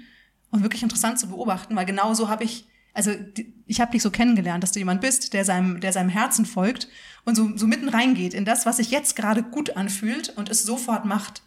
und 0.51 0.61
wirklich 0.61 0.83
interessant 0.83 1.19
zu 1.19 1.27
beobachten, 1.27 1.75
weil 1.75 1.85
genau 1.85 2.13
so 2.13 2.29
habe 2.29 2.43
ich, 2.43 2.67
also 2.93 3.11
ich 3.65 3.81
habe 3.81 3.91
dich 3.91 4.03
so 4.03 4.11
kennengelernt, 4.11 4.63
dass 4.63 4.71
du 4.71 4.79
jemand 4.79 5.01
bist, 5.01 5.33
der 5.33 5.45
seinem, 5.45 5.81
der 5.81 5.93
seinem 5.93 6.09
Herzen 6.09 6.45
folgt 6.45 6.87
und 7.25 7.35
so, 7.35 7.57
so 7.57 7.67
mitten 7.67 7.89
reingeht 7.89 8.33
in 8.33 8.45
das, 8.45 8.65
was 8.65 8.77
sich 8.77 8.91
jetzt 8.91 9.15
gerade 9.15 9.43
gut 9.43 9.75
anfühlt 9.75 10.29
und 10.37 10.49
es 10.49 10.63
sofort 10.63 11.05
macht. 11.05 11.41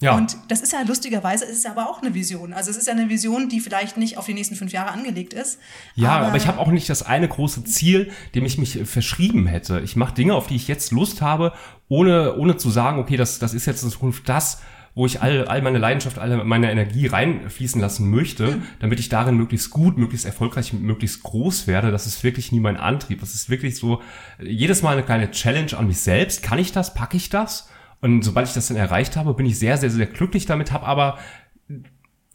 Ja. 0.00 0.14
Und 0.14 0.36
das 0.48 0.60
ist 0.60 0.72
ja 0.72 0.82
lustigerweise, 0.82 1.46
ist 1.46 1.58
es 1.58 1.66
aber 1.66 1.88
auch 1.88 2.02
eine 2.02 2.12
Vision. 2.12 2.52
Also 2.52 2.70
es 2.70 2.76
ist 2.76 2.86
ja 2.86 2.92
eine 2.92 3.08
Vision, 3.08 3.48
die 3.48 3.60
vielleicht 3.60 3.96
nicht 3.96 4.18
auf 4.18 4.26
die 4.26 4.34
nächsten 4.34 4.54
fünf 4.54 4.72
Jahre 4.72 4.90
angelegt 4.90 5.32
ist. 5.32 5.58
Ja, 5.94 6.18
aber, 6.18 6.36
ich 6.36 6.46
habe 6.46 6.58
auch 6.58 6.70
nicht 6.70 6.90
das 6.90 7.02
eine 7.02 7.28
große 7.28 7.64
Ziel, 7.64 8.10
dem 8.34 8.44
ich 8.44 8.58
mich 8.58 8.78
äh, 8.78 8.84
verschrieben 8.84 9.46
hätte. 9.46 9.80
Ich 9.80 9.96
mache 9.96 10.14
Dinge, 10.14 10.34
auf 10.34 10.48
die 10.48 10.56
ich 10.56 10.68
jetzt 10.68 10.92
Lust 10.92 11.22
habe, 11.22 11.52
ohne, 11.88 12.36
ohne 12.36 12.58
zu 12.58 12.68
sagen, 12.68 12.98
okay, 12.98 13.16
das, 13.16 13.38
das 13.38 13.54
ist 13.54 13.64
jetzt 13.64 13.82
in 13.82 13.90
Zukunft 13.90 14.28
das, 14.28 14.60
wo 14.94 15.06
ich 15.06 15.22
all, 15.22 15.46
all 15.46 15.62
meine 15.62 15.78
Leidenschaft, 15.78 16.18
alle 16.18 16.42
meine 16.44 16.70
Energie 16.70 17.06
reinfließen 17.06 17.80
lassen 17.80 18.10
möchte, 18.10 18.58
damit 18.80 18.98
ich 18.98 19.10
darin 19.10 19.36
möglichst 19.36 19.70
gut, 19.70 19.98
möglichst 19.98 20.26
erfolgreich, 20.26 20.72
möglichst 20.72 21.22
groß 21.22 21.66
werde. 21.66 21.90
Das 21.90 22.06
ist 22.06 22.24
wirklich 22.24 22.50
nie 22.50 22.60
mein 22.60 22.78
Antrieb. 22.78 23.20
Das 23.20 23.34
ist 23.34 23.50
wirklich 23.50 23.76
so 23.76 24.02
jedes 24.40 24.82
Mal 24.82 24.92
eine 24.92 25.02
kleine 25.02 25.30
Challenge 25.30 25.76
an 25.76 25.86
mich 25.86 26.00
selbst. 26.00 26.42
Kann 26.42 26.58
ich 26.58 26.72
das? 26.72 26.94
Packe 26.94 27.18
ich 27.18 27.28
das? 27.28 27.68
Und 28.00 28.22
sobald 28.22 28.48
ich 28.48 28.54
das 28.54 28.68
dann 28.68 28.76
erreicht 28.76 29.16
habe, 29.16 29.34
bin 29.34 29.46
ich 29.46 29.58
sehr, 29.58 29.76
sehr, 29.78 29.90
sehr 29.90 30.06
glücklich 30.06 30.46
damit, 30.46 30.72
habe 30.72 30.86
aber 30.86 31.18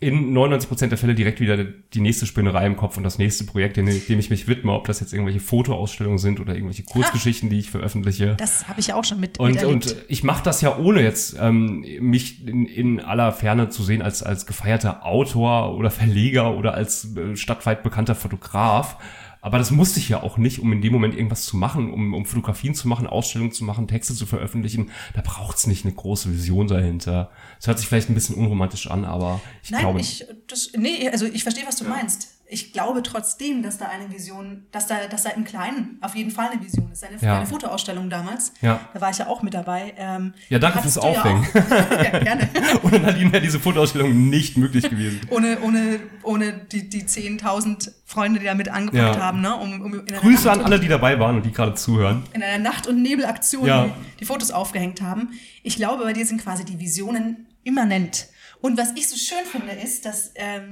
in 0.02 0.36
99% 0.36 0.88
der 0.88 0.98
Fälle 0.98 1.14
direkt 1.14 1.40
wieder 1.40 1.64
die 1.64 2.02
nächste 2.02 2.26
Spinnerei 2.26 2.66
im 2.66 2.76
Kopf 2.76 2.98
und 2.98 3.04
das 3.04 3.20
nächste 3.20 3.44
Projekt, 3.44 3.78
dem, 3.78 3.86
dem 3.86 4.20
ich 4.20 4.32
mich 4.32 4.48
widme, 4.48 4.74
ob 4.74 4.88
das 4.88 5.00
jetzt 5.00 5.14
irgendwelche 5.14 5.40
Fotoausstellungen 5.40 6.18
sind 6.18 6.40
oder 6.40 6.56
irgendwelche 6.56 6.82
Kurzgeschichten, 6.82 7.52
die 7.52 7.60
ich 7.60 7.70
veröffentliche. 7.70 8.36
Das 8.38 8.68
habe 8.68 8.80
ich 8.80 8.88
ja 8.88 8.96
auch 8.96 9.04
schon 9.04 9.20
mit 9.20 9.40
Und, 9.40 9.64
und 9.64 9.96
ich 10.08 10.24
mache 10.24 10.44
das 10.44 10.60
ja 10.62 10.76
ohne 10.76 11.04
jetzt 11.04 11.38
ähm, 11.40 11.86
mich 12.00 12.48
in, 12.48 12.66
in 12.66 13.00
aller 13.00 13.32
Ferne 13.32 13.70
zu 13.70 13.84
sehen 13.84 14.02
als, 14.02 14.24
als 14.24 14.48
gefeierter 14.48 15.06
Autor 15.06 15.78
oder 15.78 15.92
Verleger 15.92 16.58
oder 16.58 16.74
als 16.74 17.16
äh, 17.16 17.36
stadtweit 17.36 17.84
bekannter 17.84 18.16
Fotograf. 18.16 18.98
Aber 19.42 19.58
das 19.58 19.72
musste 19.72 20.00
ich 20.00 20.08
ja 20.08 20.22
auch 20.22 20.38
nicht, 20.38 20.60
um 20.60 20.72
in 20.72 20.82
dem 20.82 20.94
Moment 20.94 21.16
irgendwas 21.16 21.46
zu 21.46 21.58
machen, 21.58 21.92
um, 21.92 22.14
um 22.14 22.26
Fotografien 22.26 22.76
zu 22.76 22.88
machen, 22.88 23.08
Ausstellungen 23.08 23.52
zu 23.52 23.64
machen, 23.64 23.88
Texte 23.88 24.14
zu 24.14 24.28
veröffentlichen. 24.28 24.92
Da 25.16 25.22
braucht's 25.22 25.66
nicht 25.66 25.84
eine 25.84 25.94
große 25.96 26.32
Vision 26.32 26.68
dahinter. 26.68 27.32
Es 27.60 27.66
hört 27.66 27.80
sich 27.80 27.88
vielleicht 27.88 28.10
ein 28.10 28.14
bisschen 28.14 28.36
unromantisch 28.36 28.90
an, 28.90 29.04
aber 29.04 29.42
ich 29.64 29.72
Nein, 29.72 29.82
glaube. 29.82 30.00
ich, 30.00 30.26
das, 30.48 30.72
nee, 30.78 31.10
also 31.10 31.26
ich 31.26 31.42
verstehe, 31.42 31.66
was 31.66 31.78
du 31.78 31.86
meinst. 31.86 32.41
Ich 32.54 32.74
glaube 32.74 33.02
trotzdem, 33.02 33.64
dass 33.64 33.78
da 33.78 33.86
eine 33.88 34.12
Vision, 34.12 34.66
dass 34.74 34.86
da, 34.86 35.08
dass 35.10 35.24
da 35.24 35.30
im 35.30 35.46
Kleinen 35.46 35.98
auf 36.02 36.16
jeden 36.16 36.32
Fall 36.32 36.50
eine 36.52 36.62
Vision 36.62 36.92
ist. 36.92 37.02
Eine, 37.02 37.16
Ja. 37.22 37.38
eine 37.38 37.46
Fotoausstellung 37.46 38.10
damals. 38.10 38.52
Ja. 38.60 38.82
Da 38.94 39.00
war 39.00 39.10
ich 39.10 39.20
ja 39.20 39.28
auch 39.28 39.42
mit 39.42 39.54
dabei. 39.54 39.94
Ähm, 39.98 40.34
Ja, 40.50 40.60
danke 40.60 40.82
fürs 40.82 40.98
Aufhängen. 40.98 41.48
Ja, 41.54 41.62
auch. 41.62 41.92
ja, 42.04 42.20
gerne. 42.20 42.50
Ohne 42.84 43.00
Nadine 43.00 43.32
wäre 43.32 43.42
diese 43.42 43.58
Fotoausstellung 43.60 44.30
nicht 44.30 44.58
möglich 44.58 44.90
gewesen. 44.90 45.22
Ohne, 45.30 45.60
ohne, 45.62 46.00
ohne 46.24 46.52
die, 46.52 46.90
die 46.90 47.04
10.000 47.04 47.90
Freunde, 48.06 48.42
die 48.42 48.46
da 48.48 48.54
mit 48.54 48.68
angepackt 48.68 49.18
haben, 49.18 49.40
ne? 49.40 49.56
Um, 49.56 49.82
um 49.82 50.06
Grüße 50.06 50.48
Nacht 50.48 50.60
an 50.60 50.66
alle, 50.66 50.80
die 50.80 50.90
dabei 50.90 51.18
waren 51.22 51.38
und 51.38 51.46
die 51.46 51.52
gerade 51.54 51.76
zuhören. 51.76 52.24
in 52.34 52.44
einer 52.44 52.62
Nacht- 52.62 52.86
und 52.86 53.02
Nebelaktion 53.02 53.64
die, 53.66 53.92
die 54.20 54.26
Fotos 54.26 54.52
aufgehängt 54.52 55.02
haben. 55.02 55.30
Ich 55.64 55.78
glaube, 55.78 56.04
bei 56.04 56.12
dir 56.12 56.26
sind 56.26 56.44
quasi 56.44 56.66
die 56.66 56.78
Visionen 56.80 57.48
immanent. 57.64 58.28
Und 58.60 58.78
was 58.78 58.92
ich 58.96 59.08
so 59.08 59.16
schön 59.16 59.46
finde, 59.50 59.72
ist, 59.72 60.06
dass 60.06 60.32
ähm, 60.36 60.72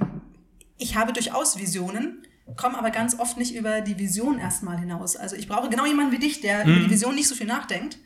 ich 0.80 0.96
habe 0.96 1.14
durchaus 1.14 1.60
Visionen, 1.60 2.24
komme 2.56 2.78
aber 2.78 2.90
ganz 2.90 3.20
oft 3.20 3.38
nicht 3.38 3.54
über 3.54 3.82
die 3.82 4.00
Vision 4.00 4.40
erstmal 4.40 4.80
hinaus. 4.80 5.16
Also 5.16 5.36
ich 5.36 5.48
brauche 5.48 5.70
genau 5.70 5.86
jemanden 5.86 6.12
wie 6.12 6.20
dich, 6.20 6.42
der 6.42 6.64
über 6.66 6.80
die 6.80 6.90
Vision 6.90 7.14
nicht 7.14 7.28
so 7.28 7.36
viel 7.36 7.46
nachdenkt. 7.48 7.98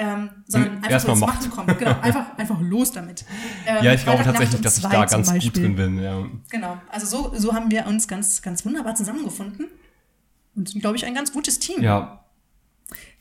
Ähm, 0.00 0.30
sondern 0.46 0.72
Mhm, 0.72 0.76
einfach 0.76 0.90
erst 0.90 1.06
so 1.06 1.14
mal 1.16 1.32
ins. 1.32 1.48
Machen 1.48 1.50
kommt. 1.50 1.78
Genau, 1.78 1.98
einfach, 2.02 2.38
einfach 2.38 2.60
los 2.60 2.92
damit. 2.92 3.24
Ähm, 3.66 3.82
Ja, 3.82 3.92
ich 3.94 4.04
glaube 4.04 4.22
tatsächlich, 4.22 4.60
dass 4.60 4.78
ich 4.78 4.84
da 4.84 5.04
ganz 5.06 5.32
gut 5.32 5.56
drin 5.56 5.74
bin. 5.74 5.98
Ja. 6.00 6.24
Genau, 6.50 6.78
also 6.88 7.06
so, 7.06 7.32
so 7.36 7.52
haben 7.52 7.68
wir 7.70 7.84
uns 7.86 8.06
ganz, 8.06 8.40
ganz 8.40 8.64
wunderbar 8.64 8.94
zusammengefunden 8.94 9.66
und 10.54 10.68
sind, 10.68 10.80
glaube 10.82 10.96
ich, 10.96 11.04
ein 11.04 11.14
ganz 11.14 11.32
gutes 11.32 11.58
Team. 11.58 11.82
ja. 11.82 12.24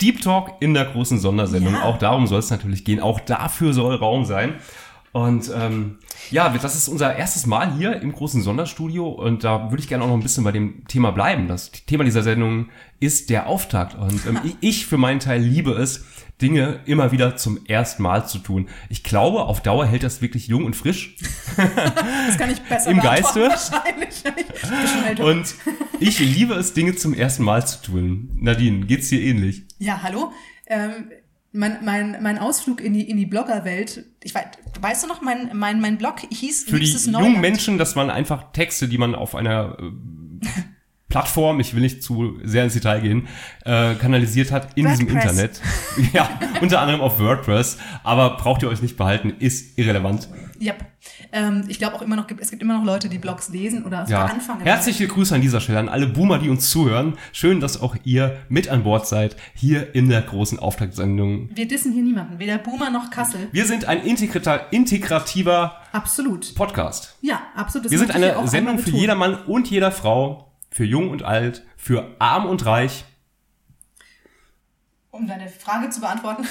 Deep 0.01 0.21
Talk 0.21 0.61
in 0.61 0.73
der 0.73 0.85
großen 0.85 1.19
Sondersendung. 1.19 1.73
Ja. 1.73 1.83
Auch 1.83 1.97
darum 1.97 2.25
soll 2.27 2.39
es 2.39 2.49
natürlich 2.49 2.85
gehen. 2.85 3.01
Auch 3.01 3.19
dafür 3.19 3.73
soll 3.73 3.95
Raum 3.95 4.23
sein. 4.23 4.55
Und 5.11 5.51
ähm, 5.55 5.97
ja, 6.29 6.49
das 6.49 6.75
ist 6.75 6.87
unser 6.87 7.15
erstes 7.15 7.45
Mal 7.45 7.73
hier 7.75 8.01
im 8.01 8.11
großen 8.11 8.41
Sonderstudio 8.41 9.07
und 9.07 9.43
da 9.43 9.71
würde 9.71 9.81
ich 9.81 9.87
gerne 9.87 10.03
auch 10.03 10.09
noch 10.09 10.15
ein 10.15 10.21
bisschen 10.21 10.43
bei 10.43 10.51
dem 10.51 10.85
Thema 10.87 11.11
bleiben. 11.11 11.47
Das 11.47 11.71
Thema 11.71 12.03
dieser 12.03 12.23
Sendung 12.23 12.69
ist 12.99 13.29
der 13.29 13.47
Auftakt 13.47 13.95
und 13.95 14.25
ähm, 14.25 14.39
ich, 14.61 14.85
für 14.85 14.97
meinen 14.97 15.19
Teil 15.19 15.41
liebe 15.41 15.71
es, 15.71 16.05
Dinge 16.41 16.81
immer 16.85 17.11
wieder 17.11 17.35
zum 17.35 17.65
ersten 17.65 18.03
Mal 18.03 18.27
zu 18.27 18.37
tun. 18.37 18.69
Ich 18.89 19.03
glaube, 19.03 19.45
auf 19.45 19.61
Dauer 19.61 19.87
hält 19.87 20.03
das 20.03 20.21
wirklich 20.21 20.47
jung 20.47 20.65
und 20.65 20.75
frisch. 20.75 21.15
Das 21.55 22.37
kann 22.37 22.51
ich 22.51 22.61
besser 22.61 22.91
Im 22.91 22.99
Geiste? 22.99 23.49
Wahrscheinlich. 23.49 24.23
Ich. 25.13 25.19
Und 25.19 25.55
ich 25.99 26.19
liebe 26.19 26.53
es, 26.55 26.73
Dinge 26.73 26.95
zum 26.95 27.13
ersten 27.13 27.43
Mal 27.43 27.65
zu 27.65 27.81
tun. 27.81 28.29
Nadine, 28.35 28.85
geht's 28.85 29.09
dir 29.09 29.21
ähnlich? 29.21 29.63
Ja, 29.79 30.01
hallo. 30.03 30.31
Ähm, 30.67 31.09
mein, 31.51 31.83
mein, 31.83 32.17
mein 32.21 32.37
Ausflug 32.37 32.81
in 32.81 32.93
die, 32.93 33.09
in 33.09 33.17
die 33.17 33.25
Bloggerwelt, 33.25 34.05
ich 34.23 34.35
weiß, 34.35 34.45
weißt 34.79 35.03
du 35.03 35.07
noch, 35.07 35.21
mein, 35.21 35.51
mein, 35.53 35.79
mein 35.79 35.97
Blog 35.97 36.19
hieß 36.29 36.65
Für 36.65 36.79
die 36.79 36.85
jungen. 36.85 37.41
Menschen, 37.41 37.77
dass 37.77 37.95
man 37.95 38.09
einfach 38.09 38.51
Texte, 38.51 38.87
die 38.87 38.97
man 38.97 39.15
auf 39.15 39.35
einer 39.35 39.77
äh, 39.79 40.47
Plattform, 41.09 41.59
ich 41.61 41.73
will 41.73 41.81
nicht 41.81 42.03
zu 42.03 42.37
sehr 42.43 42.65
ins 42.65 42.73
Detail 42.73 42.99
gehen, 43.01 43.27
äh, 43.65 43.95
kanalisiert 43.95 44.51
hat 44.51 44.77
in 44.77 44.87
diesem 44.87 45.07
WordPress. 45.07 45.31
Internet. 45.31 45.61
ja, 46.13 46.29
unter 46.61 46.81
anderem 46.81 46.99
auf 47.01 47.19
WordPress. 47.19 47.77
Aber 48.03 48.31
braucht 48.37 48.61
ihr 48.63 48.69
euch 48.69 48.81
nicht 48.81 48.97
behalten, 48.97 49.33
ist 49.39 49.77
irrelevant. 49.79 50.27
Yep. 50.59 50.83
Ähm, 51.31 51.63
ich 51.67 51.77
glaube 51.77 51.95
auch 51.95 52.01
immer 52.01 52.15
noch, 52.15 52.25
es 52.39 52.49
gibt 52.49 52.61
immer 52.63 52.77
noch 52.79 52.83
Leute, 52.83 53.09
die 53.09 53.19
Blogs 53.19 53.49
lesen 53.49 53.85
oder 53.85 54.05
Ja. 54.09 54.25
anfangen. 54.25 54.61
Herzliche 54.63 55.07
Grüße 55.07 55.33
an 55.35 55.41
dieser 55.41 55.61
Stelle 55.61 55.79
an 55.79 55.87
alle 55.87 56.07
Boomer, 56.07 56.39
die 56.39 56.49
uns 56.49 56.69
zuhören. 56.69 57.13
Schön, 57.31 57.59
dass 57.59 57.79
auch 57.79 57.95
ihr 58.03 58.37
mit 58.49 58.67
an 58.67 58.83
Bord 58.83 59.07
seid, 59.07 59.35
hier 59.53 59.93
in 59.95 60.09
der 60.09 60.21
großen 60.23 60.57
Auftaktsendung. 60.59 61.49
Wir 61.53 61.67
dissen 61.67 61.93
hier 61.93 62.01
niemanden, 62.03 62.39
weder 62.39 62.57
Boomer 62.57 62.89
noch 62.89 63.11
Kassel. 63.11 63.47
Wir 63.51 63.65
sind 63.65 63.85
ein 63.85 64.01
integrata- 64.01 64.69
integrativer 64.71 65.77
Absolut. 65.91 66.53
Podcast. 66.55 67.15
Ja, 67.21 67.41
absolut. 67.55 67.85
Das 67.85 67.91
Wir 67.91 67.99
sind 67.99 68.11
eine 68.15 68.47
Sendung 68.47 68.79
für 68.79 68.89
jedermann 68.89 69.35
und 69.45 69.69
jeder 69.69 69.91
Frau, 69.91 70.46
für 70.69 70.83
jung 70.85 71.09
und 71.09 71.23
alt, 71.23 71.63
für 71.75 72.15
arm 72.19 72.45
und 72.45 72.65
reich. 72.65 73.05
Um 75.11 75.27
deine 75.27 75.47
Frage 75.49 75.89
zu 75.89 76.01
beantworten. 76.01 76.45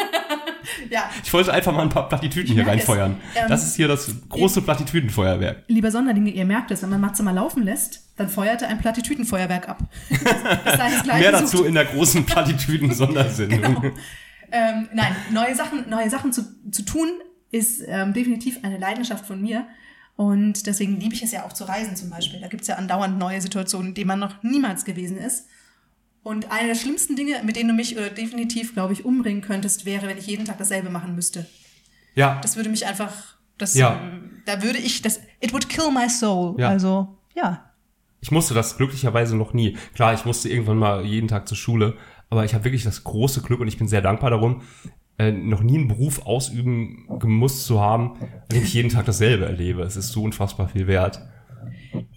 ja, 0.90 1.10
Ich 1.24 1.32
wollte 1.32 1.52
einfach 1.52 1.72
mal 1.72 1.82
ein 1.82 1.88
paar 1.88 2.08
Plattitüden 2.08 2.46
hier 2.54 2.64
merke 2.64 2.80
es. 2.80 2.88
reinfeuern. 2.88 3.20
Ähm, 3.34 3.48
das 3.48 3.64
ist 3.64 3.76
hier 3.76 3.88
das 3.88 4.10
große 4.28 4.62
Plattitüdenfeuerwerk. 4.62 5.64
lieber 5.68 5.90
Sonderlinge, 5.90 6.30
ihr 6.30 6.44
merkt 6.44 6.70
es, 6.70 6.82
wenn 6.82 6.90
man 6.90 7.00
Matze 7.00 7.22
mal 7.22 7.34
laufen 7.34 7.62
lässt, 7.64 8.04
dann 8.16 8.28
feuert 8.28 8.62
er 8.62 8.68
ein 8.68 8.78
Plattitüdenfeuerwerk 8.78 9.68
ab. 9.68 9.78
Mehr 10.08 11.32
sucht. 11.32 11.42
dazu 11.42 11.64
in 11.64 11.74
der 11.74 11.86
großen 11.86 12.24
Plattitüden-Sondersendung. 12.24 13.76
Genau. 13.82 13.94
Ähm, 14.52 14.88
nein, 14.94 15.16
neue 15.32 15.56
Sachen, 15.56 15.90
neue 15.90 16.08
Sachen 16.08 16.32
zu, 16.32 16.42
zu 16.70 16.82
tun 16.84 17.08
ist 17.50 17.82
ähm, 17.84 18.12
definitiv 18.12 18.60
eine 18.62 18.78
Leidenschaft 18.78 19.26
von 19.26 19.40
mir. 19.42 19.66
Und 20.16 20.66
deswegen 20.66 20.98
liebe 20.98 21.14
ich 21.14 21.22
es 21.22 21.32
ja 21.32 21.44
auch 21.44 21.52
zu 21.52 21.64
reisen 21.64 21.94
zum 21.94 22.08
Beispiel. 22.10 22.40
Da 22.40 22.48
gibt 22.48 22.62
es 22.62 22.68
ja 22.68 22.76
andauernd 22.76 23.18
neue 23.18 23.40
Situationen, 23.40 23.88
in 23.88 23.94
denen 23.94 24.08
man 24.08 24.18
noch 24.18 24.42
niemals 24.42 24.84
gewesen 24.84 25.18
ist. 25.18 25.46
Und 26.22 26.50
eine 26.50 26.68
der 26.68 26.74
schlimmsten 26.74 27.14
Dinge, 27.16 27.42
mit 27.44 27.54
denen 27.56 27.68
du 27.68 27.74
mich 27.74 27.96
oder 27.96 28.08
definitiv, 28.10 28.72
glaube 28.74 28.94
ich, 28.94 29.04
umbringen 29.04 29.42
könntest, 29.42 29.84
wäre, 29.84 30.06
wenn 30.08 30.18
ich 30.18 30.26
jeden 30.26 30.44
Tag 30.46 30.58
dasselbe 30.58 30.90
machen 30.90 31.14
müsste. 31.14 31.46
Ja, 32.14 32.40
Das 32.40 32.56
würde 32.56 32.70
mich 32.70 32.86
einfach, 32.86 33.36
das, 33.58 33.74
Ja. 33.74 34.00
da 34.46 34.62
würde 34.62 34.78
ich, 34.78 35.02
das, 35.02 35.20
it 35.40 35.52
would 35.52 35.68
kill 35.68 35.90
my 35.92 36.08
soul. 36.08 36.58
Ja. 36.58 36.70
Also, 36.70 37.18
ja. 37.34 37.70
ich 38.22 38.30
musste 38.30 38.54
das 38.54 38.78
glücklicherweise 38.78 39.36
noch 39.36 39.52
nie. 39.52 39.76
Klar, 39.94 40.14
ich 40.14 40.24
musste 40.24 40.48
irgendwann 40.48 40.78
mal 40.78 41.04
jeden 41.04 41.28
Tag 41.28 41.46
zur 41.46 41.58
Schule, 41.58 41.96
aber 42.30 42.44
ich 42.44 42.54
habe 42.54 42.64
wirklich 42.64 42.82
das 42.84 43.04
große 43.04 43.42
Glück 43.42 43.60
und 43.60 43.68
ich 43.68 43.78
bin 43.78 43.86
sehr 43.86 44.00
dankbar 44.02 44.30
darum, 44.30 44.62
äh, 45.18 45.32
noch 45.32 45.62
nie 45.62 45.78
einen 45.78 45.88
Beruf 45.88 46.26
ausüben 46.26 47.06
gemusst 47.18 47.64
zu 47.66 47.80
haben, 47.80 48.12
an 48.20 48.28
dem 48.52 48.62
ich 48.64 48.74
jeden 48.74 48.90
Tag 48.90 49.06
dasselbe 49.06 49.46
erlebe. 49.46 49.82
Es 49.82 49.96
ist 49.96 50.08
so 50.12 50.22
unfassbar 50.22 50.68
viel 50.68 50.86
wert. 50.86 51.20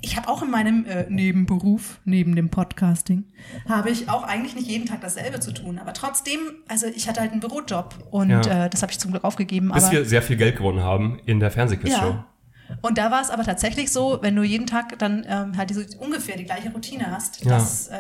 Ich 0.01 0.17
habe 0.17 0.27
auch 0.27 0.41
in 0.43 0.51
meinem 0.51 0.85
äh, 0.85 1.05
Nebenberuf, 1.09 1.99
neben 2.03 2.35
dem 2.35 2.49
Podcasting, 2.49 3.23
habe 3.67 3.89
ich 3.89 4.09
auch 4.09 4.23
eigentlich 4.23 4.55
nicht 4.55 4.67
jeden 4.67 4.85
Tag 4.85 5.01
dasselbe 5.01 5.39
zu 5.39 5.53
tun. 5.53 5.79
Aber 5.79 5.93
trotzdem, 5.93 6.39
also 6.67 6.87
ich 6.87 7.07
hatte 7.07 7.21
halt 7.21 7.31
einen 7.31 7.39
Bürojob 7.39 7.95
und 8.11 8.29
Ja. 8.29 8.65
äh, 8.65 8.69
das 8.69 8.81
habe 8.81 8.91
ich 8.91 8.99
zum 8.99 9.11
Glück 9.11 9.23
aufgegeben. 9.23 9.71
Bis 9.73 9.91
wir 9.91 10.03
sehr 10.05 10.21
viel 10.21 10.35
Geld 10.37 10.57
gewonnen 10.57 10.81
haben 10.81 11.19
in 11.25 11.39
der 11.39 11.51
Fernsehquizshow. 11.51 12.05
ja. 12.05 12.25
Und 12.81 12.97
da 12.97 13.11
war 13.11 13.21
es 13.21 13.29
aber 13.29 13.43
tatsächlich 13.43 13.91
so, 13.91 14.19
wenn 14.21 14.35
du 14.35 14.43
jeden 14.43 14.67
Tag 14.67 14.97
dann 14.99 15.25
ähm, 15.27 15.57
halt 15.57 15.69
diese, 15.69 15.85
ungefähr 15.99 16.37
die 16.37 16.45
gleiche 16.45 16.71
Routine 16.71 17.11
hast, 17.11 17.43
Ja. 17.43 17.51
dass 17.51 17.87
äh, 17.87 17.97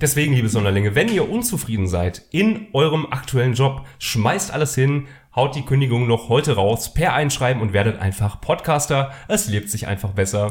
Deswegen, 0.00 0.32
liebe 0.32 0.48
Sonderlinge, 0.48 0.94
wenn 0.94 1.08
ihr 1.08 1.28
unzufrieden 1.28 1.88
seid 1.88 2.22
in 2.30 2.68
eurem 2.72 3.06
aktuellen 3.10 3.54
Job, 3.54 3.84
schmeißt 3.98 4.52
alles 4.52 4.74
hin, 4.76 5.08
haut 5.34 5.56
die 5.56 5.62
Kündigung 5.62 6.06
noch 6.06 6.28
heute 6.28 6.54
raus, 6.54 6.94
per 6.94 7.14
Einschreiben 7.14 7.60
und 7.60 7.72
werdet 7.72 8.00
einfach 8.00 8.40
Podcaster. 8.40 9.12
Es 9.26 9.48
lebt 9.48 9.70
sich 9.70 9.88
einfach 9.88 10.10
besser. 10.10 10.50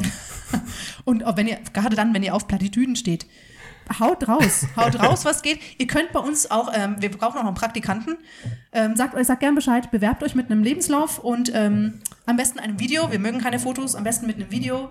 Und 1.05 1.25
auch 1.25 1.37
wenn 1.37 1.47
ihr, 1.47 1.57
gerade 1.73 1.95
dann, 1.95 2.13
wenn 2.13 2.23
ihr 2.23 2.35
auf 2.35 2.47
Plattitüden 2.47 2.95
steht, 2.95 3.25
haut 3.99 4.27
raus, 4.27 4.65
haut 4.75 4.99
raus, 4.99 5.25
was 5.25 5.41
geht. 5.41 5.59
Ihr 5.77 5.87
könnt 5.87 6.11
bei 6.11 6.19
uns 6.19 6.49
auch, 6.51 6.71
ähm, 6.73 6.95
wir 6.99 7.11
brauchen 7.11 7.37
auch 7.37 7.43
noch 7.43 7.47
einen 7.47 7.55
Praktikanten. 7.55 8.17
Ähm, 8.71 8.95
sagt 8.95 9.15
euch, 9.15 9.27
sagt 9.27 9.39
gern 9.39 9.55
Bescheid, 9.55 9.91
bewerbt 9.91 10.23
euch 10.23 10.35
mit 10.35 10.51
einem 10.51 10.63
Lebenslauf 10.63 11.19
und 11.19 11.51
ähm, 11.53 12.01
am 12.25 12.37
besten 12.37 12.59
einem 12.59 12.79
Video. 12.79 13.11
Wir 13.11 13.19
mögen 13.19 13.39
keine 13.39 13.59
Fotos, 13.59 13.95
am 13.95 14.03
besten 14.03 14.27
mit 14.27 14.35
einem 14.37 14.51
Video. 14.51 14.89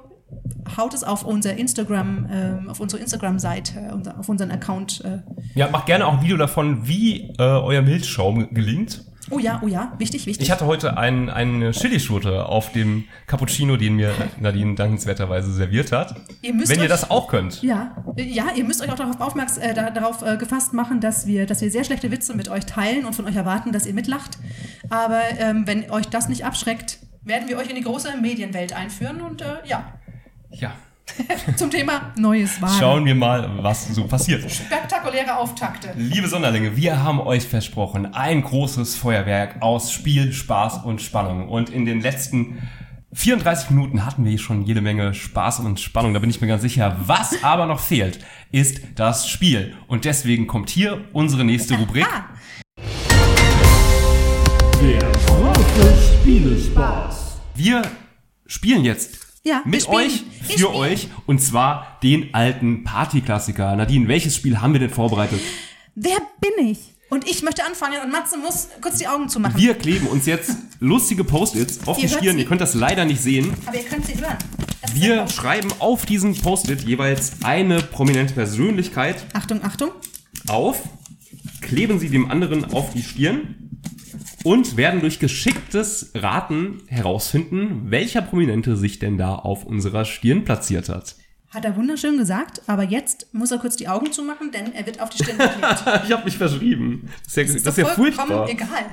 Haut 0.77 0.95
es 0.95 1.05
auf 1.05 1.25
unser 1.25 1.57
Instagram, 1.57 2.29
ähm, 2.33 2.69
auf 2.69 2.81
unsere 2.81 3.01
Instagram-Seite, 3.01 3.93
unser, 3.93 4.19
auf 4.19 4.29
unseren 4.29 4.51
Account. 4.51 5.05
Äh. 5.05 5.19
Ja, 5.55 5.71
macht 5.71 5.87
gerne 5.87 6.07
auch 6.07 6.15
ein 6.15 6.23
Video 6.23 6.37
davon, 6.37 6.89
wie 6.89 7.31
äh, 7.39 7.43
euer 7.43 7.83
Milchschaum 7.83 8.53
gelingt. 8.53 9.05
Oh 9.31 9.39
ja, 9.39 9.61
oh 9.63 9.67
ja, 9.67 9.93
wichtig, 9.99 10.27
wichtig. 10.27 10.47
Ich 10.47 10.51
hatte 10.53 10.67
heute 10.67 10.97
ein, 10.97 11.29
eine 11.31 11.73
Chilischote 11.73 12.47
auf 12.47 12.71
dem 12.73 13.05
Cappuccino, 13.27 13.77
den 13.77 13.97
mir 13.97 14.13
Nadine 14.41 14.75
dankenswerterweise 14.77 15.53
serviert 15.53 15.91
hat. 15.93 16.15
Ihr 16.43 16.55
müsst 16.55 16.71
Wenn 16.71 16.79
ihr 16.79 16.85
euch- 16.85 16.89
das 16.91 17.11
auch 17.11 17.27
könnt. 17.29 17.63
Ja, 17.63 17.97
ja, 18.17 18.47
ihr 18.55 18.65
müsst 18.65 18.81
euch 18.83 18.91
auch 18.91 18.95
darauf 18.97 19.21
aufmerksam, 19.21 19.63
äh, 19.65 19.75
da- 19.75 19.91
darauf 19.91 20.23
äh, 20.23 20.37
gefasst 20.37 20.73
machen, 20.75 21.01
dass 21.01 21.27
wir, 21.27 21.47
dass 21.47 21.61
wir 21.61 21.71
sehr 21.71 21.83
schlechte 21.85 22.11
Witze 22.11 22.35
mit 22.37 22.49
euch 22.49 22.67
teilen 22.67 23.05
und 23.05 23.15
von 23.15 23.27
euch 23.27 23.35
erwarten, 23.37 23.73
dass 23.73 23.85
ihr 23.87 23.95
mitlacht. 23.95 24.39
Aber 24.91 25.21
ähm, 25.39 25.67
wenn 25.67 25.91
euch 25.91 26.07
das 26.07 26.29
nicht 26.29 26.45
abschreckt, 26.45 26.99
werden 27.25 27.49
wir 27.49 27.59
euch 27.59 27.69
in 27.69 27.75
die 27.77 27.83
große 27.83 28.17
Medienwelt 28.21 28.73
einführen 28.75 29.21
und 29.21 29.43
äh, 29.43 29.47
ja, 29.67 29.85
Ja. 30.51 30.73
zum 31.57 31.71
Thema 31.71 32.13
Neues 32.17 32.61
Wagen. 32.61 32.75
Schauen 32.79 33.05
wir 33.05 33.15
mal, 33.15 33.51
was 33.63 33.89
so 33.89 34.05
passiert. 34.05 34.51
Spektakuläre 34.51 35.37
Auftakte. 35.37 35.93
Liebe 35.97 36.29
Sonderlinge, 36.29 36.77
wir 36.77 37.03
haben 37.03 37.21
euch 37.21 37.47
versprochen, 37.47 38.13
ein 38.15 38.43
großes 38.43 38.97
Feuerwerk 38.97 39.63
aus 39.63 39.93
Spiel, 39.93 40.33
Spaß 40.33 40.85
und 40.85 41.01
Spannung. 41.01 41.49
Und 41.49 41.71
in 41.71 41.85
den 41.85 42.01
letzten 42.01 42.59
34 43.13 43.71
Minuten 43.71 44.05
hatten 44.05 44.25
wir 44.25 44.39
schon 44.39 44.63
jede 44.63 44.81
Menge 44.83 45.15
Spaß 45.15 45.61
und 45.61 45.81
Spannung, 45.81 46.13
da 46.13 46.21
bin 46.21 46.29
ich 46.29 46.41
mir 46.41 46.49
ganz 46.49 46.63
sicher. 46.63 46.97
Was 47.07 47.43
aber 47.43 47.67
noch 47.67 47.81
fehlt, 47.81 48.19
ist 48.53 48.81
das 48.97 49.29
Spiel. 49.29 49.75
Und 49.87 50.05
deswegen 50.05 50.47
kommt 50.47 50.71
hier 50.71 51.05
unsere 51.13 51.45
nächste 51.45 51.77
Rubrik. 51.77 52.05
Ah, 52.07 52.27
Der 54.83 54.99
große 55.27 55.95
Spielespaß. 56.21 57.39
Wir 57.55 57.83
spielen 58.47 58.85
jetzt 58.85 59.26
Ja, 59.47 59.63
mit 59.65 59.89
euch, 59.89 60.25
für 60.43 60.75
euch, 60.75 61.07
und 61.27 61.41
zwar 61.41 62.01
den 62.03 62.35
alten 62.35 62.83
Partyklassiker. 62.83 63.77
Nadine, 63.77 64.09
welches 64.09 64.35
Spiel 64.35 64.61
haben 64.61 64.73
wir 64.73 64.81
denn 64.81 64.91
vorbereitet? 64.91 65.41
wer 65.95 66.17
bin 66.41 66.67
ich? 66.67 66.95
Und 67.11 67.31
ich 67.31 67.45
möchte 67.45 67.65
anfangen 67.65 67.99
und 68.05 68.11
Matze 68.11 68.37
muss 68.37 68.69
kurz 68.81 68.99
die 68.99 69.07
Augen 69.07 69.29
zumachen. 69.29 69.57
Wir 69.57 69.75
kleben 69.75 70.09
uns 70.09 70.27
jetzt 70.27 70.57
lustige 70.81 71.23
Post-its 71.23 71.79
auf 71.87 71.97
Ihr 71.99 72.09
die 72.09 72.15
Stirn. 72.15 72.37
sie? 72.37 72.43
Ihr 72.43 72.49
könnt 72.49 72.61
das 72.61 72.75
leider 72.75 73.05
nicht 73.05 73.21
sehen. 73.21 73.55
Aber 73.67 73.77
ihr 73.77 73.85
könnt 73.85 74.05
sie 74.05 74.21
hören. 74.21 74.37
Das 74.83 74.97
Wir 74.97 75.29
schreiben 75.29 75.69
auf 75.79 76.05
diesen 76.07 76.37
Post-it 76.37 76.83
jeweils 76.83 77.45
eine 77.45 77.81
prominente 77.83 78.35
Persönlichkeit 78.35 79.27
Achtung, 79.33 79.63
Achtung. 79.63 79.91
auf, 80.49 80.83
kleben 81.61 82.01
sie 82.01 82.09
dem 82.09 82.33
anderen 82.33 82.65
auf 82.75 82.93
die 82.95 83.05
Stirn 83.05 83.66
und 84.45 84.77
werden 84.77 85.01
durch 85.01 85.19
geschicktes 85.19 86.11
Raten 86.15 86.83
herausfinden, 86.89 87.91
welcher 87.91 88.23
Prominente 88.23 88.77
sich 88.77 88.99
denn 88.99 89.19
da 89.19 89.35
auf 89.35 89.65
unserer 89.65 90.05
Stirn 90.05 90.45
platziert 90.45 90.89
hat. 90.89 91.17
Hat 91.51 91.65
er 91.65 91.77
wunderschön 91.77 92.19
gesagt, 92.19 92.61
aber 92.67 92.83
jetzt 92.83 93.33
muss 93.33 93.51
er 93.51 93.59
kurz 93.59 93.77
die 93.77 93.89
Augen 93.89 94.13
zumachen, 94.13 94.51
denn 94.51 94.75
er 94.75 94.85
wird 94.85 95.01
auf 95.01 95.09
die 95.11 95.23
Stirn 95.23 95.39
geklebt. 95.39 95.85
Ich 96.05 96.13
habe 96.13 96.25
mich 96.25 96.37
verschrieben. 96.37 97.09
Das 97.25 97.37
ist 97.37 97.37
ja, 97.37 97.45
das 97.55 97.67
ist 97.67 97.79
ja 97.79 97.85
vollkommen 97.87 98.29
furchtbar. 98.29 98.49
egal. 98.51 98.85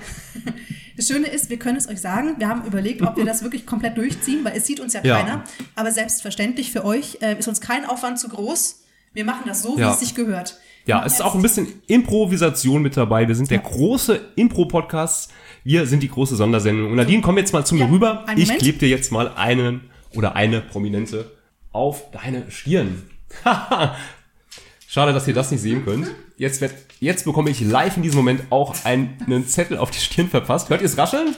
Das 0.96 1.08
Schöne 1.08 1.28
ist, 1.28 1.50
wir 1.50 1.58
können 1.58 1.78
es 1.78 1.90
euch 1.90 2.00
sagen. 2.00 2.36
Wir 2.38 2.48
haben 2.48 2.64
überlegt, 2.66 3.02
ob 3.02 3.18
wir 3.18 3.26
das 3.26 3.42
wirklich 3.42 3.66
komplett 3.66 3.98
durchziehen, 3.98 4.46
weil 4.46 4.56
es 4.56 4.68
sieht 4.68 4.80
uns 4.80 4.94
ja 4.94 5.02
Ja. 5.04 5.20
keiner. 5.20 5.44
Aber 5.76 5.92
selbstverständlich 5.92 6.72
für 6.72 6.86
euch 6.86 7.18
äh, 7.22 7.38
ist 7.38 7.48
uns 7.48 7.60
kein 7.62 7.86
Aufwand 7.86 8.20
zu 8.20 8.30
groß. 8.30 8.83
Wir 9.14 9.26
machen 9.26 9.44
das 9.46 9.62
so, 9.62 9.78
wie 9.78 9.82
Ja. 9.82 9.94
es 9.94 10.00
sich 10.00 10.16
gehört. 10.16 10.58
Ja, 10.86 11.06
es 11.06 11.14
ist 11.14 11.22
auch 11.22 11.36
ein 11.36 11.42
bisschen 11.42 11.68
Improvisation 11.88 12.82
mit 12.82 12.98
dabei. 12.98 13.28
Wir 13.28 13.36
sind 13.36 13.50
der 13.52 13.60
große 13.60 14.20
Impro-Podcast. 14.36 15.32
Wir 15.64 15.86
sind 15.88 16.04
die 16.04 16.10
große 16.10 16.36
Sondersendung. 16.36 16.90
Und 16.92 16.98
Nadine, 16.98 17.22
komm 17.22 17.38
jetzt 17.38 17.54
mal 17.54 17.66
zu 17.66 17.76
mir 17.76 17.82
Ja, 17.86 17.90
rüber. 17.90 18.26
Ich 18.36 18.50
klebe 18.58 18.80
dir 18.80 18.90
jetzt 18.90 19.12
mal 19.12 19.32
einen 19.36 19.90
oder 20.16 20.36
eine 20.36 20.62
Prominente 20.62 21.32
auf 21.72 22.12
deine 22.12 22.50
Stirn. 22.52 23.04
Schade, 24.88 25.14
dass 25.14 25.28
ihr 25.28 25.34
das 25.34 25.52
nicht 25.52 25.62
sehen 25.62 25.86
könnt. 25.86 26.08
Jetzt, 26.38 26.60
wird, 26.62 26.74
jetzt 27.00 27.26
bekomme 27.26 27.50
ich 27.50 27.62
live 27.62 27.96
in 27.98 28.04
diesem 28.04 28.18
Moment 28.18 28.44
auch 28.52 28.76
einen 28.84 29.48
Zettel 29.48 29.78
auf 29.78 29.90
die 29.92 30.00
Stirn 30.00 30.28
verpasst. 30.30 30.70
Hört 30.70 30.82
ihr 30.82 30.86
es 30.88 30.98
rascheln? 30.98 31.36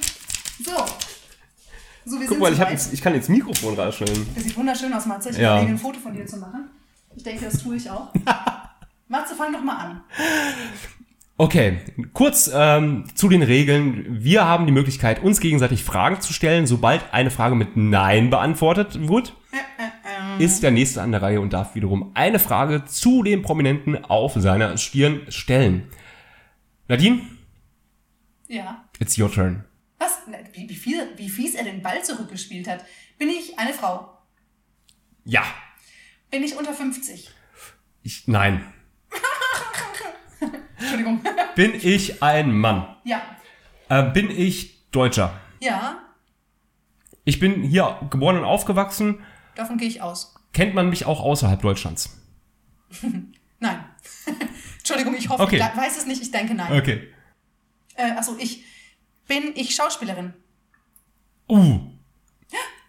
So. 0.63 0.71
So, 2.07 2.19
wir 2.19 2.27
Guck 2.27 2.29
sind 2.29 2.39
mal, 2.39 2.53
ich, 2.53 2.59
hab 2.59 2.69
jetzt, 2.71 2.93
ich 2.93 3.01
kann 3.01 3.15
ins 3.15 3.29
Mikrofon 3.29 3.75
rascheln. 3.75 4.27
Das 4.35 4.43
sieht 4.43 4.55
wunderschön 4.57 4.93
aus, 4.93 5.05
Matze. 5.05 5.29
Ich 5.29 5.37
Ja. 5.37 5.53
überlege, 5.55 5.71
ein 5.73 5.77
Foto 5.79 5.99
von 5.99 6.13
dir 6.13 6.25
zu 6.25 6.37
machen. 6.37 6.69
Ich 7.15 7.23
denke, 7.23 7.45
das 7.45 7.61
tue 7.63 7.75
ich 7.77 7.89
auch. 7.89 8.13
Matze, 9.07 9.35
fang 9.35 9.53
doch 9.53 9.63
mal 9.63 9.77
an. 9.77 10.01
Okay, 11.37 11.79
kurz 12.13 12.49
ähm, 12.53 13.05
zu 13.13 13.27
den 13.29 13.43
Regeln. 13.43 14.05
Wir 14.23 14.45
haben 14.45 14.65
die 14.65 14.71
Möglichkeit, 14.71 15.21
uns 15.21 15.39
gegenseitig 15.39 15.83
Fragen 15.83 16.21
zu 16.21 16.31
stellen. 16.33 16.65
Sobald 16.65 17.13
eine 17.13 17.29
Frage 17.29 17.55
mit 17.55 17.75
Nein 17.75 18.29
beantwortet 18.29 19.07
wird, 19.09 19.33
ist 20.39 20.63
der 20.63 20.71
nächste 20.71 21.01
an 21.01 21.11
der 21.11 21.21
Reihe 21.21 21.41
und 21.41 21.51
darf 21.53 21.75
wiederum 21.75 22.11
eine 22.13 22.39
Frage 22.39 22.85
zu 22.85 23.21
dem 23.23 23.41
Prominenten 23.41 24.05
auf 24.05 24.33
seiner 24.35 24.77
Stirn 24.77 25.21
stellen. 25.29 25.87
Nadine, 26.87 27.21
Ja. 28.47 28.85
it's 28.99 29.17
your 29.17 29.31
turn. 29.31 29.65
Was? 29.99 30.19
Wie, 30.53 30.69
wie, 30.69 30.75
viel, 30.75 31.07
wie 31.17 31.29
fies 31.29 31.55
er 31.55 31.63
den 31.65 31.81
Ball 31.81 32.03
zurückgespielt 32.03 32.67
hat. 32.67 32.83
Bin 33.17 33.29
ich 33.29 33.57
eine 33.59 33.73
Frau? 33.73 34.17
Ja. 35.25 35.43
Bin 36.35 36.43
ich 36.43 36.57
unter 36.57 36.73
50? 36.73 37.31
Ich, 38.03 38.27
nein. 38.27 38.61
Entschuldigung. 40.77 41.23
Bin 41.55 41.73
ich 41.73 42.21
ein 42.21 42.51
Mann? 42.51 42.93
ja. 43.05 43.21
Äh, 43.87 44.11
bin 44.11 44.29
ich 44.29 44.91
Deutscher? 44.91 45.39
Ja, 45.61 46.03
Ich 47.23 47.39
bin 47.39 47.63
hier 47.63 48.01
geboren 48.09 48.35
und 48.37 48.43
aufgewachsen. 48.43 49.23
davon 49.55 49.77
gehe 49.77 49.87
ich 49.87 50.01
aus. 50.01 50.35
Kennt 50.51 50.75
man 50.75 50.89
mich 50.89 51.05
auch 51.05 51.21
außerhalb 51.21 51.61
Deutschlands? 51.61 52.19
Nein. 53.59 53.85
Entschuldigung, 54.79 55.15
ich 55.15 55.29
hoffe, 55.29 55.43
Okay. 55.43 55.55
ich 55.71 55.77
weiß 55.77 55.95
es 55.99 56.05
nicht, 56.05 56.21
ich 56.21 56.31
denke 56.31 56.53
nein. 56.53 56.77
Okay. 56.81 57.13
Äh, 57.95 58.11
achso, 58.11 58.35
ich. 58.37 58.65
Bin 59.25 59.53
ich 59.55 59.73
Schauspielerin? 59.73 60.33
Uh. 61.47 61.79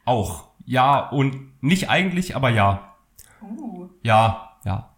Auch. 0.04 0.48
Ja 0.64 1.08
und 1.10 1.52
nicht 1.62 1.88
eigentlich, 1.90 2.34
aber 2.34 2.50
ja. 2.50 2.95
Uh, 3.42 3.88
Ja, 4.02 4.58
ja. 4.64 4.94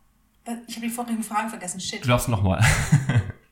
ich 0.67 0.77
habe 0.77 0.87
die 0.87 0.93
vorigen 0.93 1.23
Fragen 1.23 1.49
vergessen. 1.49 1.81
Shit. 1.81 2.05
Du 2.05 2.09
darfst 2.09 2.29
nochmal. 2.29 2.65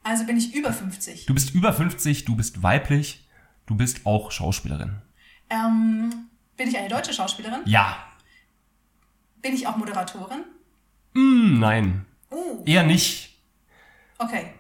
Also 0.09 0.25
bin 0.25 0.37
ich 0.37 0.55
über 0.55 0.73
50. 0.73 1.27
Du 1.27 1.35
bist 1.35 1.53
über 1.53 1.73
50, 1.73 2.25
du 2.27 2.37
bist 2.37 2.63
weiblich, 2.63 3.27
du 3.67 3.75
bist 3.75 4.07
auch 4.07 4.31
Schauspielerin. 4.31 5.03
Ähm, 5.51 6.29
bin 6.57 6.69
ich 6.69 6.79
eine 6.79 6.87
deutsche 6.89 7.13
Schauspielerin? 7.13 7.63
Ja. 7.65 7.97
Bin 9.43 9.53
ich 9.53 9.67
auch 9.67 9.77
Moderatorin? 9.77 10.45
Hm, 11.13 11.59
nein. 11.59 12.07
Uh, 12.31 12.63
Eher 12.65 12.85
nicht. 12.85 13.37
okay. 14.19 14.53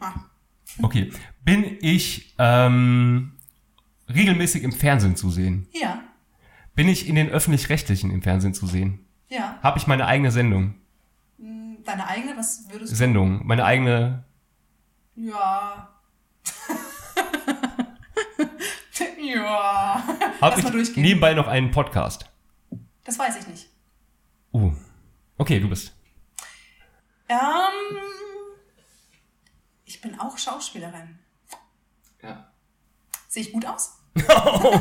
Ah. 0.00 0.14
Okay. 0.82 1.12
Bin 1.44 1.78
ich 1.80 2.34
ähm, 2.38 3.34
regelmäßig 4.12 4.64
im 4.64 4.72
Fernsehen 4.72 5.14
zu 5.14 5.30
sehen? 5.30 5.68
Ja, 5.72 6.02
Bin 6.74 6.88
ich 6.88 7.06
in 7.08 7.14
den 7.14 7.28
öffentlich-rechtlichen 7.28 8.10
im 8.10 8.22
Fernsehen 8.22 8.54
zu 8.54 8.66
sehen? 8.66 9.06
Ja. 9.32 9.58
Habe 9.62 9.78
ich 9.78 9.86
meine 9.86 10.06
eigene 10.06 10.30
Sendung? 10.30 10.74
Deine 11.84 12.06
eigene, 12.06 12.36
was 12.36 12.68
würdest 12.70 12.92
du? 12.92 12.96
Sendung, 12.96 13.46
meine 13.46 13.64
eigene. 13.64 14.24
Ja. 15.16 15.88
ja. 19.18 20.04
Habe 20.40 20.56
mal 20.56 20.58
ich 20.58 20.70
durchgehen. 20.70 21.02
nebenbei 21.02 21.34
noch 21.34 21.48
einen 21.48 21.70
Podcast? 21.70 22.26
Das 23.04 23.18
weiß 23.18 23.36
ich 23.38 23.48
nicht. 23.48 23.68
Uh. 24.52 24.72
Okay, 25.38 25.58
du 25.58 25.68
bist. 25.68 25.92
Ähm, 27.28 27.38
ich 29.84 30.00
bin 30.00 30.20
auch 30.20 30.38
Schauspielerin. 30.38 31.18
Ja. 32.22 32.52
Sehe 33.28 33.42
ich 33.42 33.52
gut 33.52 33.66
aus? 33.66 33.98
Oh, 34.44 34.78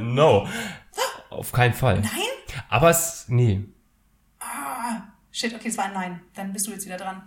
no. 0.00 0.48
Auf 1.30 1.52
keinen 1.52 1.74
Fall. 1.74 2.00
Nein? 2.00 2.10
Aber 2.68 2.90
es, 2.90 3.26
nee. 3.28 3.64
Ah, 4.40 5.02
shit, 5.30 5.54
okay, 5.54 5.68
es 5.68 5.78
war 5.78 5.86
ein 5.86 5.92
Nein. 5.92 6.20
Dann 6.34 6.52
bist 6.52 6.66
du 6.66 6.70
jetzt 6.70 6.86
wieder 6.86 6.96
dran. 6.96 7.22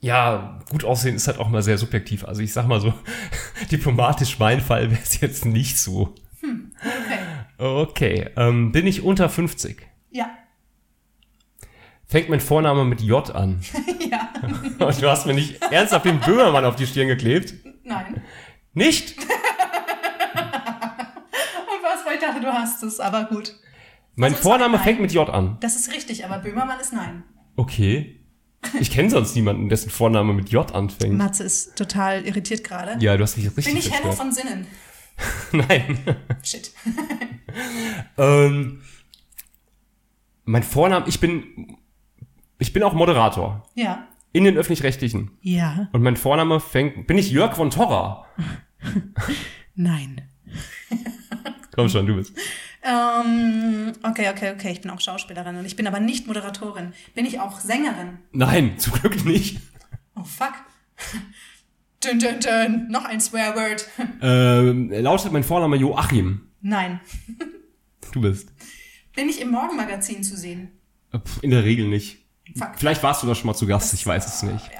Ja, 0.00 0.60
gut 0.70 0.84
aussehen 0.84 1.16
ist 1.16 1.26
halt 1.26 1.38
auch 1.38 1.48
mal 1.48 1.62
sehr 1.62 1.78
subjektiv. 1.78 2.24
Also 2.24 2.42
ich 2.42 2.52
sag 2.52 2.66
mal 2.66 2.80
so, 2.80 2.92
diplomatisch 3.70 4.38
mein 4.38 4.60
Fall 4.60 4.90
wäre 4.90 5.02
es 5.02 5.20
jetzt 5.20 5.44
nicht 5.44 5.78
so. 5.78 6.14
Okay. 6.80 7.18
Okay, 7.58 8.30
ähm, 8.36 8.72
bin 8.72 8.86
ich 8.86 9.02
unter 9.02 9.28
50? 9.28 9.86
Ja. 10.10 10.30
Fängt 12.06 12.28
mein 12.28 12.40
Vorname 12.40 12.84
mit 12.84 13.00
J 13.00 13.34
an? 13.34 13.60
ja. 14.10 14.30
Und 14.86 15.02
du 15.02 15.10
hast 15.10 15.26
mir 15.26 15.34
nicht 15.34 15.62
ernsthaft 15.62 16.04
den 16.04 16.20
Böhmermann 16.20 16.64
auf 16.64 16.76
die 16.76 16.86
Stirn 16.86 17.08
geklebt? 17.08 17.54
Nein. 17.82 18.22
Nicht? 18.74 19.16
Dachte, 22.36 22.46
du 22.46 22.52
hast 22.52 22.82
es, 22.82 23.00
aber 23.00 23.24
gut. 23.24 23.54
Mein 24.14 24.32
Also 24.32 24.40
es 24.40 24.44
war 24.44 24.52
Vorname 24.52 24.78
fängt 24.78 25.00
mit 25.00 25.12
J 25.12 25.28
an. 25.28 25.58
Das 25.60 25.76
ist 25.76 25.92
richtig, 25.92 26.24
aber 26.24 26.38
Böhmermann 26.38 26.80
ist 26.80 26.92
Nein. 26.92 27.24
Okay. 27.56 28.20
Ich 28.80 28.90
kenne 28.90 29.10
sonst 29.10 29.34
niemanden, 29.36 29.68
dessen 29.68 29.90
Vorname 29.90 30.32
mit 30.32 30.48
J 30.50 30.74
anfängt. 30.74 31.16
Matze 31.16 31.44
ist 31.44 31.76
total 31.76 32.24
irritiert 32.26 32.64
gerade. 32.64 33.02
Ja, 33.02 33.16
du 33.16 33.22
hast 33.22 33.36
mich 33.36 33.46
richtig 33.46 33.66
Bin 33.66 33.76
ich 33.76 33.92
Henno 33.92 34.12
von 34.12 34.32
Sinnen? 34.32 34.66
Nein. 35.52 35.98
Shit. 36.42 36.72
ähm, 38.18 38.82
mein 40.44 40.62
Vorname, 40.62 41.06
ich 41.08 41.20
bin, 41.20 41.76
ich 42.58 42.72
bin 42.72 42.82
auch 42.82 42.92
Moderator. 42.92 43.66
Ja. 43.74 44.08
In 44.32 44.44
den 44.44 44.56
Öffentlich-Rechtlichen. 44.56 45.30
Ja. 45.42 45.88
Und 45.92 46.02
mein 46.02 46.16
Vorname 46.16 46.60
fängt, 46.60 47.06
bin 47.06 47.18
ich 47.18 47.30
Jörg 47.30 47.54
von 47.54 47.70
Torra? 47.70 48.26
Nein. 49.74 50.22
Komm 51.76 51.88
schon, 51.88 52.06
du 52.06 52.16
bist. 52.16 52.32
Ähm, 52.82 53.92
okay, 54.02 54.30
okay, 54.30 54.52
okay. 54.54 54.72
Ich 54.72 54.80
bin 54.80 54.90
auch 54.90 55.00
Schauspielerin 55.00 55.56
und 55.56 55.64
ich 55.66 55.76
bin 55.76 55.86
aber 55.86 56.00
nicht 56.00 56.26
Moderatorin. 56.26 56.92
Bin 57.14 57.26
ich 57.26 57.38
auch 57.38 57.60
Sängerin? 57.60 58.18
Nein, 58.32 58.78
zum 58.78 58.94
Glück 58.94 59.24
nicht. 59.24 59.60
Oh 60.16 60.24
fuck. 60.24 60.54
Dün, 62.02 62.18
dün, 62.18 62.40
dün. 62.40 62.88
Noch 62.88 63.04
ein 63.04 63.20
Swearword. 63.20 63.86
Ähm, 64.22 64.90
lautet 64.90 65.32
mein 65.32 65.44
Vorname 65.44 65.76
Joachim. 65.76 66.48
Nein. 66.62 67.00
Du 68.12 68.20
bist. 68.22 68.48
Bin 69.14 69.28
ich 69.28 69.40
im 69.40 69.50
Morgenmagazin 69.50 70.22
zu 70.24 70.36
sehen? 70.36 70.70
Äh, 71.12 71.18
In 71.42 71.50
der 71.50 71.64
Regel 71.64 71.88
nicht. 71.88 72.18
Fuck. 72.56 72.72
Vielleicht 72.76 73.02
warst 73.02 73.22
du 73.22 73.26
da 73.26 73.34
schon 73.34 73.46
mal 73.48 73.54
zu 73.54 73.66
Gast, 73.66 73.92
ich 73.92 74.06
weiß 74.06 74.26
es 74.26 74.42
nicht. 74.42 74.70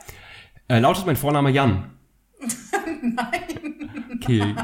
Äh, 0.69 0.79
lautet 0.79 1.05
mein 1.05 1.17
Vorname 1.17 1.51
Jan? 1.51 1.91
Nein. 3.03 4.06
Okay. 4.27 4.55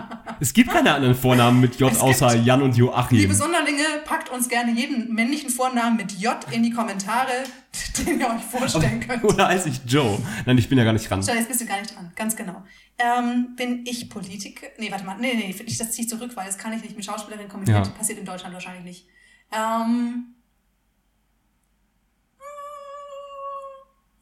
Es 0.40 0.52
gibt 0.52 0.70
keine 0.70 0.92
anderen 0.92 1.14
Vornamen 1.14 1.60
mit 1.60 1.78
J 1.78 1.92
Es 1.92 2.00
außer 2.00 2.34
Jan 2.34 2.62
und 2.62 2.76
Joachim. 2.76 3.16
Liebe 3.16 3.34
Sonderlinge, 3.34 3.84
packt 4.04 4.28
uns 4.28 4.48
gerne 4.48 4.72
jeden 4.72 5.14
männlichen 5.14 5.50
Vornamen 5.50 5.96
mit 5.96 6.12
J 6.12 6.36
in 6.50 6.64
die 6.64 6.72
Kommentare, 6.72 7.30
den 7.98 8.18
ihr 8.18 8.26
euch 8.26 8.42
vorstellen 8.42 8.98
könnt. 8.98 9.22
Oder 9.22 9.46
heiße 9.46 9.68
ich 9.68 9.80
Joe? 9.86 10.18
Nein, 10.44 10.58
ich 10.58 10.68
bin 10.68 10.78
ja 10.78 10.84
gar 10.84 10.92
nicht 10.92 11.08
dran. 11.08 11.22
Schau, 11.22 11.34
jetzt 11.34 11.46
bist 11.46 11.60
du 11.60 11.66
gar 11.66 11.78
nicht 11.78 11.94
dran. 11.94 12.10
Ganz 12.16 12.34
genau. 12.34 12.64
Ähm, 12.98 13.54
bin 13.54 13.86
ich 13.86 14.10
Politiker? 14.10 14.66
Nee, 14.78 14.90
warte 14.90 15.04
mal. 15.04 15.16
Nee, 15.18 15.34
nee, 15.34 15.54
ich, 15.64 15.78
das 15.78 15.92
ziehe 15.92 16.04
ich 16.04 16.08
zurück, 16.08 16.32
weil 16.34 16.46
das 16.46 16.58
kann 16.58 16.72
ich 16.72 16.82
nicht 16.82 16.96
mit 16.96 17.04
Schauspielerin 17.04 17.48
kombinieren. 17.48 17.84
Ja. 17.84 17.90
Passiert 17.90 18.18
in 18.18 18.24
Deutschland 18.24 18.52
wahrscheinlich 18.52 18.84
nicht. 18.84 19.06
Ähm, 19.52 20.34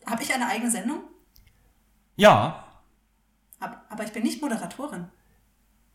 Habe 0.07 0.23
ich 0.23 0.35
eine 0.35 0.47
eigene 0.49 0.71
Sendung? 0.71 1.01
Ja, 2.17 2.65
aber 4.01 4.05
ich 4.05 4.13
bin 4.13 4.23
nicht 4.23 4.41
Moderatorin. 4.41 5.09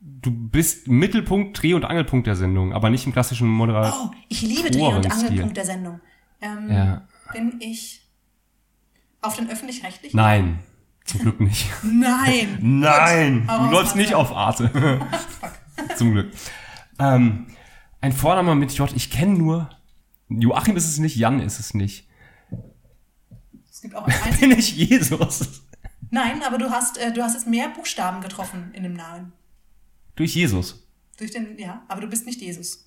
Du 0.06 0.32
bist 0.32 0.88
Mittelpunkt, 0.88 1.60
Dreh- 1.62 1.74
und 1.74 1.84
Angelpunkt 1.84 2.28
der 2.28 2.36
Sendung, 2.36 2.74
aber 2.74 2.90
nicht 2.90 3.06
im 3.06 3.14
klassischen 3.14 3.48
Moderator. 3.48 4.12
Oh, 4.12 4.16
ich 4.30 4.42
liebe 4.42 4.70
Dreh- 4.70 4.94
und. 4.94 5.12
Angelpunkt 5.12 5.58
der 5.58 5.66
Sendung. 5.66 6.00
Ähm, 6.42 6.70
Ja. 6.70 7.08
Bin 7.34 7.56
ich 7.60 8.02
auf 9.22 9.36
den 9.36 9.50
öffentlich-rechtlichen? 9.50 10.16
Nein, 10.16 10.60
zum 11.06 11.22
Glück 11.22 11.40
nicht. 11.40 11.68
Nein. 11.84 12.60
Nein, 12.62 13.48
Gut, 13.48 13.60
du 13.60 13.72
läufst 13.72 13.96
nicht 13.96 14.14
auf 14.14 14.32
Arte. 14.32 14.70
Zum 15.98 16.12
Glück. 16.12 16.32
Ähm, 17.00 17.48
ein 18.02 18.14
Vorname 18.14 18.54
mit 18.56 18.72
J, 18.78 18.92
ich 18.96 19.10
kenne 19.10 19.34
nur. 19.34 19.70
Joachim 20.30 20.78
ist 20.78 20.88
es 20.88 21.00
nicht, 21.00 21.16
Jan 21.16 21.40
ist 21.40 21.60
es 21.60 21.74
nicht. 21.74 22.08
Es 23.70 23.82
gibt 23.82 23.96
auch 23.96 24.08
einen. 24.08 24.40
Bin 24.40 24.52
ich 24.52 24.76
Jesus? 24.76 25.64
Nein, 26.12 26.42
aber 26.46 26.58
du 26.58 26.70
hast, 26.70 26.98
äh, 26.98 27.12
du 27.12 27.24
hast 27.24 27.34
jetzt 27.34 27.48
mehr 27.48 27.70
Buchstaben 27.70 28.22
getroffen 28.22 28.72
in 28.74 28.84
dem 28.84 28.94
Namen. 28.94 29.34
Durch 30.16 30.36
Jesus. 30.36 30.84
Durch 31.18 31.32
den, 31.32 31.58
ja, 31.58 31.84
aber 31.88 32.02
du 32.02 32.08
bist 32.08 32.26
nicht 32.26 32.42
Jesus. 32.42 32.86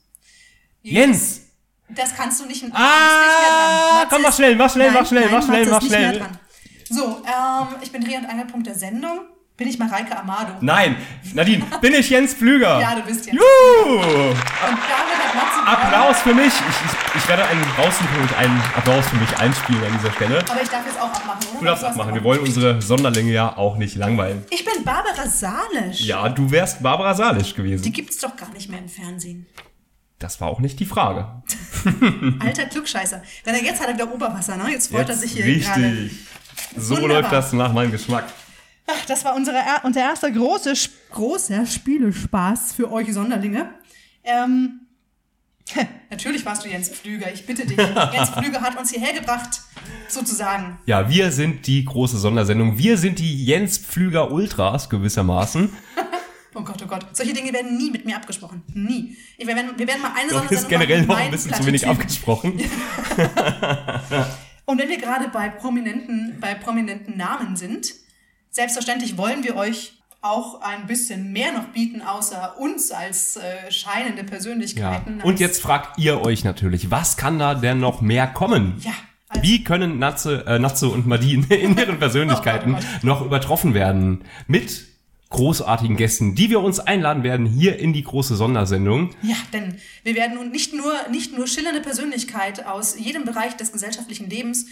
Jens! 0.83 1.43
Das 1.91 2.15
kannst 2.15 2.41
du 2.41 2.47
nicht. 2.47 2.63
du 2.63 2.67
bist 2.67 2.79
Ah, 2.79 4.01
nicht 4.01 4.11
komm, 4.11 4.23
mach 4.23 4.35
schnell, 4.35 4.57
mach 4.57 4.71
schnell, 4.71 4.91
Nein, 4.91 4.95
mach 5.01 5.09
schnell, 5.09 5.25
nein, 5.25 5.33
mach 5.35 5.45
schnell, 5.45 5.67
mach 5.67 5.83
schnell. 5.83 6.29
So, 6.91 7.23
ähm, 7.25 7.77
ich 7.83 7.91
bin 7.93 8.03
Dreh- 8.03 8.17
und 8.19 8.27
Angelpunkt 8.27 8.67
der 8.67 8.75
Sendung. 8.75 9.21
Bin 9.59 9.67
ich 9.67 9.77
Mareike 9.77 10.17
Amado? 10.17 10.53
Nein, 10.61 10.95
Nadine, 11.35 11.65
bin 11.81 11.93
ich 11.93 12.09
Jens 12.11 12.33
Pflüger? 12.33 12.81
Ja, 12.81 12.95
du 12.95 13.03
bist 13.03 13.27
jetzt. 13.27 13.35
Juhu! 13.35 13.97
Und 13.99 14.39
damit 14.39 15.19
hat 15.19 15.35
Matze. 15.35 15.67
Applaus 15.67 16.23
für 16.23 16.33
mich. 16.33 16.47
Ich, 16.47 16.53
ich, 16.53 17.17
ich 17.17 17.29
werde 17.29 17.45
einen 17.45 17.61
und 17.63 18.39
einen 18.39 18.63
Applaus 18.77 19.09
für 19.09 19.17
mich 19.17 19.37
einspielen 19.37 19.83
an 19.85 19.99
dieser 19.99 20.13
Stelle. 20.13 20.45
Aber 20.49 20.63
ich 20.63 20.69
darf 20.69 20.87
jetzt 20.87 21.01
auch 21.01 21.13
abmachen, 21.13 21.49
oder? 21.51 21.59
Du 21.59 21.65
darfst 21.65 21.83
abmachen. 21.85 22.15
Wir 22.15 22.23
wollen 22.23 22.39
unsere 22.39 22.81
Sonderlinge 22.81 23.33
ja 23.33 23.57
auch 23.57 23.79
nicht 23.79 23.97
langweilen. 23.97 24.45
Ich 24.51 24.65
bin 24.65 24.85
Barbara 24.85 25.27
Salisch. 25.27 26.03
Ja, 26.03 26.29
du 26.29 26.49
wärst 26.53 26.81
Barbara 26.81 27.15
Salisch 27.17 27.49
Die 27.49 27.55
gewesen. 27.57 27.93
gibt's 27.93 28.19
doch 28.19 28.37
gar 28.37 28.51
nicht 28.51 28.71
mehr 28.71 28.79
im 28.79 28.89
Fernsehen. 28.89 29.47
Das 30.21 30.41
war 30.41 30.47
auch 30.47 30.61
nicht 30.61 30.79
die 30.79 30.87
Frage. 30.87 31.27
Alter 32.39 32.67
Klugscheißer. 32.67 33.23
Wenn 33.43 33.57
er 33.57 33.65
jetzt 33.65 33.81
hat 33.81 33.89
er 33.89 33.95
wieder 33.95 34.13
Oberwasser, 34.13 34.57
ne? 34.57 34.71
Jetzt 34.71 34.93
freut 34.93 35.09
er 35.09 35.17
Jetzt 35.17 35.21
sich 35.23 35.33
hier 35.33 35.59
gerade. 35.59 35.83
richtig. 35.83 36.19
So 36.77 37.05
läuft 37.05 37.33
das 37.33 37.53
nach 37.53 37.73
meinem 37.73 37.91
Geschmack. 37.91 38.25
Ach, 38.91 39.05
das 39.07 39.25
war 39.25 39.35
unsere, 39.37 39.59
er- 39.59 39.85
unser 39.85 40.01
erster 40.01 40.31
große, 40.31 40.73
großer 41.13 41.67
Spielespaß 41.67 42.73
für 42.73 42.91
euch 42.91 43.13
Sonderlinge. 43.13 43.71
Ähm, 44.25 44.81
natürlich 46.11 46.45
warst 46.47 46.65
du 46.65 46.69
Jens 46.69 46.89
Pflüger, 46.89 47.33
ich 47.33 47.45
bitte 47.47 47.67
dich. 47.67 47.77
Jens 48.13 48.31
Pflüger 48.31 48.61
hat 48.63 48.79
uns 48.79 48.91
hierher 48.91 49.13
gebracht, 49.13 49.61
sozusagen. 50.09 50.79
Ja, 50.87 51.09
wir 51.09 51.31
sind 51.33 51.67
die 51.67 51.85
große 51.85 52.19
Sondersendung. 52.19 52.79
Wir 52.79 52.97
sind 52.97 53.19
die 53.19 53.45
Jens 53.45 53.79
Pflüger 53.79 54.31
Ultras 54.31 54.89
gewissermaßen. 54.91 55.71
Oh 56.55 56.63
Gott, 56.63 56.83
oh 56.83 56.87
Gott. 56.89 57.07
Solche 57.13 57.35
Dinge 57.35 57.53
werden 57.53 57.77
nie 57.77 57.91
mit 57.91 58.05
mir 58.05 58.17
abgesprochen. 58.17 58.63
Nie. 58.75 59.17
Ich, 59.37 59.47
wir, 59.47 59.55
werden, 59.55 59.71
wir 59.77 59.87
werden 59.87 60.03
mal 60.03 60.11
eine 60.17 60.29
Das 60.31 60.39
Sondersendung 60.39 60.63
ist 60.65 60.69
generell 60.69 61.03
noch 61.07 61.17
ein 61.17 61.31
bisschen 61.31 61.55
zu 61.55 61.65
wenig 61.67 61.87
abgesprochen. 61.87 62.59
Und 64.65 64.79
wenn 64.79 64.89
wir 64.89 64.97
gerade 64.99 65.29
bei 65.29 65.51
prominenten, 65.51 66.39
bei 66.41 66.55
prominenten 66.55 67.17
Namen 67.17 67.55
sind, 67.55 67.95
selbstverständlich 68.51 69.17
wollen 69.17 69.45
wir 69.45 69.57
euch 69.57 69.93
auch 70.21 70.61
ein 70.63 70.87
bisschen 70.89 71.33
mehr 71.33 71.53
noch 71.53 71.69
bieten, 71.69 72.03
außer 72.03 72.57
uns 72.59 72.91
als 72.91 73.37
äh, 73.37 73.71
scheinende 73.71 74.23
Ja. 74.23 74.29
Persönlichkeiten. 74.29 75.21
Und 75.23 75.33
als, 75.33 75.41
jetzt 75.41 75.63
fragt 75.63 75.99
ihr 75.99 76.21
euch 76.21 76.43
natürlich, 76.43 76.91
was 76.91 77.17
kann 77.17 77.39
da 77.39 77.55
denn 77.55 77.79
noch 77.79 78.01
mehr 78.01 78.27
kommen? 78.27 78.81
Ja. 78.81 78.91
als- 79.29 79.43
Wie 79.43 79.63
können 79.63 79.99
Natze, 80.01 80.45
äh, 80.47 80.59
Natze 80.59 80.89
und 80.89 81.07
Madine 81.07 81.47
in 81.55 81.77
ihren 81.79 81.99
Persönlichkeiten 82.01 82.75
Oh 82.79 82.79
oh 82.79 83.07
noch 83.07 83.25
übertroffen 83.25 83.75
werden? 83.75 84.25
Mit 84.49 84.87
großartigen 85.31 85.97
Gästen, 85.97 86.35
die 86.35 86.49
wir 86.51 86.61
uns 86.61 86.81
einladen 86.81 87.23
werden 87.23 87.45
hier 87.47 87.79
in 87.79 87.93
die 87.93 88.03
große 88.03 88.35
Sondersendung. 88.35 89.11
Ja, 89.23 89.37
denn 89.53 89.77
wir 90.03 90.15
werden 90.17 90.35
nun 90.37 90.51
nicht 90.51 90.73
nur, 90.75 90.95
nicht 91.13 91.37
nur 91.37 91.47
schillernde 91.47 91.81
Persönlichkeit 91.83 92.67
aus 92.67 92.99
jedem 92.99 93.25
Bereich 93.25 93.55
des 93.57 93.71
gesellschaftlichen 93.71 94.29
Lebens, 94.31 94.67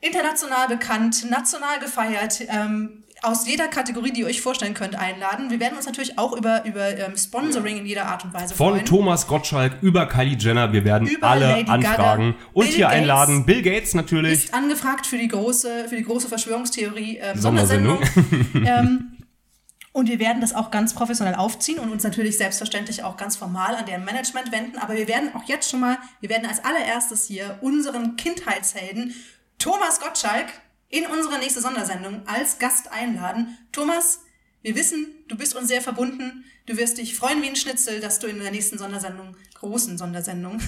international 0.00 0.68
bekannt, 0.68 1.28
national 1.28 1.80
gefeiert, 1.80 2.40
ähm, 2.48 3.02
aus 3.22 3.46
jeder 3.46 3.68
Kategorie, 3.68 4.12
die 4.12 4.20
ihr 4.20 4.26
euch 4.26 4.40
vorstellen 4.40 4.74
könnt, 4.74 4.96
einladen. 4.96 5.50
Wir 5.50 5.60
werden 5.60 5.76
uns 5.76 5.86
natürlich 5.86 6.18
auch 6.18 6.36
über, 6.36 6.64
über 6.64 6.96
ähm, 6.96 7.16
Sponsoring 7.16 7.78
in 7.78 7.86
jeder 7.86 8.06
Art 8.06 8.24
und 8.24 8.32
Weise 8.32 8.54
Von 8.54 8.74
freuen. 8.74 8.84
Thomas 8.84 9.26
Gottschalk 9.26 9.78
über 9.82 10.06
Kylie 10.06 10.36
Jenner. 10.36 10.72
Wir 10.72 10.84
werden 10.84 11.08
Über 11.08 11.28
alle 11.28 11.48
Lady 11.48 11.64
Gaga, 11.64 11.88
anfragen 11.90 12.36
und 12.52 12.66
Bill 12.66 12.74
hier 12.74 12.86
Gates 12.86 12.98
einladen. 12.98 13.46
Bill 13.46 13.62
Gates 13.62 13.94
natürlich. 13.94 14.44
ist 14.44 14.54
angefragt 14.54 15.06
für 15.06 15.18
die 15.18 15.28
große, 15.28 15.88
für 15.88 15.96
die 15.96 16.04
große 16.04 16.28
Verschwörungstheorie 16.28 17.18
ähm, 17.18 17.38
Sondersendung. 17.38 17.98
Sondersendung. 18.04 18.66
ähm, 18.66 19.18
und 19.92 20.08
wir 20.08 20.20
werden 20.20 20.40
das 20.40 20.54
auch 20.54 20.70
ganz 20.70 20.94
professionell 20.94 21.34
aufziehen 21.34 21.80
und 21.80 21.90
uns 21.90 22.04
natürlich 22.04 22.38
selbstverständlich 22.38 23.02
auch 23.02 23.16
ganz 23.16 23.36
formal 23.36 23.74
an 23.74 23.84
deren 23.86 24.04
Management 24.04 24.52
wenden. 24.52 24.78
Aber 24.78 24.94
wir 24.94 25.08
werden 25.08 25.34
auch 25.34 25.42
jetzt 25.44 25.70
schon 25.70 25.80
mal, 25.80 25.98
wir 26.20 26.28
werden 26.28 26.46
als 26.46 26.64
allererstes 26.64 27.26
hier 27.26 27.58
unseren 27.62 28.16
Kindheitshelden 28.16 29.14
Thomas 29.58 29.98
Gottschalk 29.98 30.46
in 30.88 31.06
unsere 31.06 31.38
nächste 31.38 31.60
Sondersendung 31.60 32.26
als 32.26 32.58
Gast 32.58 32.90
einladen. 32.90 33.58
Thomas, 33.72 34.20
wir 34.62 34.74
wissen, 34.74 35.06
du 35.28 35.36
bist 35.36 35.54
uns 35.54 35.68
sehr 35.68 35.82
verbunden. 35.82 36.44
Du 36.66 36.76
wirst 36.76 36.98
dich 36.98 37.16
freuen 37.16 37.42
wie 37.42 37.48
ein 37.48 37.56
Schnitzel, 37.56 38.00
dass 38.00 38.18
du 38.18 38.26
in 38.26 38.40
der 38.40 38.50
nächsten 38.50 38.78
Sondersendung, 38.78 39.36
großen 39.54 39.96
Sondersendung, 39.96 40.60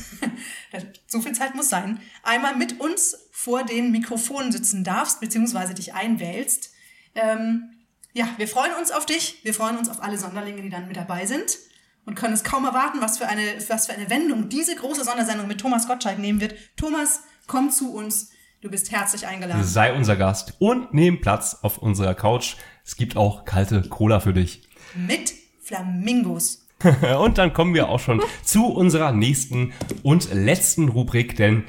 so 1.06 1.20
viel 1.20 1.32
Zeit 1.32 1.54
muss 1.54 1.68
sein, 1.68 2.00
einmal 2.22 2.56
mit 2.56 2.80
uns 2.80 3.28
vor 3.32 3.64
den 3.64 3.90
Mikrofonen 3.92 4.52
sitzen 4.52 4.84
darfst, 4.84 5.20
beziehungsweise 5.20 5.74
dich 5.74 5.94
einwählst. 5.94 6.72
Ähm, 7.14 7.74
ja, 8.12 8.28
wir 8.38 8.48
freuen 8.48 8.74
uns 8.74 8.90
auf 8.90 9.06
dich. 9.06 9.40
Wir 9.42 9.54
freuen 9.54 9.76
uns 9.76 9.88
auf 9.88 10.02
alle 10.02 10.18
Sonderlinge, 10.18 10.62
die 10.62 10.70
dann 10.70 10.88
mit 10.88 10.96
dabei 10.96 11.26
sind. 11.26 11.58
Und 12.06 12.14
können 12.14 12.34
es 12.34 12.44
kaum 12.44 12.64
erwarten, 12.64 13.00
was 13.00 13.18
für 13.18 13.28
eine, 13.28 13.42
was 13.68 13.86
für 13.86 13.92
eine 13.92 14.10
Wendung 14.10 14.48
diese 14.48 14.74
große 14.74 15.04
Sondersendung 15.04 15.46
mit 15.46 15.60
Thomas 15.60 15.86
Gottschalk 15.86 16.18
nehmen 16.18 16.40
wird. 16.40 16.54
Thomas, 16.76 17.22
komm 17.46 17.70
zu 17.70 17.92
uns. 17.92 18.30
Du 18.62 18.68
bist 18.68 18.92
herzlich 18.92 19.26
eingeladen. 19.26 19.64
Sei 19.64 19.94
unser 19.94 20.16
Gast 20.16 20.54
und 20.58 20.92
nimm 20.92 21.22
Platz 21.22 21.56
auf 21.62 21.78
unserer 21.78 22.14
Couch. 22.14 22.56
Es 22.84 22.96
gibt 22.96 23.16
auch 23.16 23.46
kalte 23.46 23.80
Cola 23.88 24.20
für 24.20 24.34
dich. 24.34 24.60
Mit 24.94 25.32
Flamingos. 25.62 26.66
Und 27.18 27.38
dann 27.38 27.52
kommen 27.54 27.72
wir 27.74 27.88
auch 27.88 28.00
schon 28.00 28.22
zu 28.42 28.66
unserer 28.66 29.12
nächsten 29.12 29.72
und 30.02 30.32
letzten 30.32 30.88
Rubrik, 30.88 31.36
denn 31.36 31.64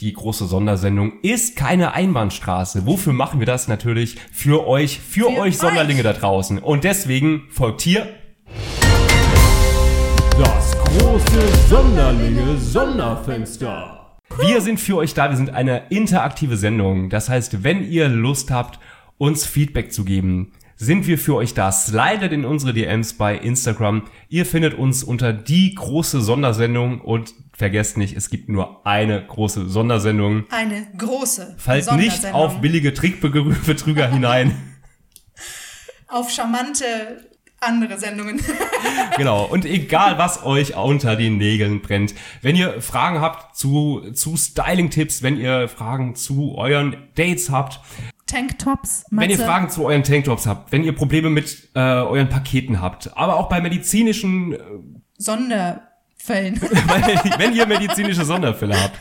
die 0.00 0.12
große 0.14 0.46
Sondersendung 0.46 1.20
ist 1.20 1.54
keine 1.54 1.92
Einbahnstraße. 1.92 2.86
Wofür 2.86 3.12
machen 3.12 3.40
wir 3.40 3.46
das 3.46 3.68
natürlich? 3.68 4.16
Für 4.32 4.66
euch, 4.66 5.00
für, 5.00 5.30
Für 5.30 5.40
euch 5.40 5.58
Sonderlinge 5.58 6.00
euch. 6.00 6.04
da 6.04 6.12
draußen. 6.14 6.58
Und 6.58 6.84
deswegen 6.84 7.44
folgt 7.50 7.82
hier 7.82 8.06
Das 10.38 10.76
große 10.98 11.68
Sonderlinge 11.68 12.58
Sonderfenster. 12.58 14.03
Wir 14.38 14.60
sind 14.60 14.80
für 14.80 14.96
euch 14.96 15.14
da, 15.14 15.30
wir 15.30 15.36
sind 15.36 15.50
eine 15.50 15.88
interaktive 15.90 16.56
Sendung. 16.56 17.08
Das 17.08 17.28
heißt, 17.28 17.62
wenn 17.62 17.88
ihr 17.88 18.08
Lust 18.08 18.50
habt, 18.50 18.78
uns 19.16 19.46
Feedback 19.46 19.92
zu 19.92 20.04
geben, 20.04 20.52
sind 20.76 21.06
wir 21.06 21.18
für 21.18 21.36
euch 21.36 21.54
da. 21.54 21.70
Slidet 21.70 22.32
in 22.32 22.44
unsere 22.44 22.74
DMs 22.74 23.14
bei 23.14 23.36
Instagram. 23.36 24.02
Ihr 24.28 24.44
findet 24.44 24.74
uns 24.74 25.04
unter 25.04 25.32
die 25.32 25.74
große 25.74 26.20
Sondersendung 26.20 27.00
und 27.00 27.32
vergesst 27.52 27.96
nicht, 27.96 28.16
es 28.16 28.28
gibt 28.28 28.48
nur 28.48 28.84
eine 28.86 29.24
große 29.24 29.68
Sondersendung. 29.68 30.44
Eine 30.50 30.86
große 30.98 31.54
Fallt 31.58 31.92
nicht 31.92 32.26
auf 32.32 32.60
billige 32.60 32.92
Trickbetrüger 32.92 34.08
hinein. 34.08 34.56
auf 36.08 36.30
charmante 36.30 36.86
andere 37.66 37.98
Sendungen. 37.98 38.40
Genau. 39.16 39.44
Und 39.44 39.64
egal, 39.64 40.18
was 40.18 40.44
euch 40.44 40.76
unter 40.76 41.14
den 41.14 41.36
Nägeln 41.36 41.80
brennt. 41.80 42.14
Wenn 42.42 42.56
ihr 42.56 42.82
Fragen 42.82 43.20
habt 43.20 43.56
zu, 43.56 44.10
zu 44.12 44.36
Styling-Tipps, 44.36 45.22
wenn 45.22 45.38
ihr 45.38 45.68
Fragen 45.68 46.16
zu 46.16 46.56
euren 46.56 46.96
Dates 47.14 47.48
habt, 47.50 47.80
Tanktops, 48.26 49.04
Wenn 49.10 49.30
ihr 49.30 49.36
Matze. 49.36 49.46
Fragen 49.46 49.70
zu 49.70 49.84
euren 49.84 50.02
Tanktops 50.02 50.46
habt, 50.46 50.72
wenn 50.72 50.82
ihr 50.82 50.94
Probleme 50.94 51.30
mit 51.30 51.68
äh, 51.74 51.78
euren 51.78 52.28
Paketen 52.28 52.80
habt, 52.80 53.16
aber 53.16 53.36
auch 53.36 53.48
bei 53.48 53.60
medizinischen, 53.60 54.54
äh, 54.54 54.58
Sonderfällen. 55.18 55.93
Bei, 56.26 56.54
wenn 57.38 57.54
ihr 57.54 57.66
medizinische 57.66 58.24
Sonderfälle 58.24 58.80
habt, 58.80 58.98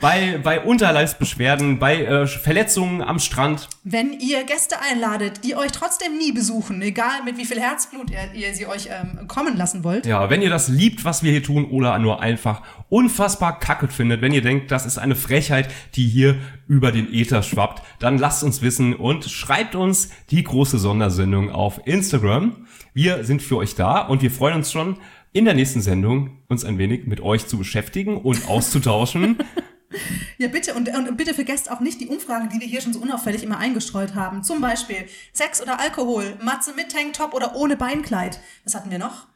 bei, 0.00 0.38
bei 0.42 0.60
Unterleibsbeschwerden, 0.60 1.78
bei 1.78 2.04
äh, 2.04 2.26
Verletzungen 2.26 3.02
am 3.02 3.18
Strand, 3.18 3.68
Wenn 3.84 4.12
ihr 4.12 4.44
Gäste 4.44 4.76
einladet, 4.80 5.44
die 5.44 5.56
euch 5.56 5.72
trotzdem 5.72 6.18
nie 6.18 6.32
besuchen, 6.32 6.82
egal 6.82 7.22
mit 7.24 7.38
wie 7.38 7.44
viel 7.44 7.60
Herzblut 7.60 8.10
ihr, 8.10 8.32
ihr 8.34 8.54
sie 8.54 8.66
euch 8.66 8.88
ähm, 8.90 9.26
kommen 9.28 9.56
lassen 9.56 9.84
wollt, 9.84 10.06
ja, 10.06 10.28
wenn 10.30 10.42
ihr 10.42 10.50
das 10.50 10.68
liebt, 10.68 11.04
was 11.04 11.22
wir 11.22 11.32
hier 11.32 11.42
tun, 11.42 11.64
oder 11.66 11.98
nur 11.98 12.20
einfach 12.20 12.62
unfassbar 12.88 13.58
kacke 13.58 13.88
findet, 13.88 14.20
wenn 14.20 14.32
ihr 14.32 14.42
denkt, 14.42 14.70
das 14.70 14.86
ist 14.86 14.98
eine 14.98 15.16
Frechheit, 15.16 15.68
die 15.94 16.06
hier 16.06 16.36
über 16.68 16.92
den 16.92 17.12
Äther 17.12 17.42
schwappt, 17.42 17.82
dann 17.98 18.18
lasst 18.18 18.42
uns 18.42 18.62
wissen 18.62 18.94
und 18.94 19.24
schreibt 19.24 19.74
uns 19.74 20.10
die 20.30 20.42
große 20.42 20.78
Sondersendung 20.78 21.50
auf 21.50 21.80
Instagram. 21.86 22.66
Wir 22.92 23.24
sind 23.24 23.42
für 23.42 23.56
euch 23.58 23.74
da 23.74 24.00
und 24.00 24.22
wir 24.22 24.30
freuen 24.30 24.56
uns 24.56 24.72
schon, 24.72 24.96
in 25.36 25.44
der 25.44 25.54
nächsten 25.54 25.80
Sendung 25.82 26.38
uns 26.48 26.64
ein 26.64 26.78
wenig 26.78 27.06
mit 27.06 27.20
euch 27.20 27.46
zu 27.46 27.58
beschäftigen 27.58 28.16
und 28.18 28.48
auszutauschen. 28.48 29.36
Ja, 30.36 30.48
bitte. 30.48 30.74
Und, 30.74 30.88
und 30.94 31.16
bitte 31.16 31.32
vergesst 31.32 31.70
auch 31.70 31.80
nicht 31.80 32.00
die 32.00 32.08
Umfragen, 32.08 32.50
die 32.52 32.60
wir 32.60 32.66
hier 32.66 32.82
schon 32.82 32.92
so 32.92 32.98
unauffällig 32.98 33.42
immer 33.44 33.56
eingestreut 33.58 34.14
haben. 34.14 34.42
Zum 34.42 34.60
Beispiel 34.60 34.96
Sex 35.32 35.62
oder 35.62 35.80
Alkohol, 35.80 36.36
Matze 36.42 36.74
mit 36.74 36.90
Tanktop 36.92 37.32
oder 37.32 37.54
ohne 37.54 37.76
Beinkleid. 37.76 38.40
Was 38.64 38.74
hatten 38.74 38.90
wir 38.90 38.98
noch? 38.98 39.26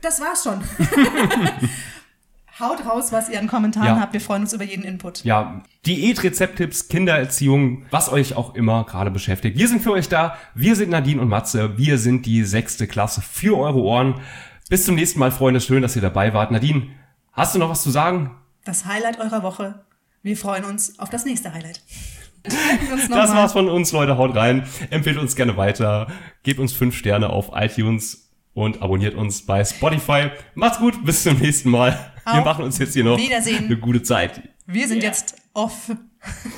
Das 0.00 0.20
war's 0.20 0.44
schon. 0.44 0.62
Haut 2.60 2.86
raus, 2.86 3.10
was 3.10 3.28
ihr 3.28 3.40
an 3.40 3.48
Kommentaren 3.48 3.88
Ja. 3.96 4.00
habt. 4.00 4.12
Wir 4.12 4.20
freuen 4.20 4.42
uns 4.42 4.52
über 4.52 4.64
jeden 4.64 4.84
Input. 4.84 5.24
ja, 5.24 5.62
Diät-Rezepttipps, 5.86 6.88
Kindererziehung, 6.88 7.84
was 7.90 8.10
euch 8.10 8.36
auch 8.36 8.54
immer 8.54 8.84
gerade 8.84 9.10
beschäftigt. 9.10 9.58
Wir 9.58 9.66
sind 9.68 9.82
für 9.82 9.90
euch 9.90 10.08
da. 10.08 10.38
Wir 10.54 10.76
sind 10.76 10.90
Nadine 10.90 11.20
und 11.20 11.28
Matze. 11.28 11.76
Wir 11.76 11.98
sind 11.98 12.26
die 12.26 12.44
sechste 12.44 12.86
Klasse 12.86 13.20
für 13.22 13.58
eure 13.58 13.80
Ohren. 13.80 14.20
Bis 14.68 14.84
zum 14.84 14.94
nächsten 14.94 15.18
Mal, 15.18 15.30
Freunde. 15.30 15.60
Schön, 15.60 15.82
dass 15.82 15.96
ihr 15.96 16.02
dabei 16.02 16.32
wart. 16.34 16.50
Nadine, 16.50 16.88
hast 17.32 17.54
du 17.54 17.58
noch 17.58 17.70
was 17.70 17.82
zu 17.82 17.90
sagen? 17.90 18.36
Das 18.64 18.86
Highlight 18.86 19.18
eurer 19.20 19.42
Woche. 19.42 19.84
Wir 20.22 20.36
freuen 20.36 20.64
uns 20.64 20.98
auf 20.98 21.10
das 21.10 21.24
nächste 21.24 21.52
Highlight. 21.52 21.82
Wir 22.44 22.96
Das 22.96 23.08
mal. 23.08 23.36
war's 23.36 23.52
von 23.52 23.68
uns, 23.68 23.92
Leute. 23.92 24.16
Haut 24.18 24.34
rein. 24.36 24.66
Empfehlt 24.90 25.16
uns 25.18 25.34
gerne 25.36 25.56
weiter. 25.56 26.08
Gebt 26.42 26.60
uns 26.60 26.72
fünf 26.72 26.94
Sterne 26.96 27.30
auf 27.30 27.50
iTunes. 27.54 28.30
und 28.54 28.82
abonniert 28.82 29.14
uns 29.14 29.44
bei 29.46 29.64
Spotify. 29.64 30.30
Macht's 30.54 30.78
gut, 30.78 31.04
bis 31.04 31.22
zum 31.24 31.38
nächsten 31.38 31.70
Mal. 31.70 31.98
Wir 32.24 32.34
Auf 32.40 32.44
machen 32.44 32.64
uns 32.64 32.78
jetzt 32.78 32.92
hier 32.94 33.02
noch 33.04 33.18
Wiedersehen. 33.18 33.64
eine 33.66 33.76
gute 33.78 34.02
Zeit. 34.02 34.42
Wir 34.66 34.86
sind 34.88 35.02
jetzt 35.02 35.36
off. 35.54 35.90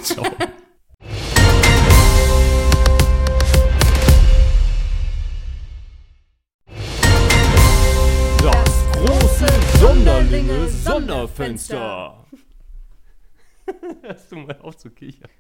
Ciao. 0.03 0.27
Sonderlinge 9.81 10.69
Sonderfenster. 10.69 12.27
Hörst 14.03 14.33
du 14.33 14.37
mal 14.37 14.59
auf 14.63 14.77
zu 14.77 14.91
kichern? 14.91 15.31